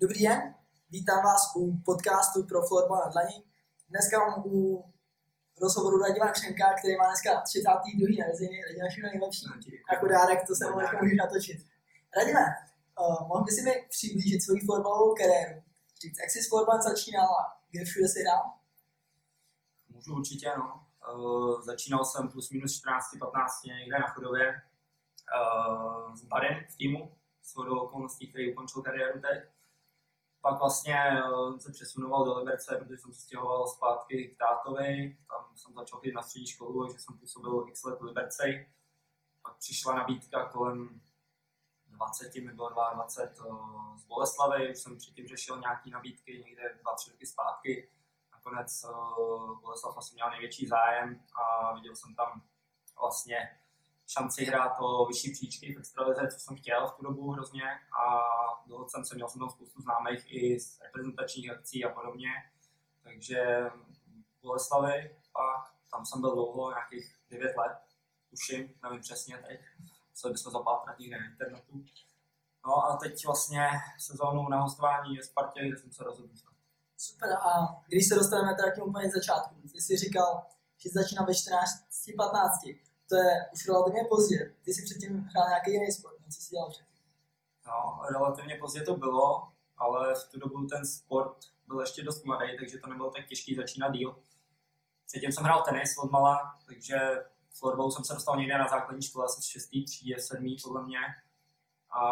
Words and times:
Dobrý 0.00 0.22
den, 0.22 0.54
vítám 0.90 1.24
vás 1.24 1.42
u 1.56 1.76
podcastu 1.84 2.46
pro 2.46 2.66
Florbal 2.68 2.98
na 3.04 3.10
dlaní. 3.10 3.44
Dneska 3.88 4.18
mám 4.18 4.42
u 4.46 4.84
rozhovoru 5.62 5.96
Radima 6.02 6.28
Křenka, 6.32 6.74
který 6.78 6.96
má 6.96 7.06
dneska 7.06 7.40
32. 7.40 7.82
narozeniny. 8.20 8.62
Radima, 8.68 8.88
všechno 8.90 9.08
nejlepší. 9.12 9.44
Jako 9.92 10.06
dárek, 10.08 10.46
to 10.46 10.54
se 10.54 10.64
mu 10.70 10.78
dneska 10.78 10.98
můžeš 11.02 11.18
natočit. 11.18 11.58
Radime, 12.16 12.44
uh, 13.00 13.28
mohl 13.28 13.44
by 13.44 13.50
si 13.52 13.62
mi 13.62 13.74
přiblížit 13.94 14.42
svoji 14.42 14.60
florbalovou 14.66 15.14
kariéru? 15.14 15.62
Říct, 16.02 16.18
jak 16.22 16.30
jsi 16.30 16.42
s 16.42 16.48
florbalem 16.48 16.82
začínal 16.82 17.28
a 17.40 17.42
kde 17.70 17.84
všude 17.84 18.08
jsi 18.08 18.20
hrál? 18.24 18.44
Můžu 19.88 20.10
určitě, 20.20 20.48
no. 20.58 20.68
Uh, 21.14 21.62
začínal 21.62 22.04
jsem 22.04 22.28
plus 22.28 22.50
minus 22.50 22.72
14-15 22.72 23.78
někde 23.80 23.98
na 23.98 24.08
chodově 24.14 24.44
uh, 24.54 26.14
s 26.14 26.22
Barem 26.24 26.64
v 26.70 26.76
týmu, 26.76 27.16
s 27.42 27.56
hodou 27.56 27.78
okolností, 27.78 28.28
který 28.28 28.52
ukončil 28.52 28.82
kariéru 28.82 29.20
teď. 29.20 29.55
Pak 30.46 30.58
vlastně 30.58 31.22
uh, 31.22 31.58
se 31.58 31.72
přesunoval 31.72 32.24
do 32.24 32.38
Liberce, 32.38 32.76
protože 32.76 32.98
jsem 32.98 33.12
se 33.12 33.20
stěhoval 33.20 33.66
zpátky 33.66 34.28
k 34.28 34.38
tátovi. 34.38 35.18
Tam 35.28 35.56
jsem 35.56 35.74
začal 35.74 35.98
chodit 35.98 36.12
na 36.12 36.22
střední 36.22 36.46
školu, 36.46 36.86
takže 36.86 36.98
jsem 36.98 37.18
působil 37.18 37.64
x 37.68 37.84
let 37.84 38.00
v 38.00 38.04
Liberci. 38.04 38.72
Pak 39.42 39.56
přišla 39.56 39.94
nabídka 39.94 40.48
kolem 40.48 41.00
20, 41.86 42.34
mi 42.34 42.52
bylo 42.52 42.70
22 42.70 43.46
uh, 43.46 43.96
z 43.96 44.04
Boleslavy, 44.04 44.70
už 44.70 44.78
jsem 44.78 44.98
předtím 44.98 45.28
řešil 45.28 45.60
nějaké 45.60 45.90
nabídky 45.90 46.44
někde 46.46 46.62
2-3 46.62 47.10
roky 47.10 47.26
zpátky 47.26 47.90
nakonec 48.32 48.84
uh, 48.84 49.60
Boleslav 49.60 49.98
asi 49.98 50.14
měl 50.14 50.30
největší 50.30 50.66
zájem 50.66 51.20
a 51.34 51.74
viděl 51.74 51.96
jsem 51.96 52.14
tam 52.14 52.42
vlastně 53.00 53.58
šanci 54.06 54.44
hrát 54.44 54.76
o 54.80 55.06
vyšší 55.06 55.32
příčky 55.32 55.74
v 55.74 55.78
extralize, 55.78 56.28
co 56.32 56.38
jsem 56.38 56.56
chtěl 56.56 56.88
v 56.88 56.94
tu 56.94 57.02
dobu 57.02 57.30
hrozně. 57.30 57.64
A 58.00 58.04
dohodl 58.66 58.88
jsem 58.88 59.04
se, 59.04 59.14
měl 59.14 59.28
jsem 59.28 59.38
tam 59.38 59.50
spoustu 59.50 59.82
známých 59.82 60.24
i 60.26 60.60
z 60.60 60.80
reprezentačních 60.82 61.50
akcí 61.50 61.84
a 61.84 61.88
podobně, 61.88 62.28
takže 63.02 63.70
Boleslavy 64.42 65.16
a 65.34 65.70
tam 65.90 66.06
jsem 66.06 66.20
byl 66.20 66.34
dlouho, 66.34 66.70
nějakých 66.70 67.16
9 67.30 67.56
let, 67.56 67.78
tuším, 68.30 68.74
nevím 68.82 69.00
přesně 69.00 69.38
teď, 69.48 69.60
co 70.14 70.28
bychom 70.28 70.52
zapátrat 70.52 70.98
někde 70.98 71.18
na 71.18 71.26
internetu. 71.26 71.84
No 72.66 72.84
a 72.84 72.96
teď 72.96 73.26
vlastně 73.26 73.68
sezónu 73.98 74.48
na 74.48 74.60
hostování 74.60 75.16
ve 75.16 75.22
Spartě, 75.22 75.68
kde 75.68 75.76
jsem 75.76 75.92
se 75.92 76.04
rozhodl 76.04 76.34
Super, 76.98 77.32
a 77.32 77.82
když 77.88 78.08
se 78.08 78.14
dostaneme 78.14 78.54
teda 78.54 78.70
k 78.70 78.86
úplně 78.86 79.10
začátku, 79.10 79.54
ty 79.72 79.80
jsi 79.80 79.96
říkal, 79.96 80.46
že 80.76 80.90
začíná 80.90 81.22
ve 81.22 81.34
14, 81.34 81.70
15, 82.16 82.52
to 83.08 83.16
je 83.16 83.46
už 83.52 83.68
relativně 83.68 84.04
pozdě. 84.08 84.54
Ty 84.64 84.74
jsi 84.74 84.82
předtím 84.82 85.18
hrál 85.18 85.48
nějaký 85.48 85.72
jiný 85.72 85.92
sport, 85.92 86.14
co 86.34 86.42
jsi 86.42 86.50
dělal 86.50 86.70
předtím? 86.70 86.96
No, 87.66 88.00
relativně 88.12 88.56
pozdě 88.60 88.82
to 88.82 88.96
bylo, 88.96 89.48
ale 89.76 90.14
v 90.14 90.28
tu 90.30 90.38
dobu 90.38 90.66
ten 90.66 90.86
sport 90.86 91.36
byl 91.66 91.80
ještě 91.80 92.02
dost 92.02 92.24
mladý, 92.24 92.58
takže 92.58 92.78
to 92.78 92.86
nebylo 92.90 93.10
tak 93.10 93.26
těžký 93.26 93.54
začínat 93.54 93.92
díl. 93.92 94.16
Předtím 95.06 95.32
jsem 95.32 95.44
hrál 95.44 95.62
tenis 95.62 95.98
od 95.98 96.10
mala, 96.10 96.54
takže 96.66 96.96
florbalu 97.58 97.90
jsem 97.90 98.04
se 98.04 98.14
dostal 98.14 98.36
někde 98.36 98.58
na 98.58 98.68
základní 98.68 99.02
škole, 99.02 99.24
asi 99.24 99.50
6. 99.50 99.68
třídě, 99.86 100.18
7. 100.18 100.56
podle 100.64 100.82
mě. 100.82 100.98
A 101.90 102.06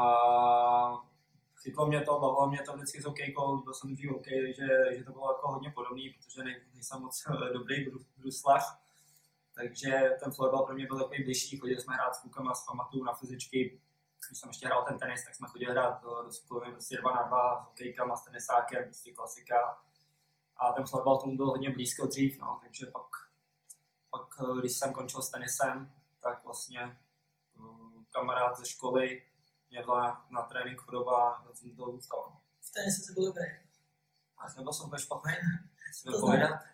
chytlo 1.62 1.86
mě 1.86 2.00
to, 2.00 2.20
bavilo 2.20 2.50
mě 2.50 2.62
to 2.62 2.76
vždycky 2.76 3.02
s 3.02 3.04
hokejkou, 3.04 3.62
byl 3.62 3.74
jsem 3.74 3.94
dřív 3.94 4.10
hokej, 4.10 4.54
že, 4.54 4.96
že 4.98 5.04
to 5.04 5.12
bylo 5.12 5.32
jako 5.32 5.52
hodně 5.52 5.70
podobný, 5.70 6.10
protože 6.10 6.44
ne, 6.44 6.60
nejsem 6.74 7.00
moc 7.00 7.24
dobrý 7.52 7.86
bruslař, 8.16 8.62
takže 9.54 10.16
ten 10.24 10.32
florbal 10.32 10.66
pro 10.66 10.74
mě 10.74 10.86
byl 10.86 10.98
takový 10.98 11.24
blížší, 11.24 11.58
chodili 11.58 11.80
jsme 11.80 11.94
hrát 11.94 12.14
s 12.14 12.20
klukama, 12.20 12.54
s 12.54 12.66
pamatuju 12.66 13.04
na 13.04 13.14
fyzičky, 13.14 13.80
když 14.28 14.38
jsem 14.40 14.50
ještě 14.50 14.66
hrál 14.66 14.84
ten 14.84 14.98
tenis, 14.98 15.24
tak 15.24 15.34
jsme 15.34 15.48
chodili 15.48 15.72
hrát 15.72 16.02
do, 16.02 16.22
do 16.22 16.32
skupiny 16.32 16.72
prostě 16.72 16.96
dva 16.96 17.14
na 17.14 17.22
dva 17.22 17.62
s 17.62 17.66
hokejkama, 17.66 18.16
s 18.16 18.24
tenisákem, 18.24 18.84
prostě 18.84 19.12
klasika. 19.12 19.82
A 20.56 20.72
ten 20.72 20.86
florbal 20.86 21.20
tomu 21.20 21.36
byl 21.36 21.46
hodně 21.46 21.70
blízko 21.70 22.06
dřív, 22.06 22.38
no, 22.38 22.60
takže 22.62 22.86
pak, 22.86 23.06
pak, 24.10 24.28
eh, 24.40 24.60
když 24.60 24.72
jsem 24.72 24.92
končil 24.92 25.22
s 25.22 25.30
tenisem, 25.30 25.92
tak 26.22 26.44
vlastně 26.44 26.80
eh, 26.80 28.04
kamarád 28.10 28.58
ze 28.58 28.66
školy 28.66 29.22
mě 29.70 29.82
byla 29.82 30.26
na 30.30 30.42
trénink 30.42 30.80
choroba 30.80 31.30
a 31.30 31.54
jsem 31.54 31.76
to 31.76 31.92
zůstal. 31.92 32.36
V 32.60 32.72
tenise 32.72 33.02
se 33.02 33.12
byl 33.12 33.26
dobrý. 33.26 33.44
A 34.38 34.48
nebyl 34.56 34.72
jsem 34.72 34.86
úplně 34.86 35.02
špatný, 35.02 35.32
si 35.92 36.04
to 36.04 36.20
povědat. 36.20 36.73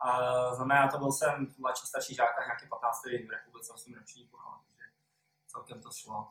A 0.00 0.10
znamená, 0.54 0.88
to 0.88 0.98
byl 0.98 1.12
jsem 1.12 1.54
mladší, 1.58 1.86
starší 1.86 2.14
žák, 2.14 2.46
nějaký 2.46 2.66
15. 2.68 3.02
v 3.04 3.30
republice, 3.30 3.72
8 3.72 3.94
ročníků, 3.94 4.36
no, 4.36 4.60
takže 4.66 4.84
celkem 5.46 5.82
to 5.82 5.90
šlo. 5.90 6.28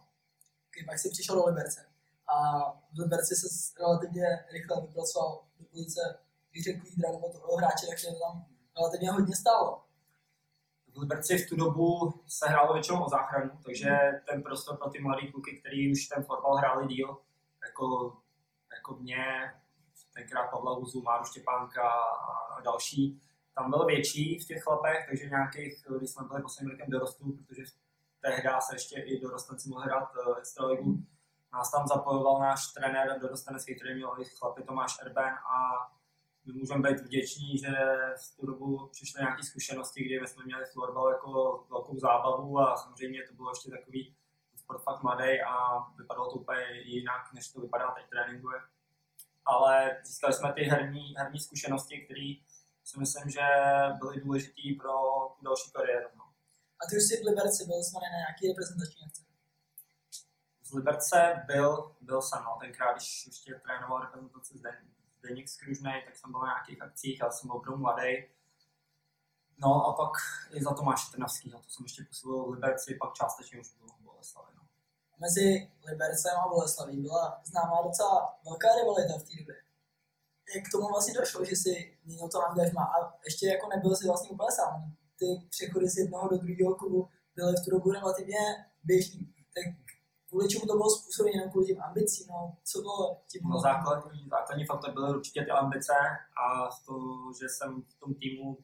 Okay, 0.67 0.85
pak 0.85 0.99
jsi 0.99 1.09
přišel 1.09 1.35
do 1.35 1.45
Liberce. 1.45 1.89
A 2.27 2.35
v 2.93 2.99
Liberci 2.99 3.35
se 3.35 3.47
relativně 3.79 4.25
rychle 4.51 4.81
vypracoval 4.81 5.43
do 5.59 5.65
pozice, 5.65 6.19
když 6.51 6.63
řekl 6.63 6.85
lídra 6.85 7.11
nebo 7.11 7.29
toho 7.29 7.57
hráče, 7.57 7.87
takže 7.87 8.07
to 8.07 8.19
tam 8.19 8.45
relativně 8.77 9.11
hodně 9.11 9.35
stálo 9.35 9.89
v 10.93 10.97
Liberci 10.97 11.37
v 11.37 11.49
tu 11.49 11.55
dobu 11.55 12.13
se 12.27 12.47
hrálo 12.47 12.73
většinou 12.73 13.03
o 13.03 13.09
záchranu, 13.09 13.51
takže 13.65 13.89
ten 14.29 14.43
prostor 14.43 14.77
pro 14.77 14.89
ty 14.89 14.99
mladé 14.99 15.31
kluky, 15.31 15.59
kteří 15.59 15.91
už 15.91 16.07
ten 16.07 16.23
fotbal 16.23 16.55
hráli 16.55 16.87
díl, 16.87 17.17
jako, 17.67 18.17
jako 18.73 18.95
mě, 18.95 19.53
tenkrát 20.13 20.47
Pavla 20.51 20.73
Huzu, 20.73 21.01
Máru 21.01 21.25
Štěpánka 21.25 21.89
a 22.57 22.61
další, 22.61 23.21
tam 23.55 23.69
byl 23.69 23.85
větší 23.85 24.39
v 24.39 24.47
těch 24.47 24.63
chlapech, 24.63 25.05
takže 25.07 25.29
nějakých, 25.29 25.73
když 25.97 26.09
jsme 26.09 26.27
byli 26.27 26.41
posledním 26.41 26.71
rokem 26.71 26.89
dorostu, 26.89 27.37
protože 27.37 27.63
tehdy 28.21 28.49
se 28.59 28.75
ještě 28.75 29.01
i 29.01 29.19
dorostenci 29.21 29.69
mohli 29.69 29.85
hrát 29.85 30.09
uh, 30.15 30.37
extraligu, 30.37 31.03
nás 31.53 31.71
tam 31.71 31.87
zapojoval 31.87 32.39
náš 32.39 32.67
trenér 32.73 33.19
dorostenecký, 33.21 33.75
který 33.75 33.95
měl 33.95 34.15
i 34.19 34.25
chlapy 34.25 34.63
Tomáš 34.63 34.95
Erben 35.01 35.33
a 35.33 35.57
my 36.45 36.53
můžeme 36.53 36.89
být 36.89 36.99
vděční, 36.99 37.57
že 37.57 37.71
v 38.23 38.37
tu 38.37 38.45
dobu 38.45 38.87
přišly 38.91 39.21
nějaké 39.21 39.43
zkušenosti, 39.43 40.03
kdy 40.03 40.27
jsme 40.27 40.45
měli 40.45 40.65
florbal 40.73 41.11
jako 41.11 41.29
velkou 41.69 41.99
zábavu 41.99 42.59
a 42.59 42.75
samozřejmě 42.75 43.23
to 43.27 43.33
bylo 43.33 43.51
ještě 43.51 43.71
takový 43.71 44.15
sport 44.55 44.83
fakt 44.83 45.03
mladý 45.03 45.41
a 45.41 45.79
vypadalo 45.97 46.31
to 46.31 46.39
úplně 46.39 46.65
jinak, 46.83 47.33
než 47.33 47.51
to 47.51 47.61
vypadá 47.61 47.91
teď 47.91 48.09
tréninkuje. 48.09 48.59
Ale 49.45 50.01
získali 50.03 50.33
jsme 50.33 50.53
ty 50.53 50.61
herní, 50.61 51.13
herní 51.17 51.39
zkušenosti, 51.39 52.05
které 52.05 52.33
si 52.89 52.99
myslím, 52.99 53.29
že 53.29 53.45
byly 53.99 54.21
důležité 54.21 54.67
pro 54.81 54.93
tu 55.35 55.45
další 55.45 55.71
kariéru. 55.71 56.09
No. 56.17 56.25
A 56.81 56.81
ty 56.89 56.97
už 56.97 57.03
jsi 57.03 57.21
v 57.21 57.25
Liberci 57.29 57.65
byl 57.65 57.83
jsme 57.83 57.99
na 57.99 58.17
nějaký 58.23 58.47
reprezentační 58.47 59.01
akci? 59.05 59.21
Z 60.67 60.71
Liberce 60.73 61.43
byl, 61.47 61.95
byl 62.01 62.21
jsem, 62.21 62.43
no, 62.43 62.57
tenkrát, 62.61 62.93
když 62.93 63.27
ještě 63.27 63.61
trénoval 63.65 64.01
reprezentaci 64.01 64.57
z 64.57 64.61
Zdeněk 65.19 65.49
Skružný, 65.49 65.93
tak 66.05 66.15
jsem 66.15 66.31
byl 66.31 66.41
na 66.41 66.47
nějakých 66.53 66.81
akcích, 66.81 67.19
já 67.19 67.31
jsem 67.31 67.47
byl 67.47 67.55
opravdu 67.57 67.81
mladý. 67.81 68.11
No 69.57 69.71
a 69.87 69.93
pak 69.93 70.13
i 70.51 70.63
za 70.63 70.73
Tomáše 70.73 71.11
Trnavského, 71.11 71.59
to 71.61 71.69
jsem 71.69 71.83
ještě 71.85 72.03
působil 72.03 72.43
v 72.43 72.49
Liberci, 72.49 72.97
pak 73.01 73.13
částečně 73.13 73.59
už 73.59 73.75
byl 73.77 73.87
v 73.87 74.01
Boleslavi. 74.01 74.51
No. 74.57 74.63
Mezi 75.19 75.71
Libercem 75.85 76.37
a 76.45 76.47
Boleslaví 76.47 76.97
byla 77.01 77.41
známá 77.43 77.81
docela 77.83 78.39
velká 78.45 78.67
rivalita 78.75 79.13
v 79.19 79.23
té 79.23 79.35
době. 79.39 79.55
Jak 80.55 80.63
k 80.65 80.71
tomu 80.71 80.87
vlastně 80.87 81.13
došlo, 81.13 81.45
že 81.45 81.55
si 81.55 81.97
měnil 82.05 82.29
to 82.29 82.45
angažma 82.47 82.83
a 82.83 82.97
ještě 83.25 83.47
jako 83.47 83.67
nebyl 83.69 83.95
si 83.95 84.07
vlastně 84.07 84.29
úplně 84.29 84.51
sám. 84.51 84.95
Ty 85.19 85.25
přechody 85.49 85.89
z 85.89 85.97
jednoho 85.97 86.27
do 86.29 86.37
druhého 86.37 86.75
klubu 86.75 87.09
byly 87.35 87.53
v 87.53 87.63
tu 87.65 87.71
dobu 87.71 87.91
relativně 87.91 88.39
běžný. 88.83 89.33
Tak 89.55 89.65
kvůli 90.29 90.47
čemu 90.49 90.65
to 90.65 90.77
bylo 90.77 90.89
způsobené, 90.89 91.37
jenom 91.37 91.51
kvůli 91.51 91.65
těm 91.65 91.81
ambicím, 91.81 92.27
no, 92.29 92.57
co 92.63 92.81
bylo 92.81 93.21
tím 93.31 93.41
no, 93.49 93.59
základní, 93.59 94.29
základní 94.29 94.65
faktor 94.65 94.93
byly 94.93 95.15
určitě 95.15 95.41
ty 95.41 95.51
ambice 95.51 95.93
a 96.45 96.69
to, 96.85 96.95
že 97.39 97.49
jsem 97.49 97.81
v 97.81 97.99
tom 97.99 98.13
týmu 98.13 98.57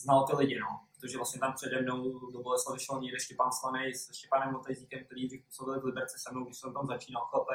znal 0.00 0.26
ty 0.26 0.36
lidi, 0.36 0.58
no. 0.58 0.80
Protože 0.94 1.16
vlastně 1.16 1.40
tam 1.40 1.52
přede 1.54 1.82
mnou 1.82 2.30
do 2.32 2.42
Boleslavy 2.42 2.80
šel 2.80 3.00
někde 3.00 3.20
Štěpán 3.20 3.52
Slanej 3.52 3.94
s 3.94 4.12
Štěpánem 4.12 4.52
Motejzíkem, 4.52 5.04
který 5.04 5.28
dřív 5.28 5.44
působil 5.46 5.80
v 5.80 5.84
Liberci 5.84 6.18
se 6.18 6.30
mnou, 6.32 6.44
když 6.44 6.58
jsem 6.58 6.74
tam 6.74 6.86
začínal 6.86 7.24
chlape. 7.30 7.54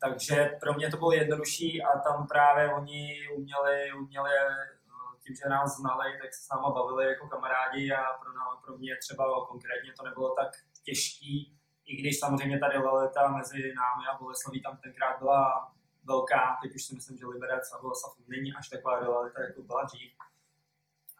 Takže 0.00 0.56
pro 0.60 0.74
mě 0.74 0.90
to 0.90 0.96
bylo 0.96 1.12
jednodušší 1.12 1.82
a 1.82 1.98
tam 1.98 2.26
právě 2.26 2.74
oni 2.74 3.28
uměli, 3.36 3.92
uměli 3.92 4.30
eh, 4.30 4.80
tím, 5.22 5.34
že 5.36 5.48
nás 5.48 5.76
znali, 5.76 6.18
tak 6.22 6.34
se 6.34 6.42
s 6.42 6.48
náma 6.48 6.70
bavili 6.70 7.06
jako 7.06 7.28
kamarádi 7.28 7.92
a 7.92 8.02
pro, 8.12 8.30
pro 8.64 8.78
mě 8.78 8.96
třeba 8.96 9.46
konkrétně 9.48 9.92
to 9.98 10.04
nebylo 10.04 10.34
tak 10.34 10.50
těžký 10.84 11.60
i 11.90 11.96
když 11.96 12.18
samozřejmě 12.18 12.58
ta 12.58 12.68
rivalita 12.68 13.28
mezi 13.28 13.74
námi 13.74 14.04
a 14.12 14.18
Boleslaví 14.18 14.62
tam 14.62 14.76
tenkrát 14.76 15.18
byla 15.18 15.72
velká, 16.04 16.58
teď 16.62 16.74
už 16.74 16.84
si 16.84 16.94
myslím, 16.94 17.18
že 17.18 17.26
Liberec 17.26 17.72
a 17.72 17.82
Boleslav 17.82 18.12
není 18.28 18.52
až 18.54 18.68
taková 18.68 19.00
rivalita, 19.00 19.42
jako 19.42 19.62
byla 19.62 19.84
dřív. 19.84 20.12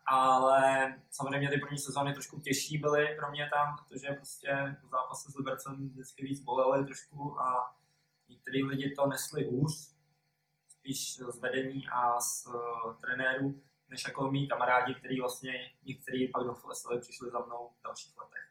Ale 0.06 0.94
samozřejmě 1.10 1.48
ty 1.48 1.58
první 1.58 1.78
sezóny 1.78 2.12
trošku 2.12 2.40
těžší 2.40 2.78
byly 2.78 3.16
pro 3.18 3.30
mě 3.30 3.50
tam, 3.54 3.76
protože 3.76 4.08
prostě 4.08 4.76
zápasy 4.90 5.32
s 5.32 5.36
Libercem 5.36 5.88
vždycky 5.88 6.24
víc 6.24 6.40
bolely 6.40 6.84
trošku 6.84 7.40
a 7.40 7.74
některý 8.30 8.64
lidi 8.64 8.94
to 8.96 9.06
nesli 9.06 9.44
hůř, 9.44 9.72
spíš 10.68 11.16
z 11.16 11.38
vedení 11.38 11.82
a 11.92 12.20
z 12.20 12.46
uh, 12.46 12.54
trenérů, 13.00 13.62
než 13.88 14.04
jako 14.08 14.30
mý 14.30 14.48
kamarádi, 14.48 14.94
kteří 14.94 15.20
vlastně 15.20 15.52
někteří 15.82 16.28
pak 16.32 16.42
do 16.46 16.54
Boleslavy 16.62 17.00
přišli 17.00 17.30
za 17.30 17.38
mnou 17.46 17.62
v 17.78 17.82
dalších 17.84 18.16
letech. 18.20 18.44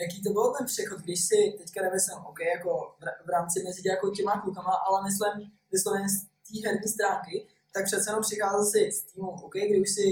jaký 0.00 0.22
to 0.22 0.30
byl 0.32 0.54
ten 0.56 0.66
přechod, 0.66 0.98
když 1.00 1.20
si 1.28 1.38
teďka 1.58 1.82
nemyslím, 1.82 2.18
OK, 2.30 2.40
jako 2.56 2.70
v, 2.98 3.26
v 3.26 3.28
rámci 3.36 3.56
mezi 3.66 3.88
jako 3.88 4.10
těma 4.10 4.40
klukama, 4.42 4.74
ale 4.86 4.98
myslím 5.08 5.52
vysloveně 5.72 6.08
z 6.08 6.16
té 6.46 6.54
herní 6.64 6.88
stránky, 6.96 7.36
tak 7.74 7.84
přece 7.84 8.10
jenom 8.10 8.22
přicházel 8.22 8.64
si 8.72 8.80
s 8.96 9.00
týmu, 9.08 9.30
OK, 9.46 9.54
kdy 9.54 9.80
už 9.84 9.90
si 9.98 10.06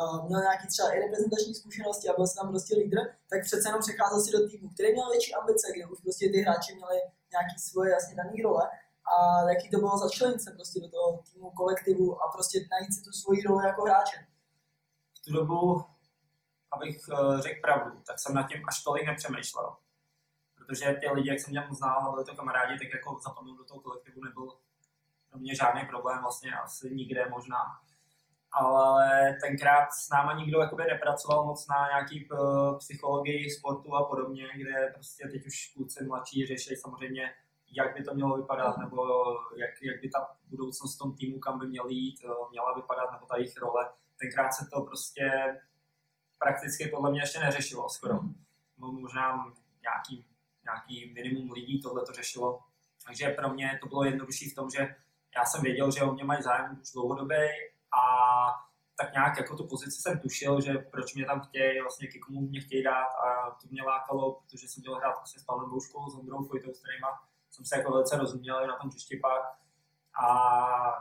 uh, 0.00 0.26
měl 0.26 0.40
nějaký 0.40 0.66
třeba 0.68 0.88
i 0.90 1.00
reprezentační 1.04 1.54
zkušenosti 1.54 2.08
a 2.08 2.16
byl 2.16 2.26
tam 2.36 2.48
prostě 2.48 2.72
lídr, 2.80 3.00
tak 3.30 3.40
přece 3.48 3.68
jenom 3.68 3.80
přecházel 3.86 4.20
si 4.20 4.30
do 4.36 4.40
týmu, 4.48 4.66
který 4.74 4.88
měl 4.92 5.10
větší 5.10 5.34
ambice, 5.34 5.66
kde 5.74 5.86
už 5.86 5.98
prostě 6.04 6.24
ty 6.32 6.38
hráči 6.44 6.74
měli 6.74 6.98
nějaký 7.32 7.58
svoje 7.58 7.90
jasně 7.90 8.16
dané 8.16 8.42
role 8.44 8.70
a 9.12 9.42
jaký 9.50 9.70
to 9.70 9.78
bylo 9.78 9.98
začlenit 9.98 10.42
se 10.42 10.50
prostě 10.50 10.80
do 10.80 10.88
toho 10.88 11.22
týmu, 11.32 11.50
kolektivu 11.50 12.22
a 12.22 12.32
prostě 12.32 12.58
najít 12.70 12.94
si 12.94 13.02
tu 13.04 13.12
svoji 13.12 13.42
roli 13.42 13.66
jako 13.66 13.82
hráče. 13.82 14.26
V 15.14 15.24
tu 15.24 15.32
dobu, 15.32 15.84
abych 16.70 17.08
uh, 17.12 17.40
řekl 17.40 17.60
pravdu, 17.60 18.02
tak 18.06 18.18
jsem 18.18 18.34
nad 18.34 18.48
tím 18.48 18.62
až 18.68 18.82
tolik 18.82 19.06
nepřemýšlel. 19.06 19.76
Protože 20.54 20.96
ty 21.00 21.10
lidi, 21.10 21.28
jak 21.28 21.40
jsem 21.40 21.54
tě 21.54 21.62
znal 21.70 22.12
byli 22.12 22.24
to 22.24 22.36
kamarádi, 22.36 22.78
tak 22.78 22.88
jako 22.94 23.20
zapadnout 23.22 23.58
do 23.58 23.64
toho 23.64 23.80
kolektivu 23.80 24.24
nebyl 24.24 24.48
pro 25.30 25.38
mě 25.38 25.54
žádný 25.54 25.86
problém, 25.86 26.22
vlastně 26.22 26.52
asi 26.52 26.94
nikde 26.94 27.28
možná 27.28 27.80
ale 28.52 29.36
tenkrát 29.42 29.92
s 29.92 30.10
náma 30.10 30.32
nikdo 30.32 30.60
jakoby 30.60 30.84
nepracoval 30.84 31.44
moc 31.44 31.66
na 31.68 31.88
nějaký 31.88 32.28
uh, 32.30 32.78
psychologii 32.78 33.50
sportu 33.50 33.94
a 33.94 34.04
podobně, 34.04 34.48
kde 34.56 34.90
prostě 34.94 35.28
teď 35.28 35.46
už 35.46 35.72
kluci 35.74 36.04
mladší 36.04 36.46
řeší 36.46 36.76
samozřejmě, 36.76 37.34
jak 37.76 37.96
by 37.96 38.04
to 38.04 38.14
mělo 38.14 38.36
vypadat, 38.36 38.78
nebo 38.78 39.06
jak, 39.56 39.70
jak 39.82 40.00
by 40.02 40.08
ta 40.08 40.36
budoucnost 40.44 40.94
v 40.94 40.98
tom 40.98 41.16
týmu, 41.16 41.38
kam 41.38 41.58
by 41.58 41.66
měl 41.66 41.88
jít, 41.88 42.24
uh, 42.24 42.50
měla 42.50 42.74
vypadat, 42.74 43.12
nebo 43.12 43.26
ta 43.26 43.36
jejich 43.36 43.56
role. 43.56 43.90
Tenkrát 44.20 44.52
se 44.52 44.66
to 44.72 44.80
prostě 44.80 45.30
prakticky 46.38 46.88
podle 46.88 47.10
mě 47.10 47.20
ještě 47.20 47.40
neřešilo 47.40 47.88
skoro. 47.88 48.14
No, 48.78 48.92
možná 48.92 49.52
nějaký, 49.82 50.26
nějaký 50.64 51.12
minimum 51.14 51.52
lidí 51.52 51.80
tohle 51.82 52.06
to 52.06 52.12
řešilo. 52.12 52.60
Takže 53.06 53.28
pro 53.28 53.48
mě 53.48 53.78
to 53.82 53.88
bylo 53.88 54.04
jednodušší 54.04 54.50
v 54.50 54.54
tom, 54.54 54.70
že 54.70 54.94
já 55.36 55.44
jsem 55.44 55.62
věděl, 55.62 55.90
že 55.90 56.02
o 56.02 56.12
mě 56.12 56.24
mají 56.24 56.42
zájem 56.42 56.78
už 56.82 56.92
dlouhodobě 56.92 57.48
a 57.92 58.02
tak 59.00 59.12
nějak 59.12 59.38
jako 59.38 59.56
tu 59.56 59.66
pozici 59.66 60.02
jsem 60.02 60.20
tušil, 60.20 60.60
že 60.60 60.72
proč 60.78 61.14
mě 61.14 61.26
tam 61.26 61.40
chtějí, 61.40 61.80
vlastně 61.80 62.08
k 62.08 62.20
komu 62.26 62.40
mě 62.40 62.60
chtějí 62.60 62.82
dát 62.84 63.10
a 63.26 63.50
to 63.50 63.68
mě 63.70 63.82
lákalo, 63.82 64.34
protože 64.34 64.68
jsem 64.68 64.80
měl 64.80 64.94
hrát 64.94 65.14
vlastně 65.16 65.40
s 65.40 65.44
Pavlem 65.44 65.70
Bouškou, 65.70 66.10
s 66.10 66.14
Ondrou 66.14 66.44
Fojtou, 66.44 66.74
s 66.74 66.80
kterýma 66.80 67.08
jsem 67.50 67.64
se 67.64 67.76
jako 67.76 67.92
velice 67.92 68.16
rozuměl 68.16 68.66
na 68.66 68.76
tom 68.76 68.90
hřišti 68.90 69.16
pak. 69.16 69.42
A 70.24 70.28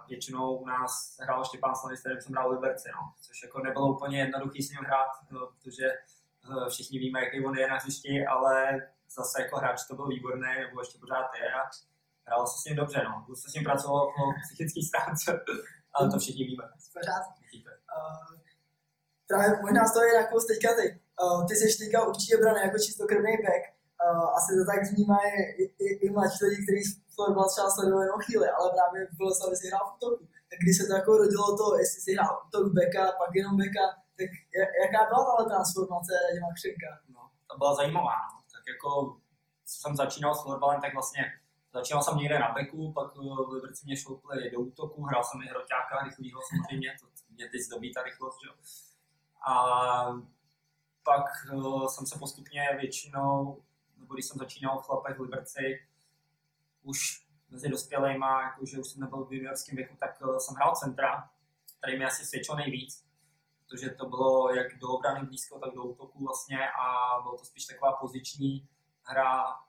většinou 0.07 0.57
u 0.57 0.65
nás 0.65 1.17
hrál 1.19 1.45
Štěpán 1.45 1.75
Slaný, 1.75 1.97
s 1.97 1.99
kterým 1.99 2.21
jsem 2.21 2.33
hrál 2.33 2.51
Liberci, 2.51 2.89
no, 2.95 3.13
což 3.21 3.43
jako 3.43 3.59
nebylo 3.59 3.95
úplně 3.95 4.19
jednoduchý 4.19 4.63
s 4.63 4.69
ním 4.69 4.79
hrát, 4.79 5.09
no, 5.31 5.47
protože 5.47 5.85
eh, 5.85 6.69
všichni 6.69 6.99
víme, 6.99 7.19
jaký 7.23 7.45
on 7.45 7.57
je 7.57 7.67
na 7.67 7.75
hřišti, 7.75 8.25
ale 8.25 8.81
zase 9.09 9.41
jako 9.41 9.57
hráč 9.57 9.79
to 9.87 9.95
byl 9.95 10.07
výborný, 10.07 10.53
nebo 10.59 10.81
ještě 10.81 10.99
pořád 10.99 11.27
je 11.41 11.53
a 11.53 11.61
hrál 12.27 12.47
se 12.47 12.61
s 12.61 12.65
ním 12.65 12.75
dobře, 12.75 13.03
no. 13.03 13.25
Už 13.29 13.39
se 13.39 13.49
s 13.49 13.53
ním 13.53 13.63
pracoval 13.63 14.05
po 14.05 14.23
psychické 14.45 14.81
stránce, 14.89 15.45
ale 15.97 16.11
to 16.11 16.19
všichni 16.19 16.43
víme. 16.49 16.63
Pořád. 16.93 17.23
Uh, 17.97 18.37
právě 19.27 19.47
možná 19.61 19.81
z 19.87 19.93
toho 19.93 20.05
je 20.05 20.15
jako 20.15 20.35
teďka 20.51 20.69
ty. 20.79 20.85
Uh, 21.23 21.41
ty 21.47 21.53
jsi 21.55 21.77
teďka 21.81 22.07
určitě 22.11 22.37
braný 22.37 22.59
jako 22.67 22.77
čistokrvný 22.85 23.33
back. 23.45 23.63
Uh, 24.05 24.29
asi 24.37 24.49
to 24.57 24.63
tak 24.71 24.79
vnímají 24.91 25.31
i, 25.61 25.63
i, 25.85 25.87
i 26.05 26.07
mladší 26.15 26.45
lidi, 26.45 26.59
kteří 26.63 26.81
florbal 27.15 27.47
třeba 27.49 27.69
sledují 27.75 28.01
jenom 28.05 28.19
chvíli, 28.25 28.47
ale 28.57 28.67
právě 28.75 28.99
v 29.11 29.17
Boleslavi 29.19 29.55
si 29.57 29.67
hrál 29.67 29.85
v 29.87 29.95
útoku. 29.95 30.23
Tak 30.49 30.57
když 30.63 30.77
se 30.77 30.83
to 30.87 30.93
jako 30.99 31.11
rodilo 31.23 31.47
to, 31.59 31.65
jestli 31.81 31.99
si 32.01 32.09
hrál 32.15 32.33
útok 32.45 32.65
beka, 32.77 33.03
pak 33.21 33.31
jenom 33.39 33.53
beka, 33.61 33.85
tak 34.17 34.29
jaká 34.83 35.01
byla 35.09 35.35
ta 35.37 35.43
transformace 35.51 36.11
Radima 36.25 36.49
Křenka? 36.57 36.89
No, 37.13 37.21
to 37.49 37.53
byla 37.61 37.73
zajímavá. 37.79 38.17
No. 38.33 38.37
Tak 38.53 38.63
jako 38.73 38.89
jsem 39.65 39.95
začínal 39.95 40.33
s 40.35 40.41
florbalem, 40.43 40.81
tak 40.81 40.93
vlastně 40.93 41.23
Začínal 41.77 42.03
jsem 42.03 42.17
někde 42.17 42.39
na 42.39 42.51
beku, 42.51 42.93
pak 42.93 43.11
eh, 43.15 43.43
v 43.47 43.49
Liberci 43.49 43.85
mě 43.85 43.97
šoupli 43.97 44.51
do 44.51 44.59
útoku, 44.59 45.03
hrál 45.03 45.23
jsem 45.23 45.41
i 45.41 45.45
hroťáka 45.45 46.03
rychlýho 46.03 46.41
samozřejmě, 46.49 46.95
to 47.01 47.07
mě 47.29 47.49
teď 47.49 47.61
zdobí 47.61 47.93
ta 47.93 48.03
rychlost, 48.03 48.37
že? 48.43 48.49
A 49.47 49.53
pak 51.03 51.25
uh, 51.53 51.87
jsem 51.87 52.05
se 52.05 52.19
postupně 52.19 52.77
většinou, 52.79 53.63
nebo 53.97 54.13
když 54.13 54.25
jsem 54.25 54.37
začínal 54.37 54.79
v 54.79 54.85
chlapech 54.85 55.17
v 55.17 55.21
Liberci, 55.21 55.87
už 56.83 57.27
mezi 57.49 57.69
dospělejma, 57.69 58.41
jakože 58.41 58.79
už 58.79 58.87
jsem 58.87 59.01
nebyl 59.01 59.25
v 59.25 59.33
juniorském 59.33 59.75
věku, 59.75 59.95
tak 59.99 60.21
uh, 60.21 60.37
jsem 60.37 60.55
hrál 60.55 60.75
centra, 60.75 61.29
který 61.77 61.99
mi 61.99 62.05
asi 62.05 62.25
svědčil 62.25 62.55
nejvíc, 62.55 63.05
protože 63.65 63.89
to 63.89 64.09
bylo 64.09 64.55
jak 64.55 64.77
do 64.77 64.87
obrany 64.87 65.25
blízko, 65.25 65.59
tak 65.59 65.73
do 65.73 65.83
útoku 65.83 66.23
vlastně 66.23 66.69
a 66.71 67.19
bylo 67.21 67.37
to 67.37 67.45
spíš 67.45 67.65
taková 67.65 67.93
poziční 67.93 68.67
hra 69.03 69.66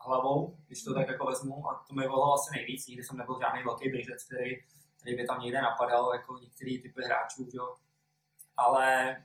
hlavou, 0.00 0.56
když 0.66 0.82
to 0.82 0.94
tak 0.94 1.08
jako 1.08 1.26
vezmu, 1.26 1.70
a 1.70 1.84
to 1.88 1.94
mi 1.94 2.08
volalo 2.08 2.34
asi 2.34 2.50
nejvíc, 2.54 2.86
nikdy 2.86 3.04
jsem 3.04 3.16
nebyl 3.16 3.38
žádný 3.40 3.62
velký 3.62 3.90
běžec, 3.90 4.24
který, 4.24 4.62
který 5.00 5.16
by 5.16 5.26
tam 5.26 5.40
někde 5.40 5.62
napadal, 5.62 6.14
jako 6.14 6.38
některý 6.38 6.82
typy 6.82 7.02
hráčů, 7.04 7.48
jo. 7.52 7.74
Ale 8.56 9.16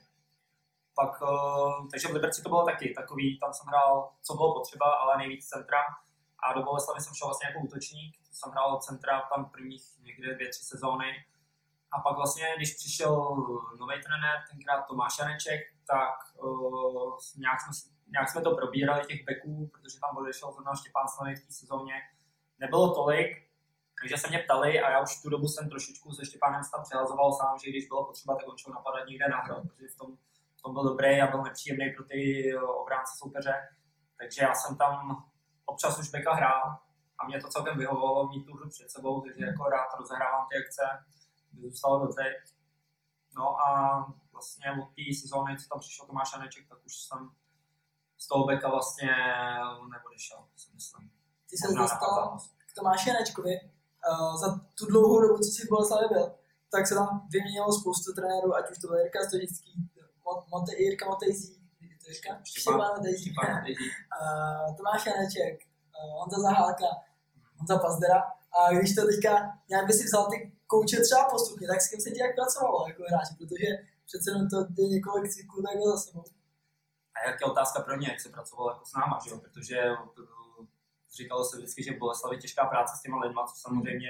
pak, 0.95 1.21
eh, 1.21 1.87
takže 1.91 2.07
v 2.07 2.11
Liberci 2.11 2.43
to 2.43 2.49
bylo 2.49 2.65
taky 2.65 2.93
takový, 2.93 3.39
tam 3.39 3.53
jsem 3.53 3.67
hrál, 3.67 4.11
co 4.21 4.33
bylo 4.33 4.53
potřeba, 4.53 4.85
ale 4.85 5.17
nejvíc 5.17 5.47
centra. 5.47 5.81
A 6.43 6.53
do 6.53 6.63
Boleslavy 6.63 7.01
jsem 7.01 7.13
šel 7.13 7.27
vlastně 7.27 7.47
jako 7.47 7.59
útočník, 7.59 8.17
jsem 8.31 8.51
hrál 8.51 8.79
centra 8.79 9.21
tam 9.21 9.49
prvních 9.49 9.83
někde 10.01 10.35
dvě, 10.35 10.49
tři 10.49 10.65
sezóny. 10.65 11.25
A 11.91 11.99
pak 11.99 12.15
vlastně, 12.15 12.53
když 12.57 12.75
přišel 12.75 13.35
nový 13.79 13.95
trenér, 14.01 14.35
tenkrát 14.51 14.81
Tomáš 14.87 15.19
Janeček, 15.19 15.61
tak 15.87 16.15
uh, 16.43 17.17
nějak 17.37 17.61
jsme 17.61 17.92
nějak 18.13 18.30
jsme 18.30 18.42
to 18.42 18.56
probírali 18.56 19.06
těch 19.06 19.25
beků, 19.25 19.69
protože 19.74 20.00
tam 20.00 20.18
odešel 20.18 20.51
zrovna 20.51 20.75
Štěpán 20.75 21.07
Slaný 21.07 21.36
v 21.36 21.45
té 21.45 21.51
sezóně. 21.51 21.94
Nebylo 22.60 22.95
tolik, 22.95 23.30
takže 24.01 24.18
se 24.18 24.27
mě 24.30 24.39
ptali 24.39 24.81
a 24.81 24.89
já 24.92 25.01
už 25.01 25.21
tu 25.21 25.30
dobu 25.30 25.48
jsem 25.48 25.69
trošičku 25.69 26.12
se 26.12 26.25
Štěpánem 26.25 26.62
tam 26.71 26.83
přehazoval 26.83 27.33
sám, 27.33 27.60
že 27.60 27.69
když 27.69 27.88
bylo 27.88 28.06
potřeba, 28.06 28.36
tak 28.36 28.48
on 28.48 28.57
šel 28.57 28.74
napadat 28.74 29.07
někde 29.07 29.27
na 29.27 29.38
hrad, 29.38 29.62
protože 29.68 29.88
v 29.88 29.98
tom, 29.98 30.10
v 30.57 30.62
tom 30.62 30.74
byl 30.74 30.83
dobrý 30.83 31.21
a 31.21 31.27
byl 31.27 31.42
nepříjemný 31.44 31.94
pro 31.95 32.04
ty 32.04 32.19
eh, 32.51 32.62
obránce 32.62 33.13
soupeře. 33.18 33.56
Takže 34.18 34.42
já 34.42 34.54
jsem 34.54 34.77
tam 34.77 35.25
občas 35.65 36.00
už 36.00 36.10
beka 36.10 36.33
hrál 36.33 36.77
a 37.19 37.27
mě 37.27 37.42
to 37.42 37.48
celkem 37.48 37.77
vyhovovalo 37.77 38.27
mít 38.30 38.45
tu 38.45 38.54
hru 38.54 38.69
před 38.69 38.92
sebou, 38.92 39.21
takže 39.21 39.45
jako 39.45 39.63
rád 39.63 39.89
rozehrávám 40.00 40.48
ty 40.50 40.56
akce, 40.62 40.86
zůstalo 41.62 42.07
do 42.07 42.13
teď. 42.13 42.33
No 43.38 43.60
a 43.68 43.68
vlastně 44.31 44.71
od 44.71 44.89
té 44.95 45.04
sezóny, 45.21 45.57
co 45.57 45.69
tam 45.69 45.80
přišel 45.80 46.06
Tomáš 46.06 46.33
Aneček, 46.33 46.69
tak 46.69 46.86
už 46.86 46.95
jsem 46.95 47.30
z 48.23 48.27
toho 48.27 48.45
beka 48.45 48.69
vlastně 48.69 49.11
neodešel, 49.91 50.39
si 50.55 50.69
myslím. 50.73 51.11
Ty 51.49 51.55
se 51.57 51.73
dostal 51.73 52.37
k 52.69 52.75
Tomáši 52.75 53.09
Janečkovi. 53.09 53.55
Uh, 54.09 54.37
za 54.41 54.47
tu 54.77 54.85
dlouhou 54.85 55.21
dobu, 55.21 55.37
co 55.37 55.49
jsi 55.49 55.65
v 55.65 55.69
Boleslavě 55.69 56.07
byl, 56.09 56.36
tak 56.71 56.88
se 56.88 56.95
tam 56.95 57.27
vyměnilo 57.29 57.74
spoustu 57.79 58.13
trenérů, 58.13 58.55
ať 58.55 58.71
už 58.71 58.77
to 58.77 58.88
byl 58.88 58.98
Jirka 58.98 59.19
Stožický, 59.27 59.71
Monte, 60.51 60.71
Jirka 60.75 61.05
Motejzí, 61.05 61.55
Jirka? 62.07 62.31
Štěpán 62.43 62.91
Motejzí, 62.98 63.29
uh, 63.31 64.75
Tomáš 64.77 65.05
Janeček, 65.05 65.55
uh, 65.63 66.19
Honza 66.19 66.39
Zahálka, 66.41 66.89
Honza 67.57 67.77
Pazdera. 67.77 68.19
A 68.57 68.74
když 68.74 68.95
to 68.95 69.01
teďka 69.05 69.31
nějak 69.69 69.86
by 69.88 69.93
si 69.93 70.03
vzal 70.03 70.25
ty 70.31 70.51
kouče 70.67 70.98
třeba 71.01 71.29
postupně, 71.29 71.67
tak 71.67 71.81
s 71.81 71.89
kým 71.89 72.01
se 72.01 72.12
ti 72.12 72.19
jak 72.19 72.36
pracovalo 72.36 72.88
jako 72.88 73.03
hráči, 73.09 73.33
protože 73.39 73.67
přece 74.07 74.25
jenom 74.31 74.50
to 74.50 74.57
ty 74.75 74.81
několik 74.81 75.31
cyklů 75.33 75.63
tak 75.63 75.75
za 75.91 75.98
sebou. 75.98 76.24
A 77.15 77.29
jak 77.29 77.41
je 77.41 77.46
otázka 77.46 77.82
pro 77.82 77.98
ně, 77.98 78.08
jak 78.08 78.22
se 78.22 78.29
pracovalo 78.29 78.70
jako 78.72 78.86
s 78.86 78.93
náma, 78.93 79.20
že 79.24 79.29
jo? 79.29 79.39
protože 79.39 79.79
eh, 79.79 80.65
říkalo 81.17 81.46
se 81.46 81.58
vždycky, 81.58 81.84
že 81.84 81.93
v 81.93 81.98
Boleslavi 81.98 82.38
těžká 82.38 82.65
práce 82.65 82.98
s 82.98 83.01
těma 83.01 83.20
lidma, 83.20 83.48
co 83.48 83.55
samozřejmě 83.55 84.10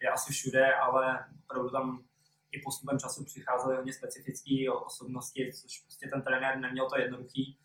je 0.00 0.10
asi 0.10 0.32
všude, 0.32 0.74
ale 0.74 1.26
opravdu 1.44 1.70
tam 1.70 2.04
i 2.50 2.60
postupem 2.60 2.98
času 2.98 3.24
přicházely 3.24 3.76
hodně 3.76 3.92
specifické 3.92 4.70
osobnosti, 4.86 5.52
což 5.52 5.80
prostě 5.80 6.08
ten 6.08 6.22
trenér 6.22 6.58
neměl 6.58 6.88
to 6.90 6.98
jednoduchý. 6.98 7.58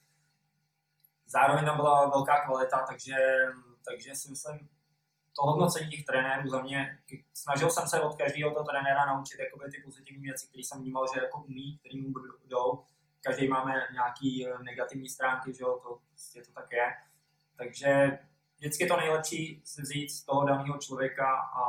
Zároveň 1.26 1.66
tam 1.66 1.76
byla 1.76 2.10
velká 2.10 2.46
kvalita, 2.46 2.86
takže, 2.88 3.16
takže 3.86 4.16
si 4.16 4.30
myslím, 4.30 4.70
to 5.36 5.42
hodnocení 5.42 5.90
těch 5.90 6.06
trenérů 6.06 6.50
za 6.50 6.62
mě, 6.62 7.00
snažil 7.34 7.70
jsem 7.70 7.88
se 7.88 8.02
od 8.02 8.16
každého 8.16 8.52
toho 8.52 8.66
trenéra 8.66 9.06
naučit 9.06 9.38
ty 9.72 9.82
pozitivní 9.86 10.24
věci, 10.24 10.48
které 10.48 10.64
jsem 10.64 10.82
vnímal, 10.82 11.06
že 11.14 11.22
jako 11.22 11.44
umí, 11.44 11.78
které 11.78 12.02
mu 12.02 12.14
jdou 12.46 12.84
každý 13.24 13.48
máme 13.48 13.74
nějaký 13.94 14.48
eh, 14.48 14.64
negativní 14.64 15.10
stránky, 15.10 15.54
že 15.54 15.64
jo, 15.64 15.80
to 15.84 16.00
prostě 16.10 16.42
to 16.42 16.52
tak 16.52 16.72
je. 16.72 16.88
Takže 17.58 18.20
vždycky 18.58 18.88
to 18.88 18.98
nejlepší 18.98 19.62
si 19.66 19.82
vzít 19.82 20.10
z 20.10 20.24
toho 20.24 20.46
daného 20.48 20.78
člověka 20.78 21.28
a 21.36 21.64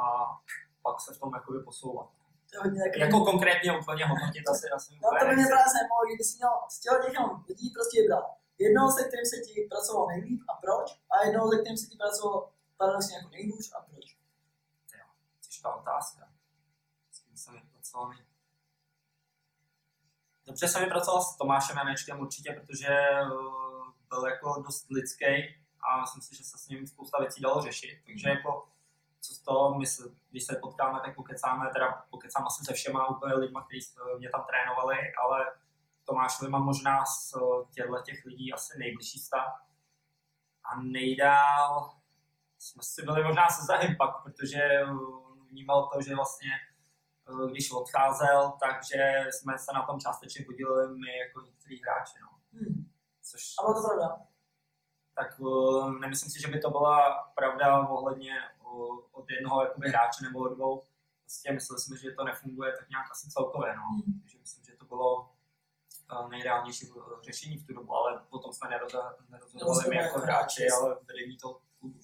pak 0.83 1.01
se 1.01 1.15
v 1.15 1.19
tom 1.19 1.31
jakoby 1.35 1.59
posouvat. 1.63 2.09
To 2.53 2.69
jako 2.99 3.25
konkrétně 3.25 3.79
úplně 3.79 4.05
hodnotit 4.07 4.49
asi, 4.49 4.67
asi 4.77 4.93
No 5.03 5.09
to 5.21 5.27
by 5.29 5.35
mě 5.37 5.47
právě 5.53 5.71
zajímalo, 5.77 6.03
kdyby 6.07 6.25
si 6.25 6.35
měl 6.39 6.55
z 6.75 6.81
těla 6.81 6.97
těch 7.05 7.15
lidí 7.49 7.71
prostě 7.77 8.03
vybrat. 8.03 8.27
Jednoho, 8.59 8.89
se 8.97 9.03
kterým 9.09 9.29
se 9.33 9.37
ti 9.47 9.53
pracoval 9.73 10.07
nejlíp 10.07 10.41
a 10.51 10.53
proč, 10.65 10.87
a 11.13 11.15
jednoho, 11.27 11.51
se 11.51 11.57
kterým 11.59 11.79
se 11.79 11.87
ti 11.91 11.97
pracoval 12.03 12.49
paradoxně 12.77 13.17
jako 13.17 13.29
nejhůř 13.37 13.67
a 13.77 13.79
proč. 13.89 14.07
Jo, 14.99 15.07
těžká 15.45 15.75
otázka. 15.75 16.23
S 17.15 17.19
kým 17.21 17.37
jsem 17.37 17.55
pracoval 17.73 18.09
nejlíp. 18.09 18.34
Dobře 20.47 20.69
jsem 20.69 20.83
vypracoval 20.83 21.23
s 21.23 21.37
Tomášem 21.37 21.77
Janečkem 21.77 22.21
určitě, 22.21 22.53
protože 22.53 22.89
eh, 22.89 23.27
byl 24.09 24.27
jako 24.27 24.63
dost 24.63 24.91
lidský 24.91 25.25
a 25.81 26.01
myslím 26.01 26.23
si, 26.23 26.37
že 26.37 26.45
se 26.45 26.59
s 26.59 26.69
ním 26.69 26.87
spousta 26.87 27.21
věcí 27.21 27.43
dalo 27.43 27.63
řešit. 27.63 28.03
Takže 28.07 28.29
jako 28.29 28.69
co 29.21 29.35
z 29.35 29.39
toho, 29.39 29.79
my 29.79 29.87
se, 29.87 30.03
když 30.31 30.45
se 30.45 30.57
potkáme, 30.63 31.01
tak 31.01 31.15
pokecáme, 31.15 31.71
teda 31.73 32.05
pokecám 32.11 32.47
asi 32.47 32.65
se 32.65 32.73
všema 32.73 33.09
úplně 33.09 33.35
lidma, 33.35 33.65
kteří 33.65 33.81
mě 34.19 34.31
tam 34.31 34.45
trénovali, 34.45 34.97
ale 35.25 35.47
Tomášovi 36.05 36.51
mám 36.51 36.63
možná 36.63 37.05
z 37.05 37.35
těchto 37.75 38.03
těch 38.03 38.25
lidí 38.25 38.53
asi 38.53 38.79
nejbližší 38.79 39.19
stav. 39.19 39.47
A 40.65 40.81
nejdál 40.81 41.91
jsme 42.59 42.83
si 42.83 43.03
byli 43.03 43.25
možná 43.25 43.49
se 43.49 43.67
zahyb 43.67 43.99
pak, 43.99 44.23
protože 44.23 44.81
vnímal 45.51 45.91
to, 45.93 46.03
že 46.03 46.15
vlastně 46.15 46.51
když 47.51 47.71
odcházel, 47.71 48.53
takže 48.61 49.25
jsme 49.31 49.59
se 49.59 49.73
na 49.75 49.87
tom 49.87 50.01
částečně 50.01 50.45
podíleli 50.45 50.99
my 50.99 51.19
jako 51.19 51.41
některý 51.41 51.81
hráči. 51.83 52.19
No. 52.23 52.29
Hmm. 52.53 52.91
Což, 53.23 53.55
a 53.59 53.63
bylo 53.63 53.75
to 53.75 53.89
pravda? 53.89 54.27
Tak 55.15 55.41
nemyslím 56.01 56.31
si, 56.31 56.41
že 56.41 56.49
by 56.49 56.61
to 56.61 56.71
byla 56.71 57.23
pravda 57.35 57.89
ohledně 57.89 58.35
od 59.13 59.31
jednoho 59.31 59.65
jakoby, 59.65 59.89
hráče 59.89 60.25
nebo 60.25 60.39
od 60.39 60.55
dvou. 60.55 60.83
Prostě 61.23 61.53
mysleli 61.53 61.81
jsme, 61.81 61.97
že 61.97 62.13
to 62.13 62.25
nefunguje 62.25 62.73
tak 62.79 62.89
nějak 62.89 63.07
asi 63.11 63.31
celkově. 63.31 63.77
No. 63.77 63.83
Hmm. 63.83 64.21
Takže 64.21 64.39
myslím, 64.39 64.65
že 64.65 64.77
to 64.77 64.85
bylo 64.85 65.31
nejreálnější 66.31 66.93
řešení 67.23 67.59
v 67.59 67.67
tu 67.67 67.75
dobu, 67.75 67.95
ale 67.95 68.21
potom 68.31 68.53
jsme 68.53 68.69
nerozhodovali 68.69 69.85
my 69.89 69.97
jako 69.97 70.19
hráči, 70.19 70.67
ale 70.71 70.97
vedení 71.09 71.37
to 71.37 71.61
klubu. 71.81 71.99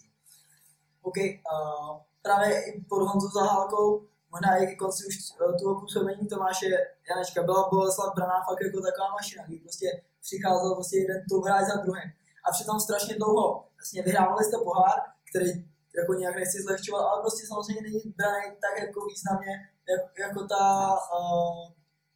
OK, 1.03 1.17
uh, 1.17 2.01
právě 2.23 2.65
i 2.65 2.81
pod 2.81 3.03
Honzou 3.03 3.29
Zahálkou, 3.29 4.09
možná 4.31 4.57
i 4.57 4.77
konci 4.77 5.07
už 5.07 5.17
uh, 5.17 5.57
toho 5.59 5.81
působení 5.81 6.29
Tomáše 6.29 6.67
Janečka, 7.09 7.43
byla 7.43 7.69
Boleslav 7.69 8.15
braná 8.15 8.39
fakt 8.49 8.61
jako 8.67 8.81
taková 8.81 9.11
mašina, 9.11 9.45
kdy 9.47 9.57
prostě 9.59 10.03
přicházel 10.23 10.75
prostě 10.75 10.97
jeden 10.99 11.21
top 11.31 11.45
hráč 11.45 11.65
za 11.67 11.77
druhým. 11.77 12.11
A 12.45 12.51
přitom 12.51 12.81
strašně 12.81 13.15
dlouho 13.15 13.69
vlastně 13.77 14.03
vyhrávali 14.03 14.45
jste 14.45 14.57
pohár, 14.65 14.99
který 15.31 15.51
jako 15.99 16.15
nějak 16.15 16.35
nechci 16.37 16.63
zlehčovat, 16.63 17.05
ale 17.05 17.21
prostě 17.21 17.47
samozřejmě 17.47 17.83
není 17.83 18.01
braný 18.17 18.47
tak 18.65 18.75
jako 18.87 19.07
významně 19.07 19.53
jako, 19.91 20.09
jako 20.19 20.47
ta 20.47 20.65
uh, 20.93 21.69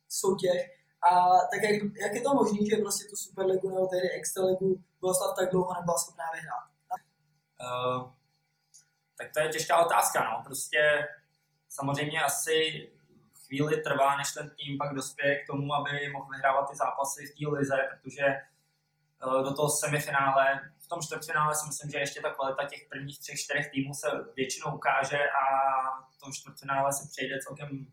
soutěž. 0.09 0.61
A 1.11 1.11
tak 1.50 1.62
jak, 1.62 1.83
jak 2.00 2.12
je 2.14 2.21
to 2.21 2.35
možné, 2.35 2.59
že 2.71 2.76
prostě 2.76 3.04
tu 3.11 3.16
Superligu 3.16 3.68
nebo 3.68 3.87
tehdy 3.87 4.11
Extraligu 4.11 4.83
Boleslav 5.00 5.37
tak 5.37 5.50
dlouho 5.50 5.75
nebyla 5.75 5.99
schopná 5.99 6.25
vyhrát? 6.35 6.64
Uh, 7.64 8.11
tak 9.18 9.28
to 9.35 9.40
je 9.40 9.49
těžká 9.49 9.87
otázka, 9.87 10.25
no. 10.25 10.42
Prostě 10.44 11.09
samozřejmě 11.75 12.23
asi 12.23 12.88
chvíli 13.47 13.76
trvá, 13.76 14.16
než 14.16 14.33
ten 14.33 14.50
tým 14.50 14.78
pak 14.78 14.95
dospěje 14.95 15.45
k 15.45 15.47
tomu, 15.47 15.75
aby 15.75 16.09
mohl 16.12 16.31
vyhrávat 16.31 16.71
ty 16.71 16.76
zápasy 16.76 17.26
v 17.26 17.35
té 17.38 17.57
lize, 17.57 17.76
protože 17.90 18.25
uh, 19.26 19.45
do 19.45 19.54
toho 19.54 19.69
semifinále 19.69 20.61
v 20.85 20.88
tom 20.88 21.02
čtvrtfinále 21.02 21.54
si 21.54 21.66
myslím, 21.66 21.90
že 21.90 21.99
ještě 21.99 22.21
ta 22.21 22.31
kvalita 22.31 22.69
těch 22.69 22.88
prvních 22.88 23.19
třech, 23.21 23.40
čtyřech 23.40 23.71
týmů 23.71 23.95
se 23.95 24.09
většinou 24.37 24.75
ukáže 24.75 25.19
a 25.19 25.45
v 26.11 26.19
tom 26.19 26.33
čtvrtfinále 26.33 26.93
se 26.93 27.09
přejde 27.09 27.38
celkem, 27.38 27.87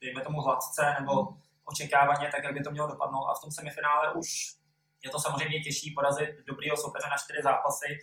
dejme 0.00 0.20
tomu 0.20 0.40
hladce 0.40 0.94
nebo 1.00 1.36
očekávaně, 1.64 2.30
tak 2.34 2.44
jak 2.44 2.54
by 2.54 2.62
to 2.62 2.70
mělo 2.70 2.88
dopadnout. 2.88 3.26
A 3.26 3.34
v 3.34 3.40
tom 3.40 3.50
semifinále 3.50 4.12
už 4.12 4.56
je 5.04 5.10
to 5.10 5.18
samozřejmě 5.18 5.60
těžší 5.60 5.90
porazit 5.90 6.30
dobrýho 6.46 6.76
soupeře 6.76 7.08
na 7.10 7.16
čtyři 7.16 7.42
zápasy. 7.42 7.98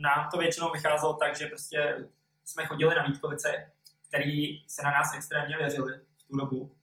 Nám 0.00 0.30
to 0.30 0.38
většinou 0.38 0.70
vycházelo 0.70 1.14
tak, 1.14 1.36
že 1.36 1.46
prostě 1.46 2.08
jsme 2.44 2.66
chodili 2.66 2.94
na 2.94 3.06
Vítkovice, 3.06 3.72
který 4.08 4.68
se 4.68 4.82
na 4.82 4.90
nás 4.90 5.14
extrémně 5.14 5.56
věřili 5.56 5.92
v 6.18 6.28
tu 6.28 6.36
dobu 6.36 6.76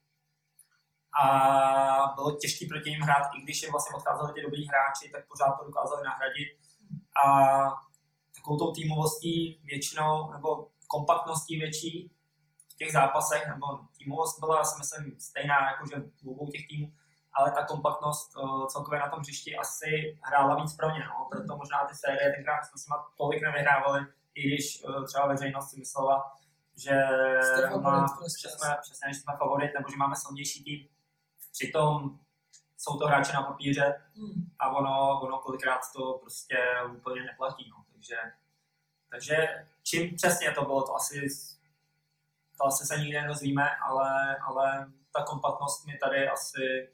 a 1.20 2.12
bylo 2.14 2.36
těžké 2.36 2.66
proti 2.68 2.90
ním 2.90 3.00
hrát, 3.00 3.26
i 3.34 3.42
když 3.42 3.62
jim 3.62 3.72
vlastně 3.72 3.96
odcházeli 3.96 4.32
ty 4.32 4.42
dobrý 4.42 4.68
hráči, 4.68 5.08
tak 5.12 5.28
pořád 5.28 5.52
to 5.52 5.64
dokázali 5.64 6.04
nahradit. 6.04 6.48
A 7.24 7.26
takovou 8.34 8.58
tou 8.58 8.72
týmovostí 8.72 9.60
většinou, 9.64 10.32
nebo 10.32 10.68
kompaktností 10.86 11.58
větší 11.58 12.12
v 12.72 12.76
těch 12.76 12.92
zápasech, 12.92 13.48
nebo 13.48 13.66
týmovost 13.98 14.40
byla, 14.40 14.64
si 14.64 14.78
myslím, 14.78 15.20
stejná 15.20 15.70
jako 15.70 15.86
že 15.86 16.02
v 16.22 16.28
obou 16.28 16.46
těch 16.50 16.66
týmů, 16.68 16.92
ale 17.32 17.50
ta 17.50 17.64
kompaktnost 17.64 18.36
uh, 18.36 18.66
celkově 18.66 19.00
na 19.00 19.08
tom 19.08 19.20
hřišti 19.20 19.56
asi 19.56 20.18
hrála 20.22 20.62
víc 20.62 20.76
pro 20.76 20.90
ně, 20.90 21.04
no. 21.04 21.28
proto 21.30 21.56
možná 21.56 21.84
ty 21.84 21.94
série 21.94 22.32
tenkrát 22.36 22.64
jsme 22.64 22.78
s 22.78 22.86
tolik 23.16 23.42
nevyhrávali, 23.42 24.00
i 24.34 24.48
když 24.48 24.84
uh, 24.84 25.04
třeba 25.04 25.26
veřejnost 25.26 25.70
si 25.70 25.78
myslela, 25.78 26.36
že, 26.76 26.90
má, 27.80 28.06
že 28.40 28.48
jsme, 28.48 28.76
přesně, 28.82 29.14
že 29.14 29.20
jsme 29.20 29.32
favorit, 29.38 29.70
nebo 29.74 29.90
že 29.90 29.96
máme 29.96 30.16
silnější 30.16 30.64
tým, 30.64 30.88
Přitom 31.52 32.18
jsou 32.76 32.98
to 32.98 33.06
hráči 33.06 33.32
na 33.32 33.42
papíře 33.42 34.02
hmm. 34.16 34.50
a 34.58 34.70
ono, 34.70 35.20
ono 35.22 35.38
kolikrát 35.38 35.80
to 35.96 36.12
prostě 36.12 36.58
úplně 36.96 37.22
neplatí. 37.22 37.70
No. 37.70 37.84
Takže, 37.92 38.16
takže 39.10 39.66
čím 39.82 40.16
přesně 40.16 40.52
to 40.52 40.64
bylo, 40.64 40.82
to 40.82 40.94
asi, 40.96 41.28
to 42.58 42.64
asi 42.64 42.86
se 42.86 42.98
nikdy 42.98 43.20
nedozvíme, 43.20 43.76
ale, 43.76 44.36
ale 44.36 44.92
ta 45.12 45.22
kompaktnost 45.22 45.86
mi 45.86 45.98
tady 45.98 46.28
asi 46.28 46.92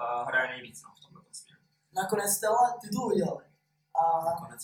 uh, 0.00 0.28
hraje 0.28 0.48
nejvíc 0.48 0.82
no, 0.82 0.94
v 0.94 1.00
tomto 1.00 1.28
směru. 1.32 1.62
Nakonec 1.92 2.30
jste 2.30 2.46
ale 2.46 2.74
titul 2.80 3.06
udělali. 3.12 3.44
A 4.02 4.04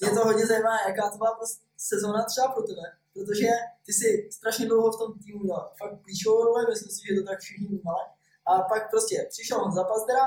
je 0.03 0.11
to 0.11 0.25
hodně 0.25 0.47
zajímavé, 0.47 0.79
jaká 0.89 1.11
to 1.11 1.17
byla 1.19 1.35
prostě 1.35 1.65
sezóna 1.77 2.25
třeba 2.25 2.49
pro 2.53 2.63
tebe, 2.63 2.87
protože 3.15 3.49
ty 3.87 3.93
jsi 3.93 4.29
strašně 4.33 4.67
dlouho 4.67 4.93
v 4.93 4.99
tom 4.99 5.19
týmu 5.19 5.39
měl 5.43 5.71
fakt 5.79 6.03
klíčovou 6.03 6.45
roli, 6.45 6.67
myslím 6.71 6.91
si, 6.91 7.01
že 7.07 7.21
to 7.21 7.27
tak 7.29 7.39
všichni 7.41 7.67
vnímali. 7.67 8.05
A 8.47 8.63
pak 8.63 8.91
prostě 8.91 9.27
přišel 9.31 9.65
on 9.65 9.73
za 9.73 9.85
Pazdera, 9.85 10.27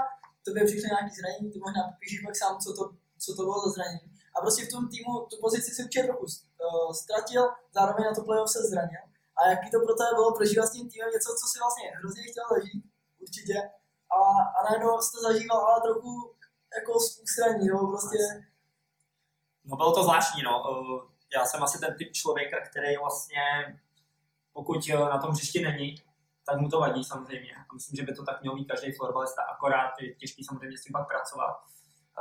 by 0.53 0.65
přišlo 0.65 0.88
nějaký 0.88 1.12
zranění, 1.19 1.51
ty 1.51 1.60
možná 1.60 1.81
píšeš 2.00 2.19
pak 2.25 2.36
sám, 2.36 2.60
co 2.63 2.69
to, 2.77 2.83
co 3.24 3.29
to 3.38 3.41
bylo 3.48 3.60
za 3.65 3.69
zranění. 3.75 4.07
A 4.36 4.41
prostě 4.41 4.65
v 4.65 4.74
tom 4.74 4.83
týmu 4.93 5.12
tu 5.29 5.36
pozici 5.45 5.69
si 5.72 5.83
určitě 5.83 6.07
trochu 6.07 6.25
uh, 6.25 6.91
ztratil, 7.01 7.43
zároveň 7.77 8.03
na 8.05 8.13
to 8.15 8.24
playoff 8.24 8.51
se 8.51 8.60
zranil. 8.72 9.03
A 9.38 9.39
jaký 9.50 9.67
to 9.72 9.77
pro 9.86 9.93
tebe 9.95 10.12
bylo 10.15 10.36
prožívat 10.39 10.67
s 10.67 10.75
tím 10.75 10.89
týmem 10.89 11.10
něco, 11.15 11.29
co 11.39 11.45
si 11.51 11.57
vlastně 11.63 11.86
hrozně 11.98 12.24
chtěl 12.24 12.45
zažít, 12.53 12.83
určitě. 13.24 13.57
A, 14.15 14.19
a 14.57 14.60
najednou 14.67 15.01
jsi 15.01 15.12
to 15.12 15.19
zažíval 15.27 15.60
ale 15.67 15.81
trochu 15.88 16.12
jako 16.77 16.91
ústraní, 17.24 17.67
no, 17.67 17.88
prostě. 17.91 18.17
No 19.65 19.77
bylo 19.77 19.93
to 19.93 20.03
zvláštní, 20.03 20.43
no. 20.43 20.63
Já 21.36 21.46
jsem 21.46 21.63
asi 21.63 21.79
ten 21.79 21.96
typ 21.98 22.13
člověka, 22.13 22.58
který 22.70 22.98
vlastně, 22.98 23.41
pokud 24.53 24.88
na 24.89 25.17
tom 25.17 25.32
hřišti 25.32 25.62
není, 25.62 25.96
tak 26.46 26.60
mu 26.60 26.70
to 26.70 26.79
vadí 26.79 27.03
samozřejmě. 27.03 27.55
A 27.55 27.74
myslím, 27.74 27.96
že 27.96 28.03
by 28.03 28.15
to 28.15 28.24
tak 28.24 28.41
měl 28.41 28.55
mít 28.55 28.65
každý 28.65 28.91
fotbalista, 28.91 29.43
akorát 29.43 30.01
je 30.01 30.15
těžký 30.15 30.43
samozřejmě 30.43 30.77
s 30.77 30.84
tím 30.84 30.91
pak 30.91 31.08
pracovat. 31.08 31.63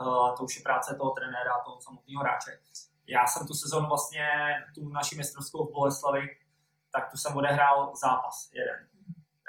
Uh, 0.01 0.37
to 0.37 0.45
už 0.45 0.57
je 0.57 0.63
práce 0.63 0.95
toho 0.95 1.11
trenéra, 1.11 1.61
toho 1.65 1.81
samotného 1.81 2.21
hráče. 2.21 2.61
Já 3.07 3.27
jsem 3.27 3.47
tu 3.47 3.55
sezonu 3.55 3.89
vlastně, 3.89 4.29
tu 4.75 4.89
naši 4.89 5.17
mistrovskou 5.17 5.67
v 5.67 5.73
Boleslavi, 5.73 6.29
tak 6.93 7.11
tu 7.11 7.17
jsem 7.17 7.37
odehrál 7.37 7.93
zápas 7.97 8.51
jeden. 8.53 8.89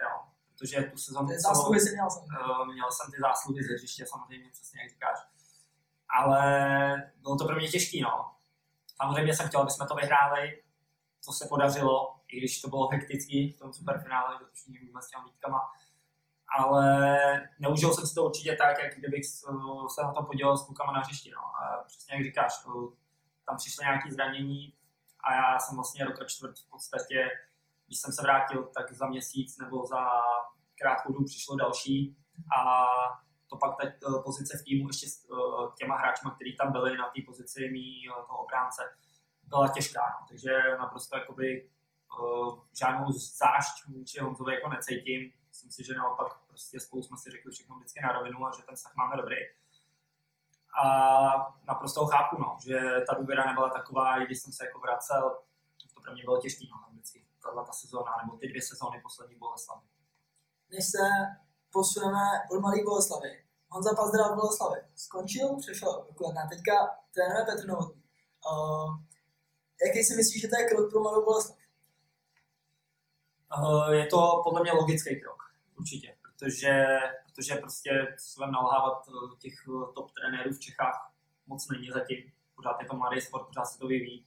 Jo, 0.04 0.22
protože 0.48 0.84
tu 0.84 0.98
sezonu... 0.98 1.28
Ty 1.28 1.40
zásluhy 1.40 1.80
jsem 1.80 1.94
měl 1.94 2.10
jsem. 2.10 2.24
Měl 2.74 2.92
jsem 2.92 3.12
ty 3.12 3.18
zásluhy 3.22 3.64
ze 3.64 3.74
hřiště, 3.74 4.06
samozřejmě, 4.06 4.50
přesně 4.52 4.82
jak 4.82 4.92
říkáš. 4.92 5.20
Ale 6.20 7.12
bylo 7.22 7.38
to 7.38 7.46
pro 7.46 7.56
mě 7.56 7.68
těžké, 7.68 7.98
no. 8.02 8.32
Samozřejmě 9.02 9.34
jsem 9.34 9.48
chtěl, 9.48 9.62
aby 9.62 9.72
jsme 9.72 9.88
to 9.88 9.96
vyhráli, 9.96 10.64
co 11.22 11.32
se 11.32 11.48
podařilo, 11.50 12.16
i 12.28 12.38
když 12.38 12.62
to 12.62 12.68
bylo 12.68 12.88
hektický 12.88 13.52
v 13.52 13.60
tom 13.60 13.74
superfinále, 13.74 14.36
že 14.40 14.46
to 14.46 14.52
všichni 14.54 14.78
víme 14.80 15.02
s 15.02 15.08
těmi 15.08 15.24
výtkama. 15.26 15.72
Ale 16.58 17.18
neužil 17.60 17.94
jsem 17.94 18.08
si 18.08 18.16
to 18.16 18.26
určitě 18.26 18.56
tak, 18.56 18.84
jak 18.84 18.96
kdybych 18.96 19.26
se 19.26 20.04
na 20.04 20.14
to 20.14 20.24
podělal 20.24 20.58
s 20.58 20.66
klukama 20.66 20.94
na 20.94 21.00
hřišti. 21.00 21.32
No. 21.32 21.42
A 21.42 21.84
přesně 21.88 22.16
jak 22.16 22.24
říkáš, 22.24 22.54
tam 23.46 23.58
přišlo 23.58 23.84
nějaké 23.84 24.12
zranění 24.12 24.74
a 25.24 25.34
já 25.34 25.60
jsem 25.60 25.76
vlastně 25.76 26.06
rok 26.06 26.22
a 26.22 26.26
čtvrt 26.26 26.60
v 26.60 26.70
podstatě, 26.70 27.30
když 27.88 28.00
jsem 28.00 28.14
se 28.14 28.22
vrátil, 28.22 28.64
tak 28.64 28.94
za 28.94 29.08
měsíc 29.08 29.58
nebo 29.58 29.86
za 29.86 30.10
krátkou 30.76 31.14
dobu 31.14 31.26
přišlo 31.26 31.56
další 31.56 32.18
a 32.58 32.86
to 33.54 33.60
pak 33.60 33.78
ta 33.78 34.20
pozice 34.24 34.58
v 34.58 34.64
týmu 34.64 34.88
ještě 34.88 35.10
s 35.10 35.28
těma 35.78 35.98
hráčma, 35.98 36.36
kteří 36.36 36.56
tam 36.56 36.72
byli 36.72 36.98
na 36.98 37.06
té 37.06 37.22
pozici 37.26 37.70
mý 37.70 38.08
toho 38.28 38.44
obránce, 38.44 38.82
byla 39.44 39.68
těžká. 39.68 40.02
No. 40.22 40.26
Takže 40.30 40.52
naprosto 40.80 41.18
jakoby 41.18 41.70
žádnou 42.80 43.12
zášť 43.12 43.86
vůči 43.88 44.20
Honzovi 44.20 44.54
jako 44.54 44.70
necítím. 44.70 45.32
Myslím 45.48 45.72
si, 45.72 45.84
že 45.84 45.94
naopak 45.94 46.28
prostě 46.48 46.80
spolu 46.80 47.04
jsme 47.04 47.18
si 47.18 47.32
řekli 47.32 47.52
všechno 47.52 47.76
vždycky 47.76 48.02
na 48.02 48.12
rovinu 48.12 48.46
a 48.46 48.52
že 48.58 48.64
ten 48.64 48.76
vztah 48.76 48.96
máme 48.96 49.18
dobrý. 49.18 49.36
A 50.84 50.86
naprosto 51.68 52.00
ho 52.02 52.08
chápu, 52.08 52.36
no, 52.40 52.58
že 52.66 52.80
ta 53.10 53.14
důvěra 53.14 53.46
nebyla 53.46 53.70
taková, 53.70 54.22
i 54.22 54.26
když 54.26 54.42
jsem 54.42 54.54
se 54.54 54.66
jako 54.66 54.80
vracel, 54.80 55.38
to 55.94 56.02
pro 56.02 56.14
mě 56.14 56.24
bylo 56.24 56.42
těžké, 56.42 56.66
no, 56.72 56.78
vždycky 56.92 57.26
tato 57.44 57.66
ta 57.66 57.74
sezóna, 57.74 58.12
nebo 58.24 58.38
ty 58.38 58.48
dvě 58.48 58.62
sezóny 58.62 59.02
poslední 59.02 59.36
Boleslavy. 59.36 59.88
Než 60.70 60.86
se 60.86 61.04
posuneme 61.72 62.26
od 62.52 62.60
Malý 62.60 62.84
Boleslavy, 62.84 63.43
Honza 63.74 63.96
Pazdra 63.96 64.28
v 64.28 64.36
Boleslavy 64.36 64.80
skončil, 64.96 65.56
přešel 65.58 66.06
do 66.08 66.14
Kladna, 66.14 66.48
teďka 66.50 66.74
trénuje 67.14 67.46
Petr 67.46 67.68
Novotný. 67.68 68.04
Uh, 68.52 69.00
jaký 69.86 70.04
si 70.04 70.16
myslíš, 70.16 70.42
že 70.42 70.48
to 70.48 70.56
je 70.60 70.68
krok 70.70 70.92
pro 70.92 71.00
Malou 71.02 71.26
Boleslav? 71.26 71.58
Eh, 73.54 73.96
je 73.96 74.06
to 74.06 74.42
podle 74.44 74.62
mě 74.62 74.72
logický 74.72 75.22
krok, 75.22 75.44
určitě, 75.80 76.16
protože, 76.22 76.86
protože 77.26 77.56
prostě 77.56 78.16
budeme 78.38 78.52
nalhávat 78.52 79.08
eh, 79.08 79.38
těch 79.38 79.54
eh, 79.54 79.94
top 79.94 80.12
trenérů 80.12 80.54
v 80.54 80.60
Čechách 80.60 81.12
moc 81.48 81.70
není 81.70 81.90
zatím. 81.90 82.32
Pořád 82.56 82.82
je 82.82 82.88
to 82.88 82.96
mladý 82.96 83.22
sport, 83.22 83.48
pořád 83.48 83.66
se 83.66 83.80
to 83.80 83.88
vyvíjí. 83.88 84.26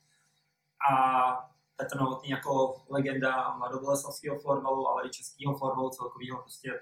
A 0.90 1.50
Petr 1.76 1.96
Novotný 2.00 2.30
jako 2.30 2.82
legenda 2.88 3.56
mladoboleslavského 3.56 4.38
florbalu, 4.38 4.88
ale 4.88 5.06
i 5.06 5.10
českého 5.10 5.58
florbalu 5.58 5.90
celkového 5.90 6.38
prostě 6.42 6.80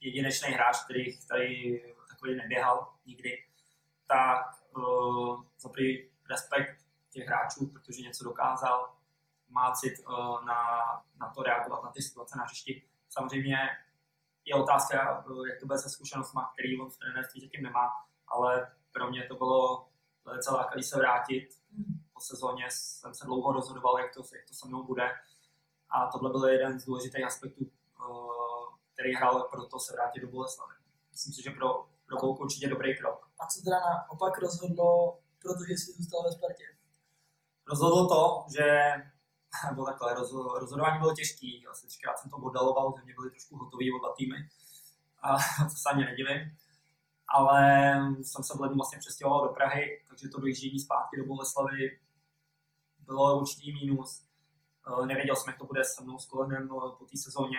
jedinečný 0.00 0.48
hráč, 0.48 0.84
který 0.84 1.26
tady 1.26 1.82
takový 2.08 2.36
neběhal 2.36 2.92
nikdy, 3.06 3.44
tak 4.06 4.46
uh, 4.76 5.44
za 5.58 5.68
prvý 5.68 6.10
respekt 6.30 6.84
těch 7.10 7.26
hráčů, 7.26 7.66
protože 7.66 8.02
něco 8.02 8.24
dokázal, 8.24 8.94
má 9.48 9.72
cit 9.72 9.92
uh, 10.08 10.44
na, 10.44 10.62
na 11.20 11.28
to 11.34 11.42
reagovat 11.42 11.84
na 11.84 11.90
ty 11.90 12.02
situace 12.02 12.38
na 12.38 12.44
hřišti. 12.44 12.82
Samozřejmě 13.08 13.56
je 14.44 14.54
otázka, 14.54 15.24
uh, 15.26 15.46
jak 15.48 15.60
to 15.60 15.66
bude 15.66 15.78
se 15.78 15.90
zkušenostmi, 15.90 16.40
který 16.52 16.80
on 16.80 16.90
v 16.90 16.98
trenérství 16.98 17.40
zatím 17.40 17.62
nemá, 17.62 17.90
ale 18.28 18.72
pro 18.92 19.10
mě 19.10 19.26
to 19.26 19.34
bylo 19.34 19.88
velice 20.24 20.54
lákavý 20.54 20.82
se 20.82 20.98
vrátit. 20.98 21.48
Po 22.14 22.20
sezóně 22.20 22.66
jsem 22.70 23.14
se 23.14 23.24
dlouho 23.24 23.52
rozhodoval, 23.52 23.98
jak 23.98 24.14
to, 24.14 24.22
jak 24.34 24.48
to 24.48 24.54
se 24.54 24.68
mnou 24.68 24.82
bude. 24.82 25.10
A 25.90 26.06
tohle 26.06 26.30
byl 26.30 26.44
jeden 26.44 26.80
z 26.80 26.86
důležitých 26.86 27.24
aspektů, 27.24 27.64
uh, 27.64 28.49
který 29.00 29.14
hrál 29.14 29.48
pro 29.50 29.66
to 29.66 29.78
se 29.80 29.92
vrátit 29.92 30.20
do 30.20 30.28
Boleslavy. 30.28 30.74
Myslím 31.10 31.34
si, 31.34 31.42
že 31.42 31.50
pro, 31.50 31.68
pro 32.06 32.16
Bolku 32.20 32.42
určitě 32.42 32.68
dobrý 32.68 32.98
krok. 32.98 33.28
A 33.40 33.46
co 33.46 33.60
teda 33.64 33.80
naopak 33.80 34.38
rozhodlo, 34.38 35.18
protože 35.42 35.72
jsi 35.72 35.92
zůstal 35.92 36.22
ve 36.22 36.32
Spartě? 36.32 36.64
Rozhodlo 37.70 38.08
to, 38.08 38.22
že 38.56 38.66
bylo 39.74 39.86
takhle, 39.86 40.14
roz, 40.14 40.32
rozhodování 40.60 40.98
bylo 40.98 41.14
těžký, 41.14 41.66
asi 41.70 41.86
třikrát 41.86 42.18
jsem 42.18 42.30
to 42.30 42.38
modeloval, 42.38 42.94
že 42.96 43.04
mě 43.04 43.14
byly 43.14 43.30
trošku 43.30 43.56
hotový 43.56 43.92
oba 43.92 44.14
týmy 44.16 44.38
a 45.22 45.28
to 45.70 45.76
se 45.82 45.88
ani 45.92 46.04
nedivím. 46.04 46.40
Ale 47.28 47.60
jsem 48.22 48.42
se 48.44 48.52
v 48.56 48.60
lednu 48.60 48.76
vlastně 48.76 48.98
přestěhoval 48.98 49.48
do 49.48 49.54
Prahy, 49.54 50.04
takže 50.08 50.28
to 50.28 50.40
dojíždění 50.40 50.78
zpátky 50.80 51.16
do 51.16 51.24
Boleslavy 51.26 52.00
bylo 52.98 53.40
určitý 53.40 53.72
mínus. 53.72 54.10
Eh, 54.88 55.06
nevěděl 55.06 55.36
jsem, 55.36 55.50
jak 55.50 55.58
to 55.58 55.66
bude 55.66 55.82
se 55.84 56.04
mnou 56.04 56.18
s 56.18 56.26
kolenem 56.26 56.64
eh, 56.64 56.96
po 56.98 57.04
té 57.04 57.16
sezóně 57.26 57.58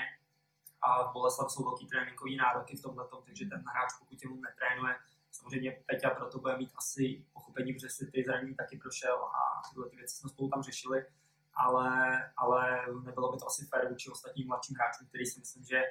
a 0.82 1.04
Boleslav 1.14 1.52
jsou 1.52 1.64
velký 1.64 1.88
tréninkový 1.88 2.38
nároky 2.38 2.78
v 2.78 2.82
tomhle, 2.82 3.06
takže 3.26 3.46
ten 3.46 3.64
hráč, 3.68 3.90
pokud 4.00 4.26
mu 4.26 4.42
netrénuje, 4.42 4.96
samozřejmě 5.32 5.84
Peťa 5.86 6.10
proto 6.10 6.40
bude 6.40 6.58
mít 6.58 6.72
asi 6.76 7.26
pochopení, 7.34 7.74
protože 7.74 7.90
si 7.90 8.12
ty 8.12 8.24
zranění 8.24 8.56
taky 8.56 8.78
prošel 8.78 9.16
a 9.16 9.62
tyhle 9.70 9.90
ty 9.90 9.96
věci 9.96 10.16
jsme 10.16 10.30
spolu 10.30 10.50
tam 10.50 10.64
řešili, 10.64 11.06
ale, 11.54 12.32
ale 12.38 12.86
nebylo 13.04 13.32
by 13.32 13.38
to 13.38 13.48
asi 13.48 13.66
fér 13.66 13.90
vůči 13.90 14.10
ostatním 14.10 14.48
mladším 14.48 14.76
hráčům, 14.76 15.08
který 15.08 15.26
si 15.26 15.40
myslím, 15.40 15.64
že 15.64 15.82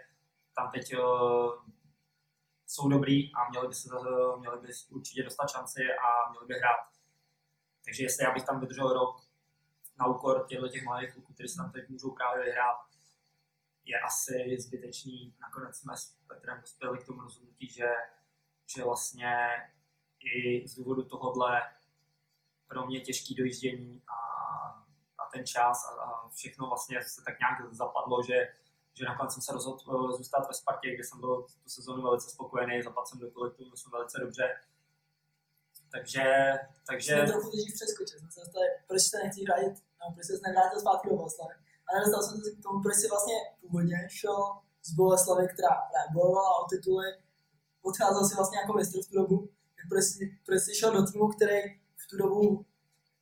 tam 0.54 0.70
teď 0.70 0.94
uh, 0.98 1.52
jsou 2.66 2.88
dobrý 2.88 3.34
a 3.34 3.50
měli 3.50 3.68
by, 3.68 3.74
se, 3.74 3.88
uh, 3.94 4.40
měli 4.40 4.60
by 4.60 4.68
určitě 4.90 5.22
dostat 5.22 5.50
šanci 5.50 5.80
a 6.04 6.30
měli 6.30 6.46
by 6.46 6.54
hrát. 6.54 6.90
Takže 7.84 8.02
jestli 8.02 8.24
já 8.24 8.34
bych 8.34 8.44
tam 8.44 8.60
vydržel 8.60 8.92
rok 8.92 9.20
na 9.98 10.06
úkor 10.06 10.46
těchto 10.48 10.68
těch 10.68 10.84
malých 10.84 11.12
kluků, 11.12 11.32
kteří 11.34 11.48
se 11.48 11.56
tam 11.56 11.72
teď 11.72 11.88
můžou 11.88 12.14
právě 12.14 12.44
vyhrát, 12.44 12.76
je 13.90 14.00
asi 14.00 14.56
zbytečný. 14.58 15.34
Nakonec 15.40 15.76
jsme 15.76 15.96
s 15.96 16.16
Petrem 16.28 16.60
dospěli 16.60 16.98
k 16.98 17.06
tomu 17.06 17.20
rozhodnutí, 17.20 17.68
že, 17.68 17.88
že 18.66 18.84
vlastně 18.84 19.36
i 20.20 20.68
z 20.68 20.74
důvodu 20.74 21.04
tohohle 21.04 21.62
pro 22.68 22.86
mě 22.86 23.00
těžký 23.00 23.34
dojíždění 23.34 24.02
a, 24.08 24.18
a 25.18 25.30
ten 25.32 25.46
čas 25.46 25.84
a, 25.84 26.02
a 26.02 26.28
všechno 26.28 26.66
vlastně 26.66 27.02
se 27.04 27.22
tak 27.24 27.38
nějak 27.38 27.74
zapadlo, 27.74 28.22
že, 28.22 28.48
že 28.94 29.04
nakonec 29.04 29.32
jsem 29.32 29.42
se 29.42 29.52
rozhodl 29.52 30.10
eh, 30.10 30.16
zůstat 30.16 30.48
ve 30.48 30.54
Spartě, 30.54 30.94
kde 30.94 31.04
jsem 31.04 31.20
byl 31.20 31.42
tu 31.62 31.68
sezónu 31.70 32.02
velice 32.02 32.30
spokojený, 32.30 32.82
zapadl 32.82 33.06
jsem 33.06 33.18
do 33.18 33.30
kolektivu, 33.30 33.76
jsme 33.76 33.90
velice 33.90 34.20
dobře. 34.20 34.60
Takže, 35.92 36.52
takže... 36.86 37.12
Jsem 37.16 37.26
trochu 37.26 37.50
teď 37.50 37.74
přeskočil, 37.74 38.18
jsem 38.18 38.30
se 38.30 38.40
dostal, 38.40 38.62
proč 38.88 39.02
se 39.02 39.18
nechci 39.24 39.44
vrátit, 39.44 39.74
no, 40.00 40.14
proč 40.14 40.26
se 40.26 40.32
nevrátil 40.46 40.80
zpátky 40.80 41.08
do 41.08 41.16
Boleslavi. 41.16 41.54
A 41.90 41.98
nedostal 41.98 42.22
jsem 42.22 42.40
se 42.40 42.50
k 42.50 42.62
tomu, 42.62 42.82
proč 42.82 42.96
si 42.96 43.08
vlastně 43.08 43.34
původně 43.60 44.08
šel 44.10 44.60
z 44.82 44.90
Boleslavy, 44.94 45.48
která 45.54 45.74
bojovala 46.12 46.50
o 46.60 46.68
tituly, 46.70 47.06
odcházel 47.82 48.24
si 48.24 48.34
vlastně 48.36 48.58
jako 48.58 48.72
mistr 48.72 48.98
v 49.02 49.08
tu 49.08 49.14
dobu, 49.14 49.48
tak 49.76 49.84
proč 49.88 50.04
si, 50.04 50.38
proč 50.46 50.62
si 50.62 50.74
šel 50.74 50.92
do 50.92 51.12
týmu, 51.12 51.28
který 51.28 51.60
v 52.02 52.04
tu 52.10 52.16
dobu, 52.16 52.66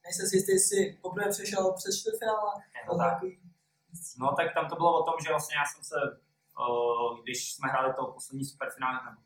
nejsem 0.05 0.27
si 0.27 0.37
jistý, 0.37 0.53
jestli 0.53 0.99
poprvé 1.03 1.31
přešel 1.31 1.73
přes 1.73 2.01
čtvrtfinále. 2.01 2.53
No, 2.89 2.99
tak. 2.99 3.23
no 4.19 4.35
tak 4.37 4.55
tam 4.55 4.69
to 4.69 4.77
bylo 4.77 5.01
o 5.01 5.05
tom, 5.05 5.15
že 5.25 5.31
vlastně 5.31 5.57
já 5.57 5.65
jsem 5.65 5.85
se, 5.85 5.97
když 7.23 7.55
jsme 7.55 7.69
hráli 7.69 7.95
to 7.95 8.07
poslední 8.07 8.45
superfinále, 8.45 8.99
nebo 9.05 9.21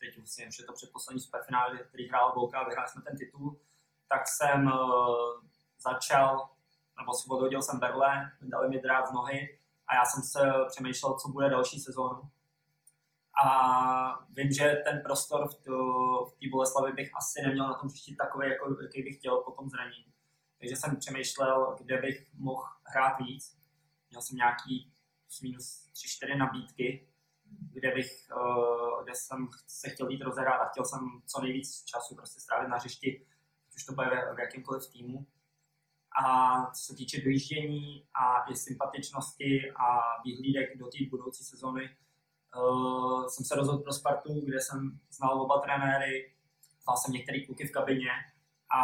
teď 0.00 0.18
už 0.48 0.58
je 0.58 0.64
to 0.64 0.72
předposlední 0.72 1.20
superfinále, 1.20 1.78
který 1.78 2.08
hrál 2.08 2.34
Bolka 2.34 2.58
a 2.58 2.68
vyhráli 2.68 2.88
jsme 2.88 3.02
ten 3.02 3.16
titul, 3.16 3.60
tak 4.08 4.22
jsem 4.28 4.70
začal 5.78 6.50
nebo 6.98 7.12
osvobodil 7.12 7.62
jsem 7.62 7.78
berle, 7.78 8.32
dali 8.42 8.68
mi 8.68 8.80
drát 8.80 9.06
z 9.06 9.12
nohy 9.12 9.58
a 9.86 9.94
já 9.94 10.04
jsem 10.04 10.22
se 10.22 10.52
přemýšlel, 10.68 11.14
co 11.14 11.28
bude 11.28 11.50
další 11.50 11.80
sezónu. 11.80 12.30
A 13.44 14.26
vím, 14.30 14.52
že 14.52 14.82
ten 14.84 15.02
prostor 15.02 15.48
v, 15.48 15.54
té 16.40 16.48
Boleslavi 16.50 16.92
bych 16.92 17.10
asi 17.16 17.42
neměl 17.42 17.68
na 17.68 17.74
tom 17.74 17.88
hřišti 17.88 18.16
takový, 18.16 18.48
jako, 18.48 18.82
jaký 18.82 19.02
bych 19.02 19.16
chtěl 19.16 19.36
po 19.36 19.50
tom 19.50 19.68
zranění. 19.68 20.12
Takže 20.58 20.76
jsem 20.76 20.96
přemýšlel, 20.96 21.76
kde 21.80 22.00
bych 22.00 22.26
mohl 22.34 22.62
hrát 22.84 23.18
víc. 23.18 23.58
Měl 24.10 24.22
jsem 24.22 24.36
nějaký 24.36 24.92
minus 25.42 25.90
3-4 25.94 26.38
nabídky, 26.38 27.08
kde 27.72 27.94
bych, 27.94 28.10
eh, 28.30 29.02
kde 29.04 29.12
jsem 29.14 29.48
se 29.66 29.90
chtěl 29.90 30.08
jít 30.08 30.22
rozehrát 30.22 30.60
a 30.60 30.68
chtěl 30.68 30.84
jsem 30.84 31.22
co 31.26 31.40
nejvíc 31.40 31.84
času 31.84 32.14
prostě 32.14 32.40
strávit 32.40 32.68
na 32.68 32.76
hřišti, 32.76 33.26
už 33.76 33.84
to 33.84 33.92
bude 33.92 34.06
v 34.36 34.38
jakýmkoliv 34.38 34.82
týmu. 34.92 35.26
A 36.24 36.66
co 36.70 36.82
se 36.84 36.94
týče 36.94 37.20
dojíždění 37.20 38.06
a 38.14 38.50
i 38.50 38.56
sympatičnosti 38.56 39.70
a 39.70 39.86
výhlídek 40.24 40.78
do 40.78 40.86
té 40.86 40.98
budoucí 41.10 41.44
sezony, 41.44 41.96
uh, 42.56 43.26
jsem 43.26 43.44
se 43.44 43.54
rozhodl 43.54 43.82
pro 43.82 43.92
Spartu, 43.92 44.40
kde 44.40 44.60
jsem 44.60 45.00
znal 45.10 45.42
oba 45.42 45.60
trenéry, 45.60 46.34
znal 46.84 46.96
jsem 46.96 47.14
některé 47.14 47.40
kluky 47.40 47.66
v 47.66 47.72
kabině 47.72 48.10
a 48.76 48.80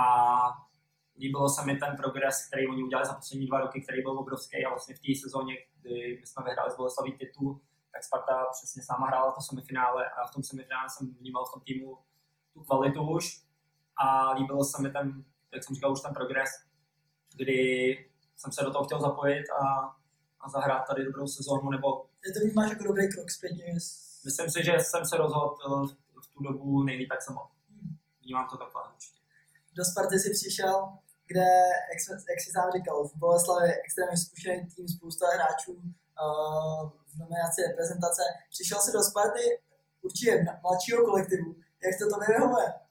líbilo 1.19 1.49
se 1.49 1.67
mi 1.67 1.77
ten 1.77 1.97
progres, 1.97 2.47
který 2.49 2.69
oni 2.69 2.83
udělali 2.83 3.09
za 3.09 3.15
poslední 3.15 3.47
dva 3.47 3.61
roky, 3.61 3.81
který 3.81 4.03
byl 4.03 4.19
obrovský 4.19 4.65
a 4.65 4.69
vlastně 4.69 4.95
v 4.95 4.99
té 4.99 5.21
sezóně, 5.23 5.55
kdy 5.81 6.19
my 6.21 6.27
jsme 6.27 6.45
vyhráli 6.45 6.71
z 6.71 6.77
Boleslaví 6.77 7.19
titul, 7.19 7.61
tak 7.93 8.05
Sparta 8.05 8.45
přesně 8.53 8.83
s 8.83 8.89
náma 8.89 9.07
hrála 9.07 9.33
to 9.33 9.41
semifinále 9.41 10.11
a 10.11 10.27
v 10.27 10.31
tom 10.35 10.43
semifinále 10.43 10.91
jsem 10.91 11.15
vnímal 11.15 11.45
v 11.45 11.53
tom 11.53 11.63
týmu 11.63 11.99
tu 12.53 12.65
kvalitu 12.65 13.11
už 13.11 13.25
a 13.97 14.33
líbilo 14.33 14.65
se 14.65 14.83
mi 14.83 14.91
ten, 14.91 15.25
jak 15.53 15.65
jsem 15.65 15.75
říkal, 15.75 15.93
už 15.93 16.01
ten 16.01 16.15
progres, 16.15 16.51
kdy 17.35 17.99
jsem 18.37 18.53
se 18.53 18.65
do 18.65 18.71
toho 18.73 18.85
chtěl 18.85 19.01
zapojit 19.01 19.45
a, 19.51 19.65
a 20.41 20.49
zahrát 20.49 20.87
tady 20.87 21.05
dobrou 21.05 21.27
sezónu, 21.27 21.71
nebo... 21.71 22.07
Ty 22.25 22.33
to 22.33 22.41
vnímáš 22.41 22.71
jako 22.71 22.85
dobrý 22.85 23.13
krok 23.13 23.31
zpětně? 23.31 23.65
Myslím 24.25 24.51
si, 24.51 24.65
že 24.65 24.73
jsem 24.81 25.05
se 25.05 25.17
rozhodl 25.17 25.57
eh, 25.67 26.21
v 26.21 26.27
tu 26.27 26.43
dobu 26.43 26.83
nejlíp, 26.83 27.09
tak 27.09 27.31
mohl. 27.31 27.49
Hmm. 27.71 27.97
Vnímám 28.23 28.49
to 28.51 28.57
takhle 28.57 28.83
určitě. 28.95 29.21
Do 29.75 29.85
Sparty 29.85 30.19
si 30.19 30.31
přišel, 30.31 30.89
kde, 31.27 31.49
jak, 31.91 31.99
jak 32.31 32.41
jsi 32.41 32.51
sám 32.51 32.71
říkal, 32.77 33.09
v 33.09 33.17
Boleslavě 33.17 33.81
extrémně 33.85 34.17
zkušený 34.17 34.67
tým, 34.67 34.89
spousta 34.89 35.27
hráčů 35.35 35.73
uh, 35.73 36.91
v 37.07 37.19
nominaci 37.19 37.63
reprezentace. 37.69 38.23
Přišel 38.51 38.79
si 38.81 38.93
do 38.93 39.03
Sparty 39.03 39.45
určitě 40.03 40.47
mladšího 40.63 41.05
kolektivu. 41.05 41.55
Jak 41.85 41.95
to 41.99 42.05
to 42.09 42.17
vyhovuje? 42.27 42.84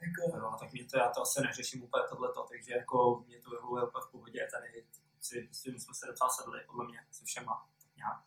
Jako... 0.00 0.38
No, 0.38 0.56
tak 0.60 0.72
mě 0.72 0.84
to, 0.84 0.98
já 0.98 1.08
to 1.08 1.22
asi 1.22 1.42
neřeším 1.42 1.82
úplně 1.82 2.04
tohleto, 2.08 2.46
takže 2.50 2.72
jako 2.72 3.24
mě 3.26 3.40
to 3.40 3.50
vyhovuje 3.50 3.84
úplně 3.84 4.04
v 4.08 4.10
pohodě, 4.10 4.48
tady 4.52 4.84
si, 5.20 5.48
si 5.52 5.70
jsme 5.70 5.94
se 5.94 6.06
docela 6.06 6.30
sedli, 6.30 6.60
podle 6.66 6.84
mě, 6.86 6.98
se 7.10 7.24
všema, 7.24 7.68
tak 7.82 7.96
nějak. 7.96 8.18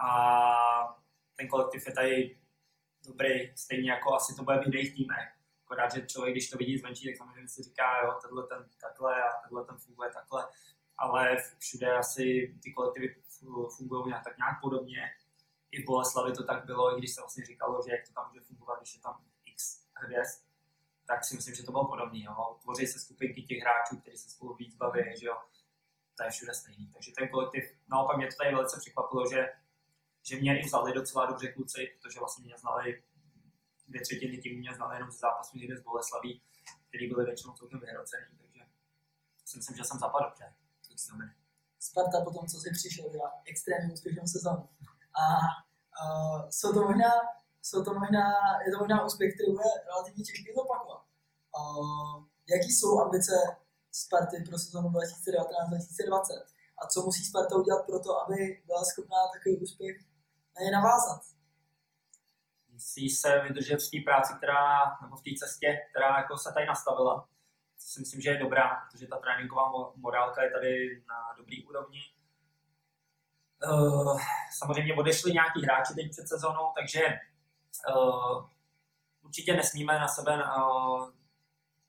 A 0.00 0.98
ten 1.36 1.48
kolektiv 1.48 1.86
je 1.86 1.92
tady 1.92 2.38
dobrý, 3.06 3.56
stejně 3.56 3.90
jako 3.90 4.14
asi 4.14 4.34
to 4.34 4.42
bude 4.42 4.58
v 4.58 4.66
jiných 4.66 4.94
týmech. 4.94 5.28
Akorát, 5.64 5.94
že 5.94 6.06
člověk, 6.06 6.34
když 6.34 6.50
to 6.50 6.58
vidí 6.58 6.78
zvenčí, 6.78 7.06
tak 7.06 7.16
samozřejmě 7.16 7.48
si 7.48 7.62
říká, 7.62 8.02
jo, 8.04 8.18
tenhle 8.22 8.46
ten 8.46 8.68
takhle 8.80 9.22
a 9.22 9.40
tenhle 9.42 9.64
ten 9.64 9.76
funguje 9.76 10.10
takhle, 10.10 10.48
ale 10.98 11.36
všude 11.58 11.92
asi 11.92 12.54
ty 12.62 12.72
kolektivy 12.72 13.22
fungují 13.76 14.06
nějak, 14.06 14.24
tak 14.24 14.38
nějak 14.38 14.60
podobně. 14.60 15.10
I 15.70 15.82
v 15.82 15.86
Boleslavi 15.86 16.32
to 16.32 16.44
tak 16.44 16.64
bylo, 16.64 16.96
i 16.96 16.98
když 16.98 17.14
se 17.14 17.20
vlastně 17.20 17.44
říkalo, 17.44 17.82
že 17.86 17.92
jak 17.92 18.06
to 18.06 18.12
tam 18.12 18.28
může 18.28 18.40
fungovat, 18.40 18.78
když 18.78 18.94
je 18.94 19.00
tam 19.00 19.24
x 19.44 19.86
hvězd, 19.94 20.47
tak 21.08 21.24
si 21.24 21.34
myslím, 21.36 21.54
že 21.54 21.62
to 21.62 21.72
bylo 21.72 21.86
podobné. 21.86 22.20
Tvoří 22.62 22.86
se 22.86 22.98
skupinky 22.98 23.42
těch 23.42 23.58
hráčů, 23.58 24.00
kteří 24.00 24.16
se 24.16 24.30
spolu 24.30 24.54
víc 24.54 24.76
baví, 24.76 25.00
že 25.20 25.26
jo. 25.26 25.36
To 26.16 26.24
je 26.24 26.30
všude 26.30 26.54
stejný. 26.54 26.86
Takže 26.92 27.12
ten 27.18 27.28
kolektiv, 27.28 27.64
naopak 27.88 28.16
mě 28.16 28.26
to 28.26 28.36
tady 28.36 28.54
velice 28.54 28.80
překvapilo, 28.80 29.22
že, 29.32 29.40
že 30.22 30.36
mě 30.36 30.60
i 30.60 30.66
vzali 30.66 30.92
docela 30.92 31.26
dobře 31.26 31.52
kluci, 31.52 31.80
protože 31.86 32.18
vlastně 32.18 32.44
mě 32.44 32.56
znali 32.56 33.02
dvě 33.88 34.00
třetiny 34.00 34.38
tím 34.38 34.58
mě 34.58 34.74
znali 34.74 34.96
jenom 34.96 35.10
z 35.10 35.18
zápasu 35.18 35.58
někde 35.58 35.76
z 35.76 35.82
Boleslaví, 35.82 36.42
který 36.88 37.08
byly 37.08 37.24
většinou 37.24 37.52
celkem 37.52 37.80
vyhrocený, 37.80 38.26
takže 38.38 38.60
si 39.44 39.56
myslím, 39.56 39.76
že 39.76 39.84
jsem 39.84 39.98
zapadl 39.98 40.24
dobře. 40.24 40.54
Sparta 41.78 42.24
potom, 42.24 42.46
co 42.46 42.56
si 42.60 42.70
přišel, 42.72 43.10
byla 43.10 43.32
extrémně 43.44 43.92
úspěšnou 43.92 44.26
sezónu. 44.26 44.68
A 45.22 45.24
Uh, 46.04 46.48
jsou 46.50 46.72
to 46.72 46.82
možná, 46.82 47.10
jsou 47.62 47.84
to 47.84 47.94
možná, 47.94 48.26
je 48.66 48.72
to 48.72 48.78
možná 48.78 49.04
úspěch, 49.04 49.34
který 49.34 49.52
bude 49.52 49.68
relativně 49.86 50.24
těžký 50.24 50.52
zopakovat. 50.54 51.02
Uh, 51.58 52.24
jaký 52.48 52.70
jsou 52.72 53.00
ambice 53.00 53.32
Sparty 53.92 54.36
pro 54.48 54.58
sezonu 54.58 54.88
2019-2020? 54.88 56.44
A 56.78 56.86
co 56.86 57.02
musí 57.02 57.24
Sparta 57.24 57.56
udělat 57.56 57.86
pro 57.86 58.00
to, 58.00 58.22
aby 58.22 58.62
byla 58.66 58.84
schopná 58.84 59.16
takový 59.34 59.56
úspěch 59.56 59.96
na 60.56 60.64
ně 60.64 60.70
navázat? 60.70 61.20
Musí 62.68 63.10
se 63.10 63.40
vydržet 63.40 63.82
v 63.82 63.90
té 63.90 63.98
práci, 64.04 64.34
která, 64.36 64.98
nebo 65.02 65.16
v 65.16 65.22
té 65.22 65.30
cestě, 65.38 65.78
která 65.90 66.18
jako 66.18 66.38
se 66.38 66.52
tady 66.52 66.66
nastavila. 66.66 67.20
To 67.76 67.82
si 67.92 68.00
myslím, 68.00 68.20
že 68.20 68.30
je 68.30 68.38
dobrá, 68.38 68.68
protože 68.84 69.06
ta 69.06 69.18
tréninková 69.18 69.92
morálka 69.96 70.42
je 70.42 70.50
tady 70.50 71.02
na 71.08 71.34
dobrý 71.38 71.66
úrovni. 71.66 72.00
Uh, 73.70 74.20
samozřejmě 74.58 74.94
odešli 74.94 75.32
nějaký 75.32 75.62
hráči 75.62 75.94
teď 75.94 76.10
před 76.10 76.28
sezónou, 76.28 76.72
takže 76.78 77.00
uh, 77.96 78.46
určitě 79.22 79.54
nesmíme 79.54 79.98
na 79.98 80.08
sebe 80.08 80.44
uh, 80.44 81.10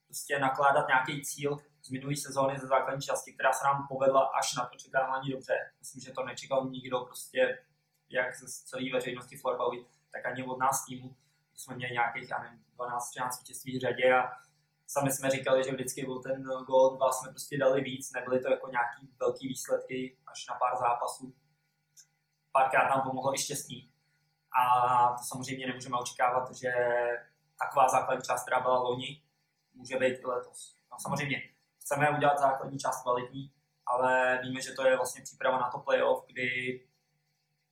prostě 0.05 0.39
nakládat 0.39 0.87
nějaký 0.87 1.21
cíl 1.21 1.57
z 1.81 1.89
minulé 1.89 2.15
sezóny 2.15 2.59
ze 2.59 2.67
základní 2.67 3.01
části, 3.01 3.33
která 3.33 3.53
se 3.53 3.63
nám 3.63 3.87
povedla 3.87 4.21
až 4.21 4.55
na 4.55 4.71
očekávání 4.71 5.29
dobře. 5.29 5.53
Myslím, 5.79 6.01
že 6.01 6.11
to 6.11 6.23
nečekal 6.23 6.65
nikdo 6.69 6.99
prostě, 6.99 7.59
jak 8.09 8.35
z 8.35 8.63
celé 8.63 8.83
veřejnosti 8.93 9.37
florbalu, 9.37 9.85
tak 10.11 10.25
ani 10.25 10.43
od 10.43 10.57
nás 10.57 10.85
týmu. 10.85 11.15
Jsme 11.55 11.75
měli 11.75 11.93
nějakých, 11.93 12.29
já 12.29 12.39
nevím, 12.43 12.65
12-13 12.77 13.39
vítězství 13.39 13.77
v 13.77 13.81
řadě 13.81 14.13
a 14.13 14.31
sami 14.87 15.11
jsme 15.11 15.29
říkali, 15.29 15.63
že 15.63 15.71
vždycky 15.71 16.05
byl 16.05 16.19
ten 16.19 16.43
gol, 16.43 16.97
dva 16.97 17.11
jsme 17.11 17.29
prostě 17.29 17.57
dali 17.57 17.81
víc, 17.81 18.11
nebyly 18.13 18.39
to 18.39 18.51
jako 18.51 18.67
nějaký 18.71 19.13
velký 19.19 19.47
výsledky 19.47 20.17
až 20.27 20.47
na 20.47 20.55
pár 20.55 20.77
zápasů. 20.79 21.33
Párkrát 22.51 22.89
nám 22.89 23.01
pomohlo 23.01 23.33
i 23.33 23.37
štěstí. 23.37 23.88
A 24.51 24.63
to 25.17 25.23
samozřejmě 25.23 25.67
nemůžeme 25.67 25.97
očekávat, 25.97 26.51
že 26.55 26.71
taková 27.59 27.87
základní 27.89 28.23
část, 28.23 28.43
která 28.43 28.59
byla 28.59 28.79
loni, 28.79 29.23
může 29.73 29.97
být 29.97 30.19
i 30.19 30.25
letos. 30.25 30.75
No, 30.91 30.97
samozřejmě 30.99 31.41
chceme 31.79 32.09
udělat 32.17 32.39
základní 32.39 32.79
část 32.79 33.01
kvalitní, 33.01 33.51
ale 33.85 34.39
víme, 34.43 34.61
že 34.61 34.73
to 34.73 34.87
je 34.87 34.95
vlastně 34.95 35.21
příprava 35.23 35.59
na 35.59 35.69
to 35.69 35.79
playoff, 35.79 36.25
kdy 36.27 36.79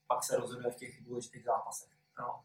pak 0.08 0.24
se 0.24 0.38
rozhoduje 0.38 0.72
v 0.72 0.76
těch 0.76 1.04
důležitých 1.04 1.44
zápasech. 1.44 1.90
No. 2.20 2.44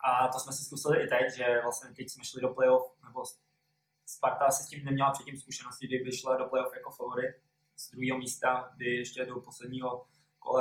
A 0.00 0.28
to 0.28 0.38
jsme 0.38 0.52
si 0.52 0.64
zkusili 0.64 1.04
i 1.04 1.08
teď, 1.08 1.34
že 1.36 1.60
vlastně 1.62 1.90
teď 1.96 2.10
jsme 2.10 2.24
šli 2.24 2.40
do 2.40 2.48
playoff, 2.48 2.92
nebo 3.04 3.24
Sparta 4.06 4.50
se 4.50 4.62
s 4.62 4.68
tím 4.68 4.84
neměla 4.84 5.10
předtím 5.10 5.38
zkušenosti, 5.38 5.86
kdy 5.86 6.16
šla 6.16 6.36
do 6.36 6.44
playoff 6.44 6.74
jako 6.74 6.90
favorit 6.90 7.36
z 7.76 7.90
druhého 7.90 8.18
místa, 8.18 8.70
kdy 8.76 8.96
ještě 8.96 9.24
do 9.26 9.40
posledního 9.40 10.06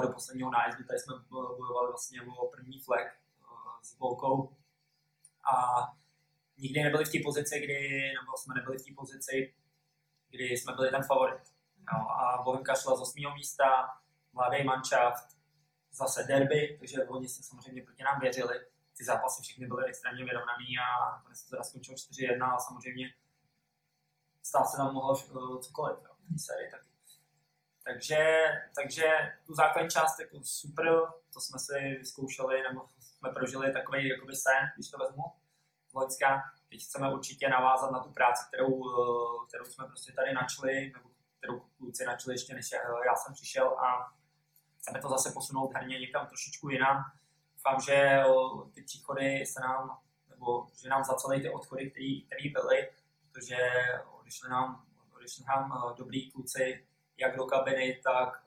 do 0.02 0.13
posledního 0.13 0.50
nájezdu, 0.50 0.84
tady 0.84 1.00
jsme 1.00 1.13
bojovali 1.30 1.88
vlastně 1.89 2.21
o 2.21 2.48
první 2.48 2.80
flag 2.80 3.08
uh, 3.41 3.82
s 3.82 4.00
Volkou. 4.00 4.56
A 5.54 5.56
nikdy 6.58 6.84
nebyli 6.84 7.06
v 7.06 7.12
té 7.12 7.17
pozici, 7.24 7.60
kdy, 7.60 8.12
nebo 8.21 8.38
jsme 8.38 8.54
nebyli 8.56 8.78
v 8.78 8.86
té 8.86 8.93
pozici, 8.95 9.56
kdy 10.30 10.45
jsme 10.45 10.74
byli 10.74 10.91
ten 10.91 11.04
favorit. 11.04 11.41
No, 11.93 12.12
a 12.12 12.41
Bohemka 12.43 12.76
šla 12.76 12.95
z 12.95 13.02
8. 13.02 13.34
místa, 13.34 13.65
mladý 14.34 14.63
manšaft, 14.63 15.38
zase 15.91 16.24
derby, 16.24 16.78
takže 16.80 17.04
oni 17.04 17.30
se 17.30 17.43
samozřejmě 17.43 17.82
proti 17.84 18.04
nám 18.04 18.19
věřili. 18.19 18.60
Ty 18.98 19.06
zápasy 19.06 19.41
všechny 19.43 19.67
byly 19.67 19.86
extrémně 19.86 20.26
vyrovnaný 20.26 20.78
a 20.78 21.12
nakonec 21.12 21.43
to 21.43 21.50
teda 21.50 21.63
skončilo 21.63 21.98
4-1 21.98 22.56
a 22.56 22.60
samozřejmě 22.60 23.13
stát 24.43 24.65
se 24.65 24.78
tam 24.78 24.93
mohlo 24.93 25.15
cokoliv 25.60 25.98
jo, 26.04 26.10
v 26.19 26.34
té 26.34 26.39
sérii 26.39 26.71
taky. 26.71 26.94
Takže, 27.88 28.45
takže 28.76 29.06
tu 29.45 29.54
základní 29.54 29.89
část 29.89 30.19
jako 30.19 30.39
super, 30.43 31.02
to 31.34 31.41
jsme 31.41 31.60
si 31.60 31.95
vyzkoušeli, 32.00 32.63
nebo 32.63 32.86
jsme 33.00 33.30
prožili 33.30 33.74
takový 33.74 34.08
jakoby 34.08 34.36
sen, 34.36 34.71
když 34.76 34.89
to 34.89 34.98
vezmu, 34.98 35.24
Loňská. 35.95 36.43
Teď 36.69 36.84
chceme 36.84 37.13
určitě 37.13 37.50
navázat 37.50 37.91
na 37.91 38.00
tu 38.00 38.12
práci, 38.12 38.43
kterou, 38.48 38.84
eh, 38.89 39.48
kterou 39.48 39.65
jsme 39.65 39.86
prostě 39.88 40.12
tady 40.12 40.34
načli, 40.34 40.91
nebo 40.95 41.10
kterou 41.38 41.60
kluci 41.78 42.06
načli 42.06 42.34
ještě 42.34 42.54
než 42.54 42.71
já 43.06 43.15
jsem 43.15 43.34
přišel 43.34 43.67
a 43.67 44.13
chceme 44.80 45.00
to 45.00 45.10
zase 45.10 45.32
posunout 45.32 45.74
herně 45.74 46.00
někam 46.00 46.28
trošičku 46.28 46.69
jinam. 46.69 47.04
Doufám, 47.54 47.82
že 47.82 47.93
eh, 47.93 48.26
ty 48.74 48.82
příchody 48.82 49.45
se 49.45 49.60
nám, 49.60 50.00
nebo 50.30 50.67
že 50.82 50.89
nám 50.89 51.04
zacelí 51.04 51.41
ty 51.41 51.50
odchody, 51.50 51.91
které 51.91 52.50
byly, 52.54 52.89
protože 53.21 53.58
odešli 54.19 54.50
nám, 54.50 54.86
odešli 55.15 55.43
nám 55.48 55.74
eh, 55.74 55.98
dobrý 55.98 56.32
kluci, 56.32 56.88
jak 57.17 57.38
do 57.38 57.45
kabiny, 57.45 58.01
tak, 58.04 58.43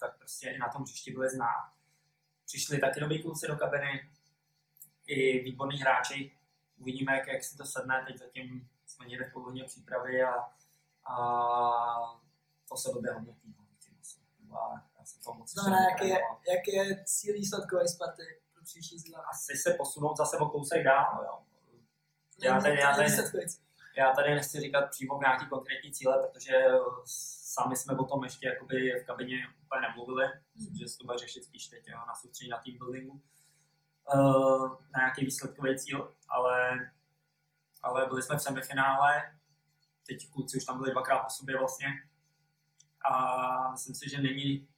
tak 0.00 0.18
prostě 0.18 0.50
i 0.50 0.58
na 0.58 0.68
tom 0.68 0.82
hřišti 0.82 1.12
byli 1.12 1.30
znát. 1.30 1.72
Přišli 2.46 2.78
taky 2.78 3.00
dobrý 3.00 3.22
kluci 3.22 3.46
do 3.46 3.56
kabiny, 3.56 4.10
i 5.06 5.38
výborní 5.38 5.78
hráči, 5.78 6.36
uvidíme, 6.78 7.16
jak, 7.16 7.28
jak 7.28 7.44
si 7.44 7.56
to 7.56 7.64
sedne. 7.64 8.04
Teď 8.06 8.18
zatím 8.18 8.68
jsme 8.86 9.06
někde 9.06 9.24
v 9.24 9.32
polovině 9.32 9.64
přípravy 9.64 10.22
a, 10.22 10.34
a 11.04 11.16
to 12.68 12.76
se 12.76 12.92
době 12.92 13.12
hodnotí. 13.12 13.54
No, 14.48 14.58
a 14.58 14.82
já 14.98 15.04
jsem 15.04 15.22
to 15.22 15.34
moc 15.34 15.52
Znamená, 15.52 15.76
jak 15.90 16.02
je, 16.02 16.20
jak 16.48 16.68
je 16.68 17.04
cíl 17.04 17.34
výsledkový 17.34 17.88
Sparty 17.88 18.22
pro 18.54 18.62
příští 18.62 18.98
sezónu? 18.98 19.22
Asi 19.30 19.56
se 19.56 19.74
posunout 19.74 20.16
zase 20.16 20.36
o 20.36 20.48
kousek 20.48 20.84
dál. 20.84 21.24
Jo. 21.24 21.38
Já 22.38 22.60
tady, 22.60 22.78
já, 22.80 22.96
tady, 22.96 23.10
já 23.96 24.12
tady 24.12 24.34
nechci 24.34 24.60
říkat 24.60 24.90
přímo 24.90 25.18
nějaký 25.20 25.46
konkrétní 25.48 25.92
cíle, 25.92 26.18
protože 26.26 26.52
sami 27.48 27.76
jsme 27.76 27.96
o 27.96 28.04
tom 28.04 28.24
ještě 28.24 28.46
jakoby 28.48 29.00
v 29.02 29.06
kabině 29.06 29.48
úplně 29.62 29.80
nemluvili. 29.80 30.26
Myslím, 30.54 30.76
že 30.76 30.88
se 30.88 30.98
to 30.98 31.04
bude 31.04 31.18
řešit 31.18 31.44
spíš 31.44 31.66
teď 31.66 31.88
jo, 31.88 31.98
na 32.08 32.14
soustředí 32.14 32.50
na 32.50 32.58
team 32.58 32.78
buildingu. 32.78 33.22
Uh, 34.14 34.68
na 34.70 34.98
nějaký 34.98 35.24
výsledkový 35.24 35.78
cíl, 35.78 36.14
ale, 36.28 36.90
ale 37.82 38.06
byli 38.06 38.22
jsme 38.22 38.36
v 38.36 38.42
semifinále, 38.42 39.38
teď 40.06 40.30
kluci 40.30 40.56
už 40.56 40.64
tam 40.64 40.78
byli 40.78 40.90
dvakrát 40.90 41.18
po 41.18 41.30
sobě 41.30 41.58
vlastně 41.58 41.88
a 43.10 43.70
myslím 43.70 43.94
si, 43.94 44.10
že 44.10 44.22
není, 44.22 44.68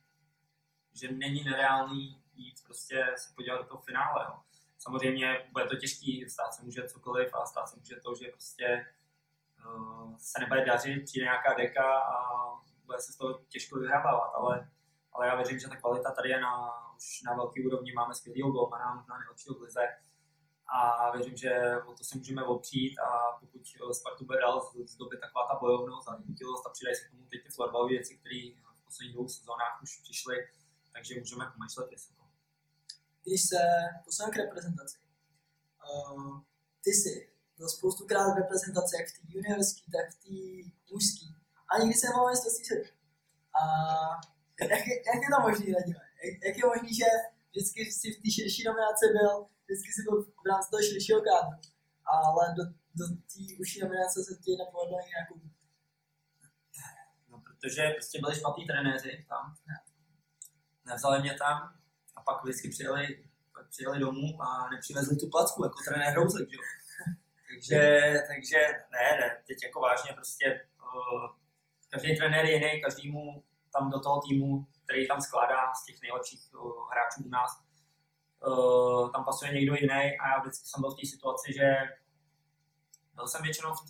že 0.92 1.12
není 1.12 1.44
nereálný 1.44 2.22
jít 2.34 2.64
prostě 2.64 3.06
se 3.16 3.32
podívat 3.34 3.58
do 3.58 3.64
toho 3.64 3.82
finále. 3.82 4.26
Jo. 4.28 4.40
Samozřejmě 4.78 5.48
bude 5.52 5.64
to 5.64 5.76
těžký, 5.76 6.28
stát 6.28 6.54
se 6.54 6.62
může 6.62 6.88
cokoliv 6.88 7.34
a 7.34 7.46
stát 7.46 7.68
se 7.68 7.76
může 7.76 7.96
to, 7.96 8.14
že 8.14 8.28
prostě 8.28 8.86
se 10.18 10.40
nebude 10.40 10.64
dařit, 10.64 11.04
přijde 11.04 11.24
nějaká 11.24 11.54
deka 11.54 11.98
a 11.98 12.14
bude 12.86 13.00
se 13.00 13.12
z 13.12 13.16
toho 13.16 13.40
těžko 13.48 13.78
vyhrávat, 13.78 14.32
ale, 14.34 14.70
ale 15.12 15.26
já 15.26 15.34
věřím, 15.36 15.58
že 15.58 15.68
ta 15.68 15.76
kvalita 15.76 16.10
tady 16.10 16.28
je 16.28 16.40
na, 16.40 16.52
už 16.96 17.22
na 17.22 17.34
velký 17.34 17.66
úrovni, 17.66 17.92
máme 17.92 18.14
skvělého 18.14 18.50
golmana, 18.50 18.94
možná 18.94 19.18
nejlepšího 19.18 19.54
v 19.54 19.62
lize 19.62 19.88
a 20.72 21.10
věřím, 21.16 21.36
že 21.36 21.52
o 21.86 21.92
to 21.92 22.04
se 22.04 22.18
můžeme 22.18 22.44
opřít 22.44 22.98
a 22.98 23.38
pokud 23.40 23.60
Spartu 23.92 24.24
bude 24.24 24.40
dál 24.40 24.70
zdobit 24.86 25.20
taková 25.20 25.46
ta 25.46 25.58
bojovnost 25.60 26.08
a 26.08 26.16
chytilost 26.26 26.66
a 26.66 26.70
přidají 26.70 26.96
se 26.96 27.04
k 27.04 27.10
tomu 27.10 27.26
teď 27.30 27.42
ty 27.42 27.50
florbalové 27.50 27.88
věci, 27.88 28.18
které 28.18 28.40
v 28.74 28.84
posledních 28.84 29.14
dvou 29.14 29.28
sezónách 29.28 29.82
už 29.82 30.00
přišly, 30.02 30.36
takže 30.92 31.18
můžeme 31.18 31.52
pomýšlet 31.54 31.90
vysoko. 31.90 32.22
Když 33.24 33.42
se 33.48 33.60
posuneme 34.04 34.32
k 34.32 34.36
reprezentaci, 34.36 34.98
uh, 35.90 36.40
ty 36.84 36.90
jsi 36.90 37.32
byl 37.60 37.68
spoustukrát 37.68 38.26
v 38.32 38.40
reprezentaci, 38.42 38.92
jak 38.96 39.08
v 39.08 39.12
té 39.16 39.24
juniorské, 39.36 39.82
tak 39.96 40.06
v 40.14 40.16
té 40.24 40.36
mužské. 40.92 41.26
A 41.70 41.72
nikdy 41.80 41.96
se 41.98 42.06
nemohl 42.06 42.30
mistrovství 42.30 42.64
světa. 42.64 42.90
A 43.58 43.62
jak, 44.60 44.84
je, 44.90 44.96
jak 45.10 45.20
je 45.24 45.30
to 45.34 45.38
možné, 45.46 45.66
Radime? 45.76 46.04
Jak, 46.24 46.34
jak 46.46 46.56
je 46.60 46.64
možné, 46.72 46.90
že 47.00 47.08
vždycky 47.50 47.80
si 47.98 48.06
v 48.14 48.20
té 48.22 48.28
širší 48.36 48.62
nominaci 48.68 49.04
byl, 49.18 49.32
vždycky 49.64 49.90
si 49.96 50.00
byl 50.06 50.16
v 50.42 50.46
rámci 50.50 50.66
toho 50.70 50.82
širšího 50.88 51.20
kádru, 51.28 51.56
ale 52.14 52.42
do, 52.58 52.64
do 52.98 53.04
té 53.30 53.42
užší 53.60 53.78
nominace 53.84 54.16
se 54.26 54.32
ti 54.42 54.50
nepovedlo 54.62 54.96
nějakou 55.12 55.36
No, 57.30 57.36
protože 57.46 57.82
prostě 57.96 58.16
byli 58.22 58.34
špatní 58.40 58.64
trenéři 58.66 59.12
tam. 59.28 59.44
Nevzali 60.88 61.16
mě 61.20 61.34
tam 61.44 61.56
a 62.16 62.18
pak 62.26 62.36
vždycky 62.42 62.68
přijeli, 62.74 63.04
pak 63.54 63.68
přijeli 63.72 63.98
domů 63.98 64.28
a 64.42 64.68
nepřivezli 64.72 65.16
tu 65.16 65.26
placku 65.34 65.64
jako 65.64 65.78
trenér 65.86 66.14
Rouzek, 66.14 66.48
jo. 66.52 66.62
Takže, 67.60 68.14
takže 68.28 68.56
ne, 68.92 69.16
ne, 69.20 69.42
teď 69.46 69.58
jako 69.64 69.80
vážně 69.80 70.12
prostě 70.12 70.66
uh, 70.78 71.26
každý 71.88 72.16
trenér 72.16 72.44
je 72.44 72.52
jiný, 72.52 72.82
každému 72.82 73.44
tam 73.72 73.90
do 73.90 74.00
toho 74.00 74.20
týmu, 74.28 74.66
který 74.84 75.08
tam 75.08 75.20
skládá 75.20 75.74
z 75.74 75.84
těch 75.84 76.02
nejlepších 76.02 76.40
uh, 76.54 76.90
hráčů 76.90 77.24
u 77.26 77.28
nás, 77.28 77.62
uh, 78.46 79.10
tam 79.12 79.24
pasuje 79.24 79.52
někdo 79.52 79.74
jiný 79.74 80.18
a 80.20 80.28
já 80.28 80.40
vždycky 80.40 80.66
jsem 80.66 80.80
byl 80.80 80.90
v 80.90 81.00
té 81.00 81.06
situaci, 81.06 81.52
že 81.52 81.76
byl 83.14 83.28
jsem 83.28 83.42
většinou 83.42 83.74
v, 83.74 83.80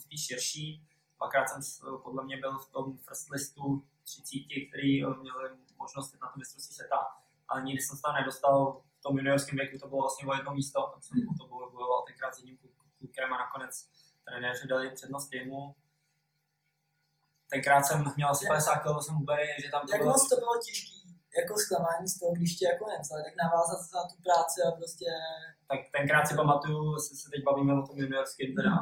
v 0.00 0.04
té 0.08 0.16
širší, 0.18 0.86
dvakrát 1.16 1.48
jsem 1.48 1.60
podle 2.04 2.24
mě 2.24 2.36
byl 2.36 2.58
v 2.58 2.70
tom 2.70 2.98
first 2.98 3.30
listu 3.30 3.84
30, 4.04 4.24
který 4.68 5.04
měli 5.04 5.48
možnost 5.78 6.16
na 6.22 6.28
to 6.28 6.38
mistrovství 6.38 6.74
světa, 6.74 7.06
ale 7.48 7.62
nikdy 7.62 7.82
jsem 7.82 7.96
se 7.96 8.02
tam 8.02 8.14
nedostal 8.14 8.82
v 8.98 9.02
tom 9.02 9.18
juniorském 9.18 9.58
věku, 9.58 9.78
to 9.78 9.88
bylo 9.88 10.00
vlastně 10.00 10.28
o 10.28 10.34
jedno 10.34 10.54
místo, 10.54 10.82
tam 10.92 11.02
jsem 11.02 11.18
to 11.38 11.46
bojoval 11.48 12.04
tenkrát 12.06 12.34
s 12.34 12.38
jedním 12.38 12.56
klukem 12.56 12.77
a 13.24 13.38
nakonec 13.38 13.88
trenéři 14.24 14.68
dali 14.68 14.90
přednost 14.90 15.28
týmu, 15.28 15.74
tenkrát 17.50 17.82
jsem 17.82 18.04
měl 18.16 18.28
asi 18.28 18.46
50 18.48 18.76
kg, 18.76 19.02
jsem 19.02 19.16
ubery, 19.16 19.46
že 19.62 19.70
tam 19.70 19.86
to 19.86 19.92
Jak 19.92 20.00
bylo... 20.00 20.12
moc 20.12 20.28
to 20.28 20.36
bylo 20.36 20.54
těžký, 20.66 20.98
jako 21.38 21.54
zklamání 21.56 22.08
z 22.08 22.18
toho, 22.18 22.32
když 22.32 22.56
tě 22.56 22.66
jako 22.72 22.84
nevzali, 22.86 23.22
tak 23.24 23.34
navázat 23.42 23.80
na 23.94 24.02
tu 24.10 24.22
práci 24.22 24.58
a 24.68 24.70
prostě... 24.70 25.06
Tak 25.68 25.80
tenkrát 25.96 26.26
si 26.26 26.34
pamatuju, 26.34 26.94
jestli 26.94 27.16
se 27.16 27.30
teď 27.30 27.44
bavíme 27.44 27.72
o 27.78 27.86
tom 27.86 27.98
juniorském 27.98 28.54
teda, 28.54 28.74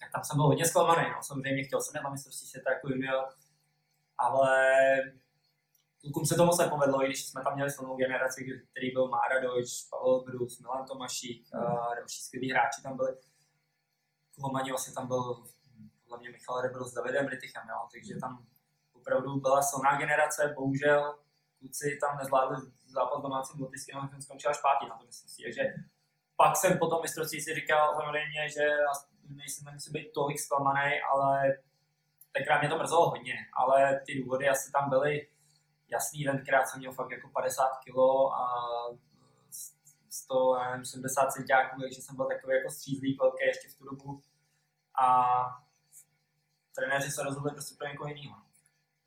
tak 0.00 0.08
tam 0.12 0.24
jsem 0.24 0.36
byl 0.36 0.46
hodně 0.46 0.66
zklamaný, 0.66 1.04
no. 1.10 1.22
samozřejmě 1.22 1.64
chtěl 1.64 1.80
jsem 1.80 1.96
jít 1.96 2.04
na 2.04 2.10
mistrovství 2.10 2.46
světa 2.48 2.72
jako 2.72 2.88
junior, 2.88 3.24
ale 4.18 4.56
klukům 6.00 6.26
se 6.26 6.34
to 6.34 6.46
moc 6.46 6.58
nepovedlo, 6.58 7.02
i 7.02 7.06
když 7.06 7.26
jsme 7.26 7.42
tam 7.44 7.54
měli 7.54 7.70
silnou 7.70 7.96
generaci, 7.96 8.40
který 8.70 8.90
byl 8.90 9.08
Mára 9.08 9.40
Dojč, 9.40 9.68
Pavel 9.90 10.20
Brus, 10.24 10.60
Milan 10.60 10.86
Tomašík, 10.86 11.54
a 11.54 11.94
další 11.94 12.22
skvělí 12.22 12.50
hráči 12.50 12.82
tam 12.82 12.96
byli. 12.96 13.12
Kulomani 14.40 14.70
vlastně 14.70 14.94
tam 14.94 15.06
byl 15.06 15.44
podle 16.02 16.18
mě 16.18 16.30
Michal 16.30 16.60
Rebel 16.60 16.84
s 16.84 16.94
Davidem 16.94 17.28
Rytichem, 17.28 17.68
jo, 17.68 17.88
takže 17.92 18.14
tam 18.20 18.46
opravdu 18.92 19.40
byla 19.40 19.62
silná 19.62 19.98
generace, 19.98 20.54
bohužel 20.56 21.18
kluci 21.58 21.98
tam 22.00 22.18
nezvládli 22.18 22.56
zápas 22.86 23.22
domácím 23.22 23.60
Lotyšským, 23.60 23.96
a 23.96 24.08
jsem 24.20 24.36
až 24.50 24.60
pátý 24.62 24.88
na 24.88 24.96
to 24.98 25.04
mistrovství, 25.06 25.44
takže 25.44 25.62
pak 26.36 26.56
jsem 26.56 26.78
po 26.78 26.86
tom 26.86 27.02
mistrovství 27.02 27.40
si 27.40 27.54
říkal 27.54 27.94
samozřejmě, 27.94 28.48
že 28.48 28.68
nejsem 29.28 29.64
nemusí 29.64 29.92
být 29.92 30.12
tolik 30.12 30.38
zklamaný, 30.38 31.00
ale 31.12 31.56
tenkrát 32.32 32.60
mě 32.60 32.68
to 32.68 32.78
mrzelo 32.78 33.10
hodně, 33.10 33.34
ale 33.52 34.00
ty 34.06 34.22
důvody 34.22 34.48
asi 34.48 34.72
tam 34.72 34.90
byly 34.90 35.28
jasný, 35.88 36.24
tenkrát 36.24 36.66
jsem 36.66 36.78
měl 36.78 36.92
fakt 36.92 37.10
jako 37.10 37.28
50 37.28 37.68
kg 37.84 37.98
a 38.34 38.44
170 40.10 41.32
centiáků, 41.32 41.80
takže 41.80 42.02
jsem 42.02 42.16
byl 42.16 42.26
takový 42.26 42.56
jako 42.56 42.70
střízlý 42.70 43.16
velký 43.20 43.44
ještě 43.46 43.68
v 43.68 43.74
tu 43.74 43.84
dobu 43.84 44.22
a 45.00 45.06
trenéři 46.74 47.10
se 47.10 47.22
rozhodli 47.22 47.50
prostě 47.50 47.74
pro 47.78 47.88
někoho 47.88 48.08
jiného. 48.08 48.36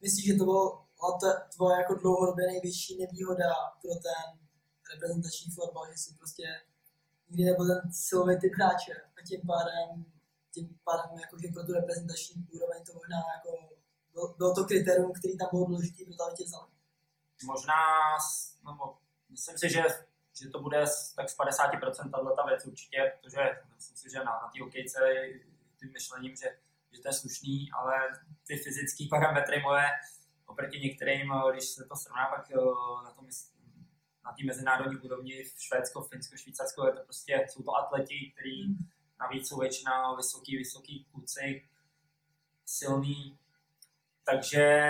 Myslíš, 0.01 0.25
že 0.25 0.37
to 0.37 0.43
bylo 0.43 0.85
tvoje 1.55 1.77
jako 1.77 1.93
dlouhodobě 1.95 2.47
největší 2.47 2.97
nevýhoda 3.01 3.49
pro 3.81 3.93
ten 4.05 4.27
reprezentační 4.93 5.51
fotbal, 5.51 5.91
že 5.91 5.97
jsi 5.97 6.15
prostě 6.17 6.43
nikdy 7.29 7.43
nebyl 7.43 7.65
ten 7.67 7.91
silový 7.91 8.39
typ 8.39 8.53
hráče 8.55 8.93
a 9.17 9.19
tím 9.27 9.41
pádem, 9.47 10.05
tím 10.53 10.79
pádem 10.83 11.19
jako, 11.19 11.35
že 11.41 11.47
pro 11.53 11.63
tu 11.63 11.73
reprezentační 11.73 12.47
úroveň 12.55 12.83
to 12.85 12.93
možná 12.93 13.19
jako 13.35 13.49
bylo, 14.13 14.33
bylo 14.37 14.55
to 14.55 14.63
kritérium, 14.65 15.13
který 15.13 15.37
tam 15.37 15.47
bylo 15.51 15.65
důležité 15.65 16.03
pro 16.05 16.35
tě 16.37 16.43
vzali? 16.43 16.71
Možná, 17.43 17.81
no, 18.63 18.97
myslím 19.29 19.57
si, 19.57 19.69
že, 19.69 19.83
že 20.33 20.49
to 20.49 20.59
bude 20.59 20.79
tak 21.15 21.29
z 21.29 21.37
50% 21.37 22.11
tato 22.11 22.47
věc 22.47 22.65
určitě, 22.65 22.97
protože 23.21 23.41
myslím 23.75 23.97
si, 23.97 24.09
že 24.11 24.17
na, 24.17 24.31
na 24.41 24.47
té 24.53 24.63
hokejce 24.63 24.99
tím 25.83 25.91
myšlením, 25.93 26.35
že, 26.35 26.47
že 26.91 27.01
to 27.01 27.07
je 27.07 27.13
slušný, 27.13 27.71
ale 27.71 27.93
ty 28.47 28.57
fyzické 28.57 29.03
parametry 29.09 29.61
moje 29.61 29.85
oproti 30.45 30.79
některým, 30.79 31.33
když 31.51 31.63
se 31.63 31.85
to 31.85 31.95
srovná 31.95 32.25
pak 32.25 32.49
na 33.03 33.11
tom 33.11 33.27
na 34.25 34.31
té 34.31 34.43
mezinárodní 34.45 34.97
úrovni 34.97 35.43
v 35.43 35.61
Švédsko, 35.61 36.01
Finsko, 36.01 36.37
Švýcarsko, 36.37 36.87
je 36.87 36.93
to 36.93 37.03
prostě, 37.03 37.45
jsou 37.49 37.63
to 37.63 37.75
atleti, 37.75 38.33
kteří 38.33 38.77
navíc 39.19 39.47
jsou 39.47 39.59
většina 39.59 40.15
vysoký, 40.15 40.57
vysoký 40.57 41.07
kluci, 41.11 41.69
silný, 42.65 43.39
takže, 44.23 44.89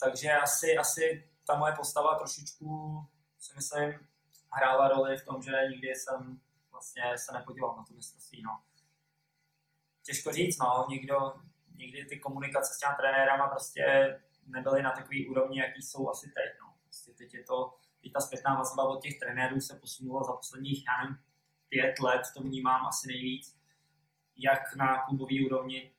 takže 0.00 0.32
asi, 0.32 0.76
asi 0.76 1.30
ta 1.46 1.58
moje 1.58 1.72
postava 1.72 2.18
trošičku, 2.18 2.98
si 3.38 3.54
myslím, 3.54 4.08
hrála 4.52 4.88
roli 4.88 5.16
v 5.16 5.24
tom, 5.24 5.42
že 5.42 5.52
nikdy 5.70 5.88
jsem 5.88 6.40
vlastně 6.70 7.02
se 7.16 7.32
nepodíval 7.32 7.76
na 7.76 7.84
to 7.84 7.94
mistrovství. 7.94 8.42
No. 8.42 8.60
Těžko 10.06 10.32
říct, 10.32 10.58
no, 10.58 10.86
někdo, 10.88 11.34
někdy 11.76 12.04
ty 12.04 12.20
komunikace 12.20 12.74
s 12.74 12.78
těmi 12.78 12.94
trenérama 12.96 13.48
prostě 13.48 13.84
nebyly 14.46 14.82
na 14.82 14.92
takový 14.92 15.28
úrovni, 15.28 15.60
jaký 15.60 15.82
jsou 15.82 16.10
asi 16.10 16.26
teď. 16.26 16.60
No. 16.60 16.74
Prostě 16.84 17.12
teď 17.12 17.34
je 17.34 17.42
to, 17.42 17.74
i 18.02 18.10
ta 18.10 18.20
zpětná 18.20 18.54
vazba 18.54 18.84
od 18.84 19.02
těch 19.02 19.18
trenérů 19.18 19.60
se 19.60 19.78
posunula 19.80 20.22
za 20.22 20.32
posledních, 20.32 20.84
já 20.86 21.02
nevím, 21.02 21.18
pět 21.68 22.00
let, 22.00 22.22
to 22.36 22.42
vnímám 22.42 22.86
asi 22.86 23.08
nejvíc, 23.08 23.58
jak 24.36 24.76
na 24.76 25.02
klubové 25.02 25.34
úrovni, 25.46 25.92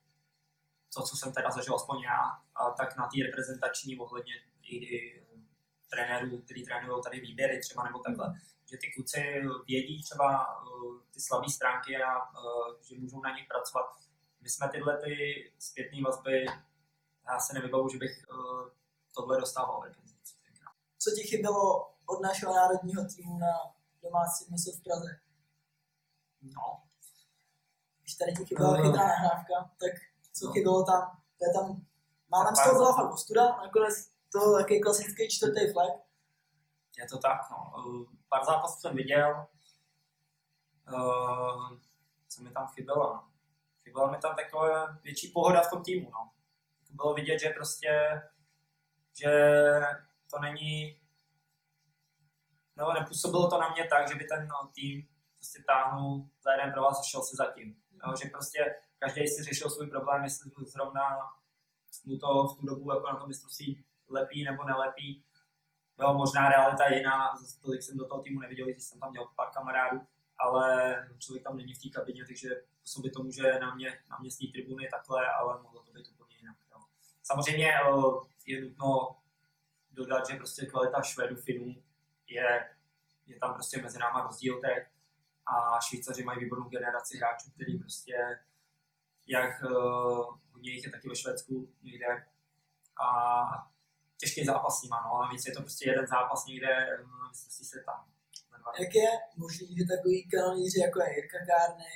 to, 0.94 1.04
co 1.04 1.18
jsem 1.18 1.34
teda 1.34 1.52
zažil 1.52 1.76
aspoň 1.76 2.02
já, 2.02 2.20
a 2.56 2.72
tak 2.72 2.98
na 2.98 3.08
té 3.08 3.24
reprezentační 3.26 3.98
ohledně 3.98 4.34
i 4.63 5.22
trenérů, 5.89 6.41
který 6.41 6.65
trénují 6.65 7.04
tady 7.04 7.20
výběry 7.20 7.60
třeba 7.60 7.84
nebo 7.84 8.00
takhle, 8.00 8.34
že 8.65 8.78
ty 8.78 8.91
kluci 8.95 9.19
vědí 9.67 10.04
třeba 10.04 10.62
uh, 10.62 10.99
ty 11.13 11.21
slabé 11.21 11.49
stránky 11.49 11.97
a 12.04 12.17
uh, 12.17 12.75
že 12.82 12.99
můžou 12.99 13.21
na 13.21 13.36
nich 13.36 13.47
pracovat. 13.47 13.86
My 14.41 14.49
jsme 14.49 14.69
tyhle 14.69 14.97
ty 14.97 15.13
zpětné 15.60 16.01
vazby, 16.06 16.45
já 17.28 17.39
se 17.39 17.54
nevybavu, 17.54 17.89
že 17.89 17.97
bych 17.97 18.25
uh, 18.30 18.69
tohle 19.15 19.39
dostával 19.39 19.84
Co 20.97 21.12
ti 21.12 21.23
chybělo 21.23 21.93
od 22.06 22.21
našeho 22.21 22.54
národního 22.56 23.06
týmu 23.15 23.38
na 23.38 23.54
domácí 24.01 24.45
město 24.49 24.71
v 24.71 24.84
Praze? 24.84 25.19
No. 26.41 26.84
Když 28.01 28.15
tady 28.15 28.34
ti 28.34 28.45
chyběla 28.45 28.71
uh, 28.71 28.82
chytrá 28.82 29.08
nahrávka, 29.08 29.71
tak 29.80 29.91
co 30.34 30.45
no. 30.45 30.54
chybělo 30.54 30.84
tam? 30.84 31.21
To 31.39 31.45
je 31.45 31.54
tam, 31.54 31.86
málem 32.30 32.56
z 32.56 32.63
toho 32.63 32.75
byla 32.75 32.93
fakt 32.93 33.13
ostuda, 33.13 33.45
nakonec 33.47 33.95
to 34.32 34.58
taky 34.58 34.80
klasický 34.80 35.30
čtvrtý 35.30 35.73
flag. 35.73 35.91
Je 36.97 37.08
to 37.08 37.17
tak, 37.17 37.39
no. 37.51 37.86
Pár 38.30 38.46
zápasů 38.46 38.80
jsem 38.80 38.96
viděl, 38.96 39.48
uh, 40.94 41.78
co 42.28 42.44
mi 42.44 42.52
tam 42.52 42.68
chybělo. 42.68 43.14
No. 43.14 43.30
Chyběla 43.84 44.12
mi 44.12 44.18
tam 44.18 44.36
taková 44.36 44.98
větší 45.04 45.32
pohoda 45.32 45.62
v 45.62 45.70
tom 45.70 45.84
týmu. 45.84 46.12
No. 46.12 46.32
Bylo 46.90 47.14
vidět, 47.14 47.40
že 47.40 47.50
prostě, 47.50 48.22
že 49.20 49.32
to 50.32 50.40
není, 50.40 51.02
nebo 52.76 52.94
nepůsobilo 52.94 53.50
to 53.50 53.60
na 53.60 53.70
mě 53.70 53.88
tak, 53.88 54.10
že 54.10 54.16
by 54.16 54.26
ten 54.26 54.48
no, 54.48 54.72
tým 54.74 55.08
prostě 55.36 55.64
táhnul 55.68 56.30
za 56.44 56.52
jeden 56.52 56.74
pro 56.74 56.82
vás 56.82 57.00
a 57.00 57.04
šel 57.04 57.22
si 57.22 57.36
zatím. 57.36 57.76
No, 58.06 58.14
že 58.24 58.30
prostě 58.30 58.76
každý 59.00 59.28
si 59.28 59.44
řešil 59.44 59.70
svůj 59.70 59.88
problém, 59.88 60.24
jestli 60.24 60.52
zrovna 60.66 61.18
mu 62.06 62.18
to 62.18 62.48
v 62.48 62.58
tu 62.58 62.66
dobu 62.66 62.94
jako 62.94 63.08
na 63.08 63.20
tom 63.20 63.28
mistrovství 63.28 63.86
lepí 64.10 64.44
nebo 64.44 64.64
nelepí. 64.64 65.26
Jo, 65.99 66.13
možná 66.13 66.49
realita 66.49 66.93
jiná, 66.93 67.36
zase 67.36 67.62
tolik 67.62 67.84
jsem 67.84 67.97
do 67.97 68.08
toho 68.08 68.21
týmu 68.21 68.39
neviděl, 68.39 68.67
když 68.67 68.84
jsem 68.84 68.99
tam 68.99 69.12
měl 69.12 69.27
pár 69.36 69.49
kamarádů, 69.53 70.01
ale 70.38 70.95
člověk 71.19 71.43
tam 71.43 71.58
není 71.58 71.73
v 71.73 71.81
té 71.81 71.89
kabině, 71.89 72.25
takže 72.25 72.49
by 73.01 73.10
to 73.10 73.23
může 73.23 73.60
na 73.60 73.75
mě, 73.75 73.99
na 74.10 74.17
mě 74.19 74.31
z 74.31 74.38
té 74.38 74.45
tribuny 74.51 74.88
takhle, 74.91 75.27
ale 75.27 75.62
mohlo 75.62 75.84
to 75.84 75.91
být 75.91 76.08
úplně 76.08 76.36
jinak. 76.38 76.58
Jo. 76.71 76.77
Samozřejmě 77.23 77.73
je 78.45 78.62
nutno 78.62 79.17
dodat, 79.91 80.27
že 80.27 80.36
prostě 80.36 80.65
kvalita 80.65 81.01
Švédů, 81.01 81.36
Finů 81.36 81.75
je, 82.27 82.69
je 83.25 83.39
tam 83.39 83.53
prostě 83.53 83.81
mezi 83.81 83.99
náma 83.99 84.23
rozdíl 84.23 84.62
teď 84.62 84.88
a 85.45 85.79
Švýcaři 85.79 86.23
mají 86.23 86.39
výbornou 86.39 86.69
generaci 86.69 87.17
hráčů, 87.17 87.51
který 87.51 87.79
prostě 87.79 88.39
jak 89.27 89.63
hodně 90.51 90.71
jich 90.71 90.86
je 90.86 90.91
taky 90.91 91.10
ve 91.10 91.15
Švédsku 91.15 91.69
někde 91.84 92.27
a 93.03 93.71
těžký 94.17 94.45
zápas 94.45 94.80
s 94.80 94.82
nima, 94.84 95.01
no, 95.06 95.10
a 95.15 95.25
navíc 95.25 95.45
je 95.45 95.54
to 95.54 95.62
prostě 95.62 95.89
jeden 95.89 96.08
zápas 96.08 96.45
někde, 96.45 96.71
no, 97.04 97.30
myslím 97.30 97.65
se 97.65 97.84
tam. 97.86 97.99
Jak 98.80 98.95
je 98.95 99.10
možný, 99.38 99.67
že 99.78 99.84
takový 99.93 100.30
kanonýři 100.30 100.80
jako 100.80 100.99
je 101.01 101.15
Jirka 101.15 101.39
Kárny, 101.49 101.93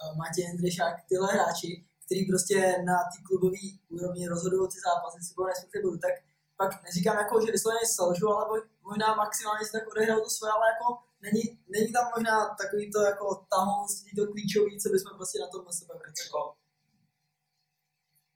eh, 0.00 0.14
Matěj 0.18 0.44
Hendryšák, 0.44 0.94
tyhle 1.08 1.28
hráči, 1.32 1.84
který 2.04 2.26
prostě 2.32 2.56
na 2.88 2.96
té 3.10 3.18
klubové 3.26 3.64
úrovni 3.94 4.28
rozhodují 4.28 4.68
ty 4.68 4.78
zápasy, 4.86 5.18
si 5.24 5.34
nesmírně 5.48 5.82
budu, 5.84 5.98
tak 5.98 6.14
pak 6.56 6.82
neříkám 6.84 7.16
jako, 7.22 7.34
že 7.46 7.52
vysloveně 7.56 7.86
selžu, 7.96 8.28
ale 8.28 8.60
možná 8.88 9.14
maximálně 9.14 9.64
si 9.66 9.72
tak 9.72 9.88
odehrál 9.88 10.20
to 10.20 10.30
svoje, 10.30 10.52
ale 10.52 10.66
jako 10.72 10.86
není, 11.26 11.44
není 11.74 11.88
tam 11.92 12.04
možná 12.14 12.36
takový 12.62 12.84
to 12.94 13.00
jako 13.10 13.26
tahounství, 13.54 14.10
to 14.16 14.32
klíčový, 14.32 14.80
co 14.80 14.88
bychom 14.94 15.16
prostě 15.16 15.38
na 15.38 15.48
tom 15.48 15.72
sebe 15.78 15.94
jako, 16.24 16.54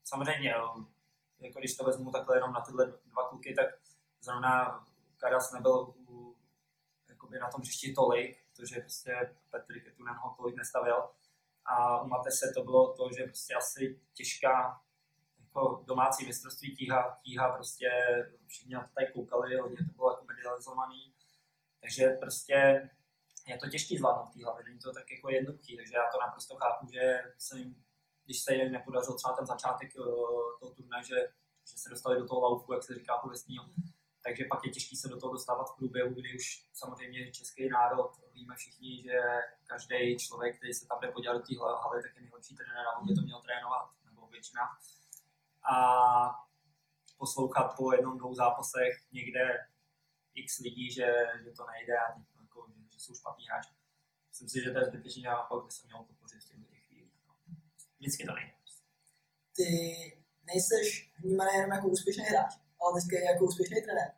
Samozřejmě, 0.05 0.55
jako 1.39 1.59
když 1.59 1.77
to 1.77 1.85
vezmu 1.85 2.11
takhle 2.11 2.37
jenom 2.37 2.53
na 2.53 2.61
tyhle 2.61 2.93
dva 3.05 3.29
kluky, 3.29 3.55
tak 3.55 3.67
zrovna 4.21 4.85
Karas 5.17 5.53
nebyl 5.53 5.95
u, 6.09 6.37
jakoby 7.09 7.39
na 7.39 7.51
tom 7.51 7.61
hřišti 7.61 7.93
tolik, 7.93 8.39
protože 8.57 8.81
prostě 8.81 9.37
Petr 9.51 9.81
Ketunen 9.81 10.15
ho 10.15 10.35
tolik 10.37 10.57
nestavil. 10.57 11.09
A 11.65 12.03
u 12.03 12.09
Matese 12.09 12.53
to 12.55 12.65
bylo 12.65 12.95
to, 12.97 13.09
že 13.17 13.25
prostě 13.25 13.55
asi 13.55 14.01
těžká 14.15 14.81
jako 15.39 15.83
domácí 15.87 16.27
mistrovství 16.27 16.77
tíha, 16.77 17.19
tíha 17.23 17.53
prostě 17.53 17.89
všichni 18.47 18.75
na 18.75 18.81
to 18.81 18.89
tady 18.95 19.13
koukali, 19.13 19.57
hodně 19.57 19.77
to 19.77 19.95
bylo 19.97 20.11
jako 20.11 20.25
medializovaný. 20.25 21.15
Takže 21.81 22.09
prostě 22.09 22.55
je 23.47 23.59
to 23.59 23.69
těžký 23.69 23.99
zvládnout 23.99 24.31
v 24.31 24.33
té 24.35 24.45
hlavě, 24.45 24.65
není 24.65 24.79
to 24.79 24.93
tak 24.93 25.11
jako 25.11 25.31
jednoduchý, 25.31 25.77
takže 25.77 25.97
já 25.97 26.11
to 26.13 26.19
naprosto 26.21 26.57
chápu, 26.57 26.87
že 26.93 27.23
se 27.39 27.59
jim 27.59 27.86
když 28.27 28.43
se 28.43 28.55
jim 28.55 28.73
nepodařil 28.73 29.15
třeba 29.15 29.37
ten 29.37 29.47
začátek 29.47 29.89
uh, 29.99 30.05
toho 30.61 30.75
turné, 30.77 31.03
že, 31.03 31.17
že 31.71 31.79
se 31.79 31.89
dostali 31.89 32.19
do 32.19 32.27
toho 32.29 32.41
laufu, 32.41 32.73
jak 32.73 32.83
se 32.83 32.95
říká 32.95 33.19
pověstního, 33.19 33.65
takže 34.27 34.45
pak 34.51 34.65
je 34.65 34.71
těžké 34.71 34.97
se 34.97 35.09
do 35.09 35.21
toho 35.21 35.33
dostávat 35.33 35.65
v 35.65 35.77
průběhu, 35.77 36.15
kdy 36.15 36.35
už 36.35 36.69
samozřejmě 36.73 37.33
český 37.33 37.69
národ, 37.69 38.11
víme 38.35 38.55
všichni, 38.57 39.03
že 39.03 39.19
každý 39.67 40.17
člověk, 40.19 40.57
který 40.57 40.75
se 40.75 40.87
tam 40.87 41.01
jde 41.01 41.09
podívat 41.09 41.33
do 41.33 41.39
té 41.39 41.55
haly, 41.83 42.03
tak 42.03 42.17
je 42.17 42.23
nejlepší 42.23 42.57
trenér, 42.57 42.85
aby 42.97 43.15
to 43.15 43.23
měl 43.23 43.41
trénovat, 43.43 43.91
nebo 44.05 44.27
většina. 44.27 44.63
A 45.73 45.77
poslouchat 47.19 47.77
po 47.77 47.93
jednom, 47.93 48.19
dvou 48.19 48.35
zápasech 48.35 48.93
někde 49.13 49.67
x 50.35 50.59
lidí, 50.59 50.91
že, 50.91 51.09
že 51.45 51.51
to 51.51 51.67
nejde 51.67 51.99
a 51.99 52.13
teď, 52.13 52.25
jako, 52.43 52.67
že, 52.69 52.81
že, 52.93 53.01
jsou 53.01 53.15
špatný 53.15 53.45
hráči. 53.47 53.75
Myslím 54.29 54.49
si, 54.49 54.65
že 54.65 54.71
to 54.71 54.79
je 54.79 54.85
zbytečný 54.85 55.23
naopak, 55.23 55.65
by 55.65 55.71
se 55.71 55.87
mělo 55.87 56.05
podpořit 56.05 56.45
chvílích. 56.45 56.71
No. 56.71 56.76
Vždycky 58.07 58.27
to 58.27 58.35
nejde. 58.35 58.53
Ty 59.57 59.69
nejseš 60.51 60.87
vnímaný 61.23 61.51
jenom 61.55 61.71
jako 61.77 61.87
úspěšný 61.89 62.25
hráč, 62.25 62.53
ale 62.81 62.91
teďka 62.97 63.17
jako 63.31 63.45
úspěšný 63.45 63.79
trenér. 63.83 64.11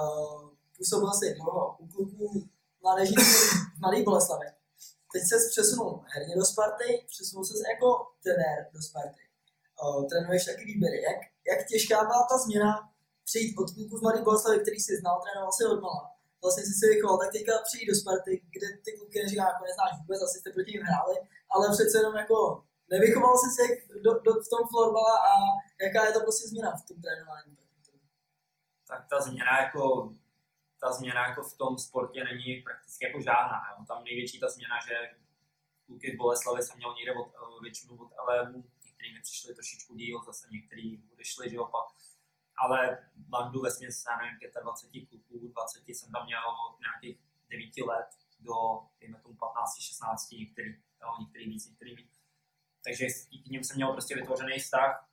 Uh, 0.00 0.50
působil 0.76 1.12
jsi 1.12 1.34
dlouho 1.34 1.76
u 1.82 1.86
kluků 1.92 2.48
mládeží 2.82 3.14
v 3.74 3.80
Mladé 3.80 4.02
Boleslavi. 4.02 4.48
Teď 5.12 5.22
se 5.30 5.36
přesunul 5.50 5.92
herně 6.12 6.34
do 6.36 6.44
Sparty, 6.44 6.88
přesunul 7.12 7.44
se 7.44 7.54
jako 7.72 7.88
trenér 8.22 8.58
do 8.74 8.80
Sparty. 8.88 9.22
Uh, 9.82 10.08
trénuješ 10.08 10.44
taky 10.44 10.64
výběry. 10.64 10.98
Jak, 11.08 11.20
jak 11.50 11.60
těžká 11.68 11.98
byla 12.08 12.22
ta 12.30 12.36
změna 12.44 12.70
přijít 13.28 13.56
od 13.60 13.68
kluků 13.74 13.94
v 13.98 14.02
Mladé 14.02 14.20
Boleslavi, 14.22 14.58
který 14.64 14.80
si 14.86 14.92
znal, 15.00 15.16
trénoval 15.22 15.52
si 15.52 15.64
od 15.72 15.80
mala. 15.86 16.02
Vlastně 16.42 16.62
si 16.68 16.74
si 16.80 16.86
vychoval, 16.92 17.18
tak 17.18 17.32
teďka 17.32 17.52
přijít 17.68 17.88
do 17.90 17.94
Sparty, 18.00 18.32
kde 18.54 18.66
ty 18.84 18.90
kluky 18.98 19.16
neříká, 19.22 19.44
jako 19.50 19.64
neznáš 19.64 19.92
vůbec, 20.00 20.18
asi 20.22 20.38
jste 20.38 20.50
proti 20.50 20.70
ním 20.72 20.86
hráli, 20.88 21.16
ale 21.54 21.64
přece 21.76 21.98
jenom 21.98 22.16
jako 22.24 22.38
nevychoval 22.94 23.34
jsi 23.38 23.50
se 23.56 23.62
do, 24.04 24.12
do, 24.26 24.32
v 24.44 24.48
tom 24.52 24.62
florbala 24.72 25.16
a 25.30 25.32
jaká 25.84 26.06
je 26.06 26.12
to 26.12 26.20
prostě 26.20 26.48
změna 26.48 26.70
v 26.76 26.86
tom 26.88 27.02
trénování? 27.02 27.56
Tak 28.88 29.06
ta 29.10 29.20
změna 29.20 29.60
jako 29.62 30.12
ta 30.80 30.92
změna 30.92 31.28
jako 31.28 31.42
v 31.42 31.56
tom 31.56 31.78
sportě 31.78 32.24
není 32.24 32.62
prakticky 32.66 33.04
jako 33.04 33.20
žádná. 33.20 33.58
Jo. 33.70 33.84
Tam 33.88 34.04
největší 34.04 34.40
ta 34.40 34.48
změna, 34.48 34.76
že 34.86 34.94
kluky 35.86 36.14
v 36.14 36.16
Boleslavi 36.16 36.62
jsem 36.62 36.76
měl 36.76 36.94
někde 36.94 37.12
od, 37.12 37.28
většinu 37.62 37.92
od 38.02 38.10
LMU, 38.28 38.64
některý 38.84 39.14
mi 39.14 39.20
přišli 39.20 39.54
trošičku 39.54 39.94
díl, 39.94 40.22
zase 40.26 40.48
některý 40.50 41.02
odešli, 41.12 41.50
že 41.50 41.56
jo, 41.56 41.64
pak 41.64 41.86
ale 42.62 42.98
bandu 43.16 43.60
ve 43.60 43.70
směs, 43.70 44.04
já 44.08 44.16
nevím, 44.16 44.38
25 44.62 45.08
kluků, 45.08 45.48
20 45.48 45.88
jsem 45.88 46.12
tam 46.12 46.26
měl 46.26 46.40
od 46.48 46.80
nějakých 46.80 47.20
9 47.50 47.86
let 47.86 48.10
do, 48.40 48.54
dejme 49.00 49.18
tomu, 49.20 49.34
15, 49.34 49.80
16, 49.80 50.30
některý, 50.30 50.70
jo, 51.02 51.08
některý 51.20 51.48
víc, 51.48 51.68
některý 51.68 51.96
víc. 51.96 52.21
Takže 52.84 53.06
k 53.44 53.46
ním 53.46 53.64
jsem 53.64 53.76
měl 53.76 53.92
prostě 53.92 54.14
vytvořený 54.14 54.58
vztah, 54.58 55.08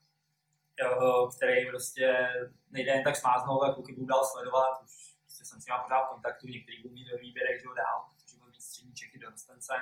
který 1.35 1.69
prostě 1.69 2.29
nejde 2.69 2.91
jen 2.91 3.03
tak 3.03 3.15
smáznout, 3.15 3.63
a 3.63 3.73
kluky 3.73 3.93
budu 3.93 4.05
dál 4.05 4.25
sledovat, 4.25 4.81
už 4.83 5.15
prostě 5.21 5.45
jsem 5.45 5.61
s 5.61 5.65
nimi 5.65 5.79
pořád 5.83 6.05
v 6.05 6.09
kontaktu, 6.09 6.47
některý 6.47 6.81
budu 6.81 6.93
mít 6.93 7.09
do 7.11 7.17
výběrech, 7.17 7.61
že 7.61 7.67
ho 7.67 7.73
dál, 7.73 8.09
protože 8.09 8.37
budu 8.37 8.51
mít 8.51 8.61
střední 8.61 8.93
Čechy 8.93 9.19
do 9.19 9.29
Rostence. 9.29 9.73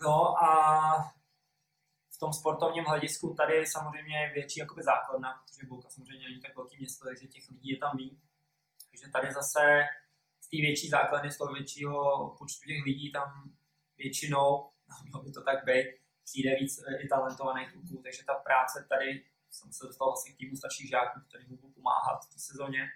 No 0.00 0.42
a 0.44 0.50
v 2.14 2.18
tom 2.18 2.32
sportovním 2.32 2.84
hledisku 2.84 3.34
tady 3.34 3.66
samozřejmě 3.66 4.18
je 4.18 4.32
větší 4.32 4.60
jakoby 4.60 4.82
základna, 4.82 5.42
protože 5.42 5.66
Bouka 5.66 5.88
samozřejmě 5.90 6.28
není 6.28 6.40
tak 6.40 6.56
velký 6.56 6.76
město, 6.76 7.04
takže 7.04 7.26
těch 7.26 7.50
lidí 7.50 7.70
je 7.70 7.78
tam 7.78 7.96
víc. 7.96 8.18
Takže 8.90 9.12
tady 9.12 9.32
zase 9.32 9.84
z 10.40 10.48
té 10.48 10.56
větší 10.56 10.88
základny, 10.88 11.30
z 11.30 11.38
toho 11.38 11.52
většího 11.52 11.94
počtu 12.38 12.66
těch 12.66 12.84
lidí 12.84 13.12
tam 13.12 13.52
většinou, 13.98 14.70
mělo 15.02 15.22
by 15.22 15.32
to 15.32 15.42
tak 15.42 15.64
být, 15.64 16.03
přijde 16.24 16.56
víc 16.60 16.82
eh, 16.88 17.02
i 17.02 17.08
talentovaných 17.08 17.72
kluků, 17.72 18.02
takže 18.02 18.24
ta 18.24 18.34
práce 18.34 18.86
tady, 18.88 19.24
jsem 19.50 19.72
se 19.72 19.86
dostal 19.86 20.08
vlastně 20.08 20.32
k 20.32 20.36
týmu 20.36 20.56
starších 20.56 20.88
žáků, 20.90 21.20
který 21.28 21.44
můžu 21.48 21.68
pomáhat 21.68 22.24
v 22.24 22.32
té 22.32 22.38
sezóně, 22.38 22.90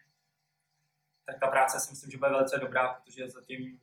tak 1.27 1.41
ta 1.41 1.47
práce 1.47 1.81
si 1.81 1.91
myslím, 1.91 2.11
že 2.11 2.19
bude 2.19 2.31
velice 2.31 2.59
dobrá, 2.59 2.95
protože 2.95 3.29
zatím 3.29 3.81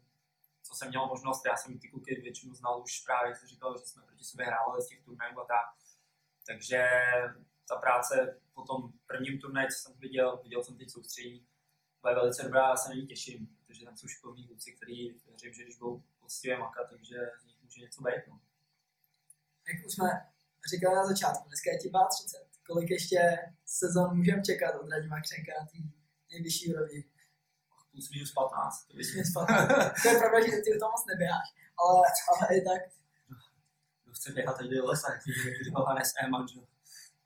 co 0.67 0.75
jsem 0.75 0.89
měl 0.89 1.07
možnost, 1.07 1.45
já 1.45 1.57
jsem 1.57 1.79
ty 1.79 1.87
kluky 1.89 2.21
většinu 2.21 2.53
znal 2.53 2.81
už 2.81 2.99
právě, 2.99 3.29
jak 3.29 3.37
jsem 3.37 3.47
říkal, 3.47 3.77
že 3.77 3.85
jsme 3.85 4.01
proti 4.01 4.23
sobě 4.23 4.45
hrávali 4.45 4.81
z 4.81 4.87
těch 4.87 5.01
turnajů 5.01 5.39
a 5.39 5.45
tak. 5.45 5.65
Takže 6.45 6.87
ta 7.67 7.75
práce 7.75 8.41
po 8.53 8.61
tom 8.61 8.91
prvním 9.07 9.39
turnaji, 9.39 9.67
co 9.67 9.77
jsem 9.77 9.99
viděl, 9.99 10.39
viděl 10.43 10.63
jsem 10.63 10.77
teď 10.77 10.89
soustředí, 10.89 11.47
bude 12.01 12.15
velice 12.15 12.43
dobrá, 12.43 12.69
já 12.69 12.75
se 12.75 12.89
na 12.89 12.95
ní 12.95 13.07
těším, 13.07 13.57
protože 13.67 13.85
tam 13.85 13.97
jsou 13.97 14.07
šikovní 14.07 14.47
kluci, 14.47 14.71
kteří 14.71 15.21
věřím, 15.27 15.53
že 15.53 15.63
když 15.63 15.77
budou 15.77 16.03
poctivě 16.19 16.57
makat, 16.57 16.89
takže 16.89 17.15
z 17.41 17.45
nich 17.45 17.61
může 17.63 17.81
něco 17.81 18.01
být. 18.01 18.27
No. 18.27 18.39
Jak 19.67 19.85
už 19.85 19.93
jsme 19.93 20.09
říkali 20.73 20.95
na 20.95 21.05
začátku, 21.05 21.47
dneska 21.47 21.71
je 21.71 21.77
ti 21.77 21.91
30. 22.09 22.37
Kolik 22.67 22.89
ještě 22.89 23.19
sezon 23.65 24.17
můžeme 24.17 24.41
čekat 24.41 24.75
od 24.81 24.89
Radima 24.89 25.21
Křenka 25.21 25.51
na 25.59 25.65
té 25.65 25.77
nejvyšší 26.31 26.73
úrovni? 26.73 27.03
plus 27.95 28.09
minus 28.11 28.31
15. 28.31 28.91
Plus 28.91 29.13
minus 29.13 29.31
15. 29.33 30.01
to 30.01 30.07
je 30.09 30.17
pravda, 30.19 30.39
že 30.45 30.51
ty 30.63 30.79
to 30.79 30.85
moc 30.91 31.05
neběháš, 31.11 31.47
ale, 31.79 32.07
ale 32.29 32.57
i 32.57 32.61
tak. 32.69 32.81
Kdo 34.03 34.13
chce 34.13 34.31
běhat, 34.31 34.57
teď 34.57 34.67
jde 34.67 34.77
do 34.77 34.85
lesa, 34.85 35.09
když 35.23 35.37
Johannes 35.71 36.13
Eman, 36.23 36.47
že? 36.47 36.59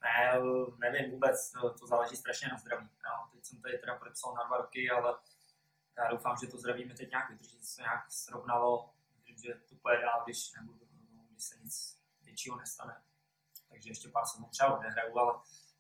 Ne, 0.04 0.40
nevím 0.80 1.12
vůbec, 1.12 1.52
to, 1.52 1.74
to 1.74 1.88
záleží 1.88 2.16
strašně 2.16 2.48
na 2.48 2.58
zdraví. 2.58 2.90
Já, 3.06 3.12
teď 3.32 3.46
jsem 3.46 3.62
tady 3.62 3.78
teda 3.78 3.96
podepsal 3.96 4.34
na 4.34 4.44
dva 4.48 4.58
roky, 4.58 4.90
ale 4.90 5.18
já 5.98 6.10
doufám, 6.12 6.36
že 6.42 6.48
to 6.48 6.58
zdraví 6.58 6.86
mi 6.86 6.94
teď 6.94 7.10
nějak 7.10 7.30
vydrží, 7.30 7.64
se 7.64 7.82
nějak 7.82 8.12
srovnalo, 8.12 8.94
že 9.44 9.54
to 9.70 9.76
pojede 9.76 10.04
dál, 10.04 10.22
když, 10.26 10.54
nebudu, 10.54 10.80
když 11.30 11.44
se 11.44 11.56
nic 11.64 11.99
většího 12.40 12.58
nestane. 12.58 12.96
Takže 13.70 13.90
ještě 13.90 14.10
pár 14.10 14.26
jsem 14.26 14.46
třeba 14.46 14.78
odehraju, 14.78 15.18
ale 15.18 15.34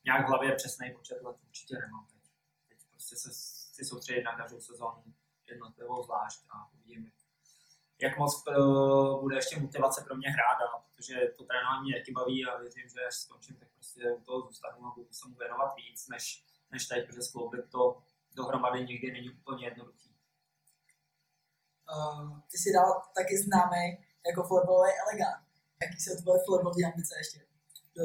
nějak 0.05 0.25
v 0.25 0.29
hlavě 0.29 0.55
přesný 0.55 0.93
počet 0.93 1.21
let 1.21 1.37
určitě 1.47 1.75
nemám 1.75 2.07
teď. 2.07 2.21
Teď 2.69 2.77
prostě 2.91 3.15
se 3.15 3.29
chci 3.71 3.85
soustředit 3.85 4.23
na 4.23 4.37
každou 4.37 4.61
sezónu 4.61 5.03
jednotlivou 5.47 6.03
zvlášť 6.03 6.39
a 6.49 6.71
uvidím, 6.73 7.11
jak 8.01 8.17
moc 8.17 8.43
uh, 8.47 9.21
bude 9.21 9.35
ještě 9.35 9.59
motivace 9.59 10.03
pro 10.03 10.15
mě 10.15 10.29
hrát, 10.29 10.57
ale 10.61 10.83
protože 10.95 11.15
to 11.37 11.43
trénování 11.43 11.81
mě 11.81 11.99
taky 11.99 12.11
baví 12.11 12.45
a 12.45 12.57
věřím, 12.57 12.89
že 12.89 13.05
až 13.07 13.15
skončím, 13.15 13.55
tak 13.55 13.69
prostě 13.69 14.11
u 14.11 14.21
toho 14.21 14.41
zůstanu 14.41 14.87
a 14.87 14.93
budu 14.95 15.13
se 15.13 15.27
mu 15.27 15.35
věnovat 15.35 15.75
víc, 15.75 16.07
než, 16.07 16.45
než 16.71 16.85
teď, 16.87 17.07
protože 17.07 17.21
skloubit 17.21 17.69
to 17.71 18.03
dohromady 18.35 18.79
někdy 18.85 19.11
není 19.11 19.29
úplně 19.29 19.65
jednoduchý. 19.65 20.09
Uh, 21.91 22.39
ty 22.51 22.57
jsi 22.57 22.73
dal 22.73 23.01
taky 23.15 23.37
známý 23.37 23.83
jako 24.27 24.47
florbalový 24.47 24.91
elegant. 25.03 25.48
Jaký 25.83 25.99
jsou 25.99 26.21
tvoje 26.21 26.39
florbalové 26.45 26.83
ambice 26.85 27.15
ještě 27.17 27.39
do 27.95 28.03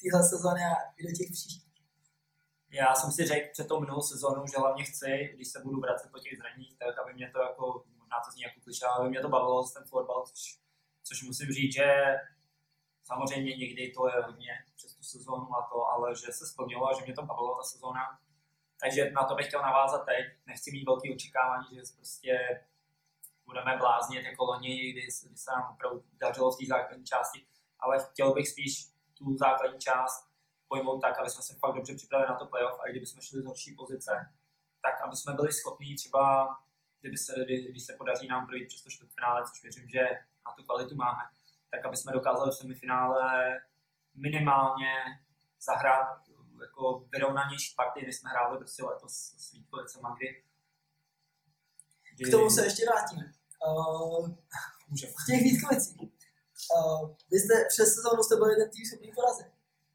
téhle 0.00 0.22
sezóny 0.32 0.60
a 0.64 0.74
i 0.98 1.02
do 1.06 1.12
těch 1.18 1.30
příštích? 1.32 1.72
Já 2.70 2.94
jsem 2.94 3.12
si 3.12 3.24
řekl 3.26 3.48
před 3.52 3.68
tou 3.68 3.80
minulou 3.80 4.02
sezónou, 4.02 4.46
že 4.46 4.58
hlavně 4.58 4.84
chci, 4.84 5.30
když 5.34 5.48
se 5.48 5.60
budu 5.60 5.80
vracet 5.80 6.12
po 6.12 6.18
těch 6.18 6.38
zraních, 6.38 6.78
tak 6.78 6.98
aby 6.98 7.14
mě 7.14 7.30
to 7.30 7.38
jako, 7.38 7.84
možná 7.98 8.16
to 8.24 8.30
zní 8.30 8.42
jako 8.42 8.60
aby 9.00 9.08
mě 9.08 9.20
to 9.20 9.28
bavilo 9.28 9.68
ten 9.68 9.84
florbal, 9.84 10.26
což, 10.26 10.58
což 11.02 11.22
musím 11.22 11.48
říct, 11.52 11.74
že 11.74 12.16
samozřejmě 13.04 13.56
někdy 13.56 13.92
to 13.96 14.08
je 14.08 14.22
hodně 14.22 14.52
přes 14.76 14.94
tu 14.94 15.02
sezónu 15.02 15.56
a 15.56 15.68
to, 15.72 15.86
ale 15.88 16.14
že 16.16 16.32
se 16.32 16.46
splnilo 16.46 16.88
a 16.88 16.98
že 16.98 17.04
mě 17.04 17.14
to 17.14 17.22
bavilo 17.22 17.56
ta 17.56 17.62
sezóna. 17.62 18.18
Takže 18.80 19.10
na 19.10 19.24
to 19.24 19.34
bych 19.34 19.46
chtěl 19.46 19.62
navázat 19.62 20.04
teď. 20.06 20.26
Nechci 20.46 20.72
mít 20.72 20.84
velké 20.84 21.14
očekávání, 21.14 21.66
že 21.72 21.82
prostě 21.96 22.60
budeme 23.52 23.76
bláznit 23.76 24.24
jako 24.24 24.44
loni, 24.44 24.90
kdy, 24.92 25.02
kdy 25.02 25.36
se 25.36 25.50
nám 25.56 25.72
opravdu 25.74 26.04
dařilo 26.12 26.52
v 26.52 26.58
té 26.58 26.66
základní 26.66 27.04
části, 27.04 27.46
ale 27.78 28.06
chtěl 28.10 28.34
bych 28.34 28.48
spíš 28.48 28.72
tu 29.14 29.36
základní 29.36 29.78
část 29.78 30.32
pojmout 30.68 31.00
tak, 31.00 31.18
aby 31.18 31.30
jsme 31.30 31.42
se 31.42 31.54
fakt 31.54 31.74
dobře 31.74 31.94
připravili 31.94 32.28
na 32.28 32.36
to 32.36 32.46
playoff 32.46 32.80
a 32.80 32.88
i 32.88 32.90
kdyby 32.90 33.06
jsme 33.06 33.22
šli 33.22 33.42
z 33.42 33.44
horší 33.44 33.74
pozice, 33.74 34.12
tak 34.82 34.94
aby 35.04 35.16
jsme 35.16 35.32
byli 35.32 35.52
schopni 35.52 35.94
třeba, 35.94 36.56
kdyby 37.00 37.16
se, 37.16 37.32
když 37.70 37.84
se 37.84 37.96
podaří 37.98 38.28
nám 38.28 38.46
projít 38.46 38.68
přes 38.68 38.82
to 38.82 38.90
čtvrtfinále, 38.90 39.44
což 39.48 39.62
věřím, 39.62 39.88
že 39.88 40.02
na 40.46 40.52
tu 40.56 40.64
kvalitu 40.64 40.94
máme, 40.94 41.22
tak 41.70 41.86
aby 41.86 41.96
jsme 41.96 42.12
dokázali 42.12 42.50
v 42.50 42.54
semifinále 42.54 43.60
minimálně 44.14 44.94
zahrát 45.60 46.08
jako 46.60 47.04
vyrovnanější 47.12 47.74
partii, 47.76 48.06
než 48.06 48.16
jsme 48.16 48.30
hráli 48.30 48.58
prostě 48.58 48.84
letos 48.84 49.12
s 49.14 49.52
Vítkovicem 49.52 50.06
a 50.06 50.16
kdy. 50.16 50.44
K 52.28 52.30
tomu 52.30 52.50
se 52.50 52.64
ještě 52.64 52.84
vrátíme. 52.86 53.32
Uh, 53.66 54.28
v 54.90 55.26
těch 55.26 55.42
Vítkovicích. 55.42 56.00
Uh, 56.00 57.10
vy 57.30 57.38
jste 57.38 57.64
přes 57.68 57.94
sezónu 57.94 58.22
jste 58.22 58.36
byli 58.36 58.56
ten 58.56 58.70
tým 58.70 58.86
schopný 58.86 59.12
porazit 59.14 59.46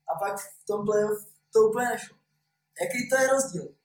a 0.09 0.19
pak 0.19 0.39
v 0.39 0.65
tom 0.65 0.85
playoff 0.85 1.27
to 1.53 1.59
úplně 1.59 1.87
nešlo. 1.87 2.17
Jaký 2.81 3.09
to 3.09 3.15
je 3.21 3.27
rozdíl? 3.27 3.75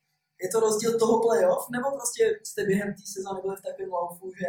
Je 0.42 0.48
to 0.48 0.60
rozdíl 0.60 0.98
toho 0.98 1.22
playoff, 1.22 1.68
nebo 1.70 1.90
prostě 1.90 2.40
jste 2.44 2.64
během 2.64 2.94
té 2.94 3.02
sezóny 3.06 3.40
byli 3.40 3.56
v 3.56 3.62
takovém 3.62 3.92
laufu, 3.92 4.32
že... 4.38 4.46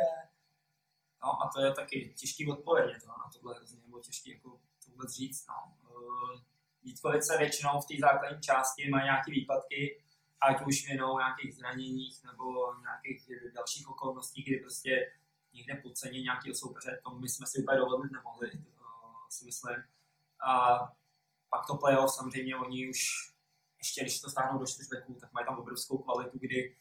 No 1.23 1.29
a 1.29 1.51
to 1.55 1.61
je 1.61 1.73
taky 1.73 2.13
těžký 2.17 2.51
odpověď 2.51 3.01
to, 3.01 3.07
na 3.07 3.29
tohle 3.33 3.55
hrozně, 3.55 3.79
nebo 3.85 3.99
těžký 3.99 4.31
jako 4.31 4.49
to 4.85 4.91
vůbec 4.91 5.11
říct. 5.11 5.45
No. 5.47 5.55
Uh, 5.89 6.39
Vítkovice 6.83 7.37
většinou 7.37 7.81
v 7.81 7.85
té 7.85 7.93
základní 7.99 8.41
části 8.41 8.89
mají 8.89 9.03
nějaké 9.03 9.31
výpadky, 9.31 10.03
ať 10.41 10.67
už 10.67 10.87
vinou 10.89 11.17
nějakých 11.17 11.55
zraněních 11.55 12.23
nebo 12.23 12.43
nějakých 12.81 13.29
dalších 13.53 13.89
okolností, 13.89 14.43
kdy 14.43 14.57
prostě 14.59 15.11
někde 15.53 15.75
podceně 15.75 16.21
nějakého 16.21 16.55
soupeře, 16.55 17.01
to 17.03 17.09
my 17.09 17.29
jsme 17.29 17.47
si 17.47 17.61
úplně 17.61 17.77
dovolit 17.77 18.11
nemohli, 18.11 18.51
uh, 18.51 19.27
si 19.29 19.45
myslím. 19.45 19.75
A 20.47 20.79
pak 21.49 21.65
to 21.67 21.77
playoff, 21.77 22.15
samozřejmě 22.15 22.55
oni 22.55 22.89
už, 22.89 22.99
ještě 23.77 24.01
když 24.01 24.21
to 24.21 24.29
stáhnou 24.29 24.59
do 24.59 24.65
čtyřbeků, 24.65 25.13
tak 25.21 25.33
mají 25.33 25.45
tam 25.45 25.59
obrovskou 25.59 25.97
kvalitu, 25.97 26.39
kdy 26.39 26.75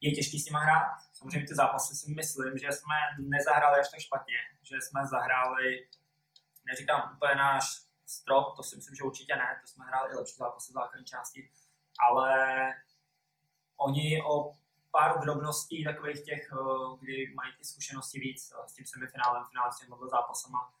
je 0.00 0.12
těžký 0.12 0.38
s 0.40 0.46
nimi 0.46 0.58
hrát. 0.62 0.96
Samozřejmě 1.12 1.48
ty 1.48 1.54
zápasy 1.54 1.96
si 1.96 2.10
myslím, 2.10 2.58
že 2.58 2.72
jsme 2.72 2.94
nezahráli 3.18 3.80
až 3.80 3.90
tak 3.90 4.00
špatně, 4.00 4.38
že 4.62 4.76
jsme 4.80 5.06
zahráli, 5.06 5.88
neříkám 6.66 7.12
úplně 7.16 7.34
náš 7.34 7.64
strop, 8.06 8.56
to 8.56 8.62
si 8.62 8.76
myslím, 8.76 8.94
že 8.94 9.02
určitě 9.02 9.36
ne, 9.36 9.58
to 9.62 9.66
jsme 9.68 9.84
hráli 9.84 10.12
i 10.12 10.16
lepší 10.16 10.36
zápasy 10.36 10.72
v 10.72 10.74
základní 10.74 11.04
části, 11.04 11.50
ale 12.08 12.74
oni 13.76 14.22
o 14.22 14.54
pár 14.90 15.20
drobností 15.20 15.84
takových 15.84 16.24
těch, 16.24 16.52
eh, 16.52 16.96
kdy 17.00 17.32
mají 17.34 17.52
ty 17.58 17.64
zkušenosti 17.64 18.20
víc 18.20 18.52
eh, 18.52 18.68
s 18.68 18.72
tím 18.72 18.86
semifinálem, 18.86 19.44
finálem, 19.50 19.72
s 19.72 19.78
těmi 19.78 19.94
zápasama, 20.10 20.74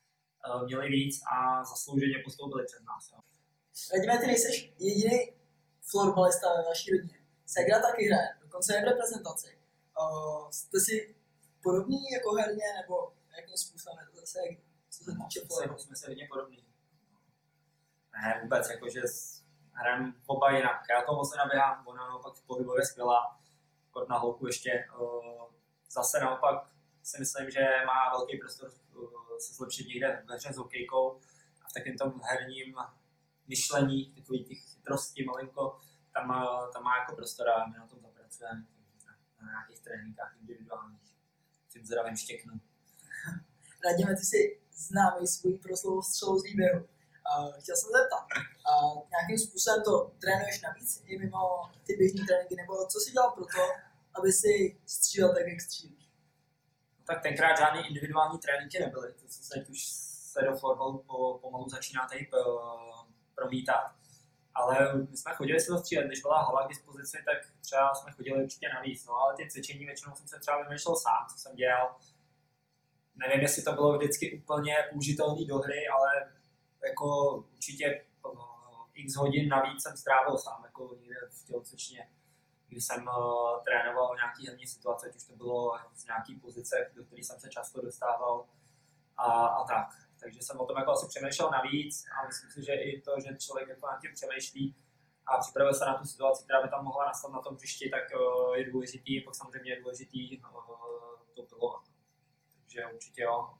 eh, 0.46 0.64
měli 0.64 0.88
víc 0.88 1.22
a 1.32 1.64
zaslouženě 1.64 2.18
postoupili 2.24 2.64
před 2.66 2.82
nás. 2.84 3.10
Jo. 3.12 3.18
Radíme, 3.92 4.18
ty 4.18 4.26
nejseš 4.26 4.72
jediný 4.78 5.32
florbalista 5.90 6.46
ve 6.56 6.62
vaší 6.62 6.90
rodině. 6.90 7.18
Segra 7.46 7.80
taky 7.80 8.08
hraje, 8.08 8.28
dokonce 8.40 8.74
je 8.74 8.80
v 8.80 8.84
reprezentaci. 8.84 9.58
Uh, 10.00 10.50
jste 10.50 10.80
si 10.80 11.14
podobní 11.62 12.10
jako 12.12 12.34
herně, 12.34 12.64
nebo 12.80 13.12
jakým 13.36 13.56
způsobem 13.56 13.98
je 14.00 14.06
to 14.06 14.20
zase, 14.20 14.38
co 14.90 15.04
se 15.04 15.10
týče 15.10 15.40
Jsme, 15.40 15.46
florbalu? 15.46 15.78
jsme 15.78 15.96
se 15.96 16.06
hodně 16.08 16.28
podobní. 16.30 16.66
Ne, 18.12 18.40
vůbec, 18.42 18.70
jakože 18.70 19.00
hrajeme 19.72 20.12
oba 20.26 20.50
jinak. 20.50 20.80
Já 20.90 21.02
to 21.02 21.14
moc 21.14 21.32
nenaběhám, 21.32 21.86
ona 21.86 22.08
naopak 22.08 22.32
pohybově 22.46 22.86
skvělá. 22.86 23.40
Kort 23.96 24.08
na 24.08 24.18
holku 24.18 24.46
ještě. 24.46 24.84
Zase 25.90 26.20
naopak 26.20 26.68
si 27.02 27.18
myslím, 27.18 27.50
že 27.50 27.60
má 27.86 28.10
velký 28.10 28.38
prostor 28.38 28.70
se 29.38 29.54
zlepšit 29.54 29.88
někde 29.88 30.24
ve 30.28 30.36
hře 30.36 30.52
s 30.52 30.56
hokejkou 30.56 31.20
a 31.62 31.68
v 31.68 31.72
takovém 31.72 31.98
tom 31.98 32.20
herním 32.24 32.76
myšlení, 33.48 34.14
takový 34.14 34.44
těch 34.44 34.58
chytrosti 34.58 35.24
malinko, 35.24 35.78
tam, 36.12 36.28
tam 36.72 36.82
má 36.82 36.98
jako 36.98 37.16
prostor 37.16 37.48
a 37.48 37.66
my 37.66 37.78
na 37.78 37.86
tom 37.86 38.00
zapracujeme 38.00 38.64
na, 39.40 39.50
nějakých 39.50 39.80
tréninkách 39.80 40.36
individuálních. 40.40 41.12
Tím 41.72 41.86
zdravím 41.86 42.16
štěknu. 42.16 42.52
Radíme, 43.84 44.16
ty 44.16 44.24
si 44.24 44.60
známý 44.72 45.26
svůj 45.26 45.58
proslovou 45.58 46.02
střelou 46.02 46.38
z 46.38 46.44
výběhu. 46.44 46.80
Uh, 46.80 47.60
chtěl 47.60 47.76
jsem 47.76 47.88
se 47.90 47.98
zeptat, 47.98 48.24
uh, 48.70 49.02
nějakým 49.10 49.38
způsobem 49.38 49.82
to 49.82 50.12
trénuješ 50.20 50.62
navíc 50.62 51.02
i 51.06 51.18
mimo 51.18 51.40
ty 51.86 51.96
běžné 51.96 52.26
tréninky, 52.26 52.56
nebo 52.56 52.86
co 52.86 53.00
jsi 53.00 53.12
dělal 53.12 53.30
pro 53.30 53.44
to, 53.44 53.85
aby 54.18 54.32
si 54.32 54.80
střílel 54.86 55.34
tak, 55.34 55.46
jak 55.46 55.60
střílíš? 55.60 56.10
No 56.98 57.04
tak 57.04 57.22
tenkrát 57.22 57.58
žádný 57.58 57.86
individuální 57.88 58.38
tréninky 58.38 58.78
nebyly, 58.78 59.12
to 59.12 59.28
se 59.28 59.54
teď 59.54 59.68
už 59.68 59.84
se 59.84 60.42
do 60.42 60.56
florbalu 60.56 60.98
po, 60.98 61.38
pomalu 61.38 61.68
začíná 61.68 62.08
tady 62.08 62.24
p- 62.30 62.36
promítat. 63.34 63.94
Ale 64.54 64.94
my 65.10 65.16
jsme 65.16 65.34
chodili 65.34 65.60
si 65.60 65.66
to 65.66 65.78
střílet, 65.78 66.06
když 66.06 66.20
byla 66.20 66.42
hala 66.42 66.66
k 66.66 66.68
dispozici, 66.68 67.18
tak 67.24 67.38
třeba 67.60 67.94
jsme 67.94 68.12
chodili 68.12 68.42
určitě 68.44 68.68
navíc, 68.74 69.06
no 69.06 69.14
ale 69.14 69.36
ty 69.36 69.50
cvičení 69.50 69.86
většinou 69.86 70.14
jsem 70.14 70.28
se 70.28 70.38
třeba 70.38 70.62
vymýšlel 70.62 70.96
sám, 70.96 71.26
co 71.32 71.38
jsem 71.38 71.56
dělal. 71.56 71.96
Nevím, 73.16 73.40
jestli 73.40 73.62
to 73.62 73.72
bylo 73.72 73.98
vždycky 73.98 74.38
úplně 74.42 74.76
použitelné 74.92 75.44
do 75.44 75.58
hry, 75.58 75.88
ale 75.88 76.32
jako 76.88 77.36
určitě 77.36 78.04
uh, 78.24 78.40
x 78.94 79.16
hodin 79.16 79.48
navíc 79.48 79.82
jsem 79.82 79.96
strávil 79.96 80.38
sám, 80.38 80.62
jako 80.64 80.96
někde 81.00 81.16
v 81.30 81.46
tělocvičně 81.46 82.10
kdy 82.76 82.82
jsem 82.82 83.06
uh, 83.06 83.64
trénoval 83.64 84.16
nějaký 84.16 84.46
herní 84.46 84.66
situace, 84.66 85.06
ať 85.06 85.16
už 85.16 85.24
to 85.24 85.36
bylo 85.36 85.78
z 85.94 86.04
nějaký 86.04 86.40
pozice, 86.40 86.90
do 86.94 87.04
které 87.04 87.22
jsem 87.24 87.40
se 87.40 87.48
často 87.48 87.82
dostával 87.82 88.46
a, 89.16 89.46
a 89.46 89.64
tak. 89.64 89.88
Takže 90.20 90.40
jsem 90.42 90.60
o 90.60 90.66
tom 90.66 90.76
jako 90.76 90.90
asi 90.90 91.06
přemýšlel 91.08 91.50
navíc 91.50 92.04
a 92.14 92.26
myslím 92.26 92.50
si, 92.50 92.64
že 92.64 92.72
i 92.72 93.00
to, 93.00 93.12
že 93.24 93.36
člověk 93.36 93.68
jako 93.68 93.86
nad 93.86 94.00
tím 94.00 94.12
přemýšlí 94.14 94.76
a 95.26 95.38
připravil 95.38 95.74
se 95.74 95.84
na 95.84 95.98
tu 95.98 96.04
situaci, 96.04 96.44
která 96.44 96.62
by 96.62 96.68
tam 96.68 96.84
mohla 96.84 97.04
nastat 97.04 97.32
na 97.32 97.40
tom 97.40 97.54
hřišti, 97.54 97.90
tak 97.90 98.04
uh, 98.20 98.54
je 98.54 98.70
důležitý, 98.70 99.20
pak 99.20 99.34
samozřejmě 99.34 99.70
je 99.72 99.80
důležitý 99.80 100.40
uh, 100.40 100.46
to 101.36 101.42
pilovat. 101.42 101.84
Takže 102.60 102.86
určitě 102.94 103.22
jo. 103.22 103.54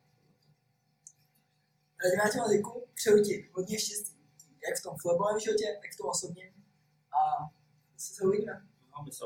Tě 2.33 2.39
moc 2.39 2.51
děkuju, 2.51 2.87
přeju 2.95 3.25
ti 3.25 3.51
hodně 3.53 3.79
štěstí, 3.79 4.17
jak 4.69 4.79
v 4.81 4.83
tom 4.83 4.95
florbalovém 5.03 5.41
životě, 5.41 5.67
tak 5.83 5.91
v 5.93 5.97
tom 5.97 6.09
osobním 6.09 6.53
a 7.19 7.21
se 7.97 8.25
uvidíme. 8.25 8.76
comments. 8.97 9.23